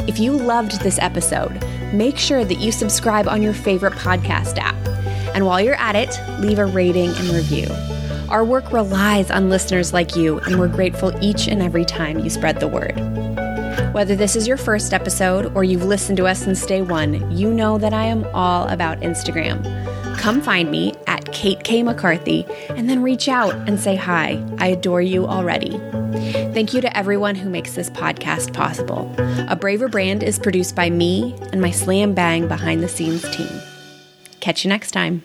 If 0.06 0.20
you 0.20 0.30
loved 0.30 0.80
this 0.80 1.00
episode, 1.00 1.60
make 1.92 2.16
sure 2.16 2.44
that 2.44 2.60
you 2.60 2.70
subscribe 2.70 3.26
on 3.26 3.42
your 3.42 3.52
favorite 3.52 3.94
podcast 3.94 4.58
app. 4.58 4.76
And 5.34 5.44
while 5.44 5.60
you're 5.60 5.74
at 5.74 5.96
it, 5.96 6.16
leave 6.38 6.60
a 6.60 6.66
rating 6.66 7.10
and 7.16 7.30
review. 7.30 7.66
Our 8.28 8.44
work 8.44 8.72
relies 8.72 9.32
on 9.32 9.50
listeners 9.50 9.92
like 9.92 10.14
you, 10.14 10.38
and 10.38 10.60
we're 10.60 10.68
grateful 10.68 11.12
each 11.20 11.48
and 11.48 11.60
every 11.60 11.84
time 11.84 12.20
you 12.20 12.30
spread 12.30 12.60
the 12.60 12.68
word. 12.68 12.94
Whether 13.92 14.14
this 14.14 14.36
is 14.36 14.46
your 14.46 14.56
first 14.56 14.94
episode 14.94 15.52
or 15.56 15.64
you've 15.64 15.82
listened 15.82 16.18
to 16.18 16.28
us 16.28 16.44
since 16.44 16.64
day 16.64 16.82
one, 16.82 17.28
you 17.36 17.52
know 17.52 17.76
that 17.78 17.92
I 17.92 18.04
am 18.04 18.24
all 18.32 18.68
about 18.68 19.00
Instagram 19.00 19.87
come 20.18 20.42
find 20.42 20.70
me 20.70 20.94
at 21.06 21.32
Kate 21.32 21.62
K. 21.64 21.82
McCarthy 21.82 22.44
and 22.70 22.90
then 22.90 23.02
reach 23.02 23.28
out 23.28 23.54
and 23.68 23.78
say 23.78 23.96
hi. 23.96 24.44
I 24.58 24.66
adore 24.68 25.00
you 25.00 25.26
already. 25.26 25.78
Thank 26.52 26.74
you 26.74 26.80
to 26.80 26.96
everyone 26.96 27.34
who 27.34 27.48
makes 27.48 27.74
this 27.74 27.90
podcast 27.90 28.52
possible. 28.52 29.14
A 29.48 29.56
Braver 29.56 29.88
Brand 29.88 30.22
is 30.22 30.38
produced 30.38 30.74
by 30.74 30.90
me 30.90 31.34
and 31.52 31.60
my 31.60 31.70
slam 31.70 32.14
bang 32.14 32.48
behind 32.48 32.82
the 32.82 32.88
scenes 32.88 33.22
team. 33.34 33.48
Catch 34.40 34.64
you 34.64 34.68
next 34.68 34.90
time. 34.90 35.22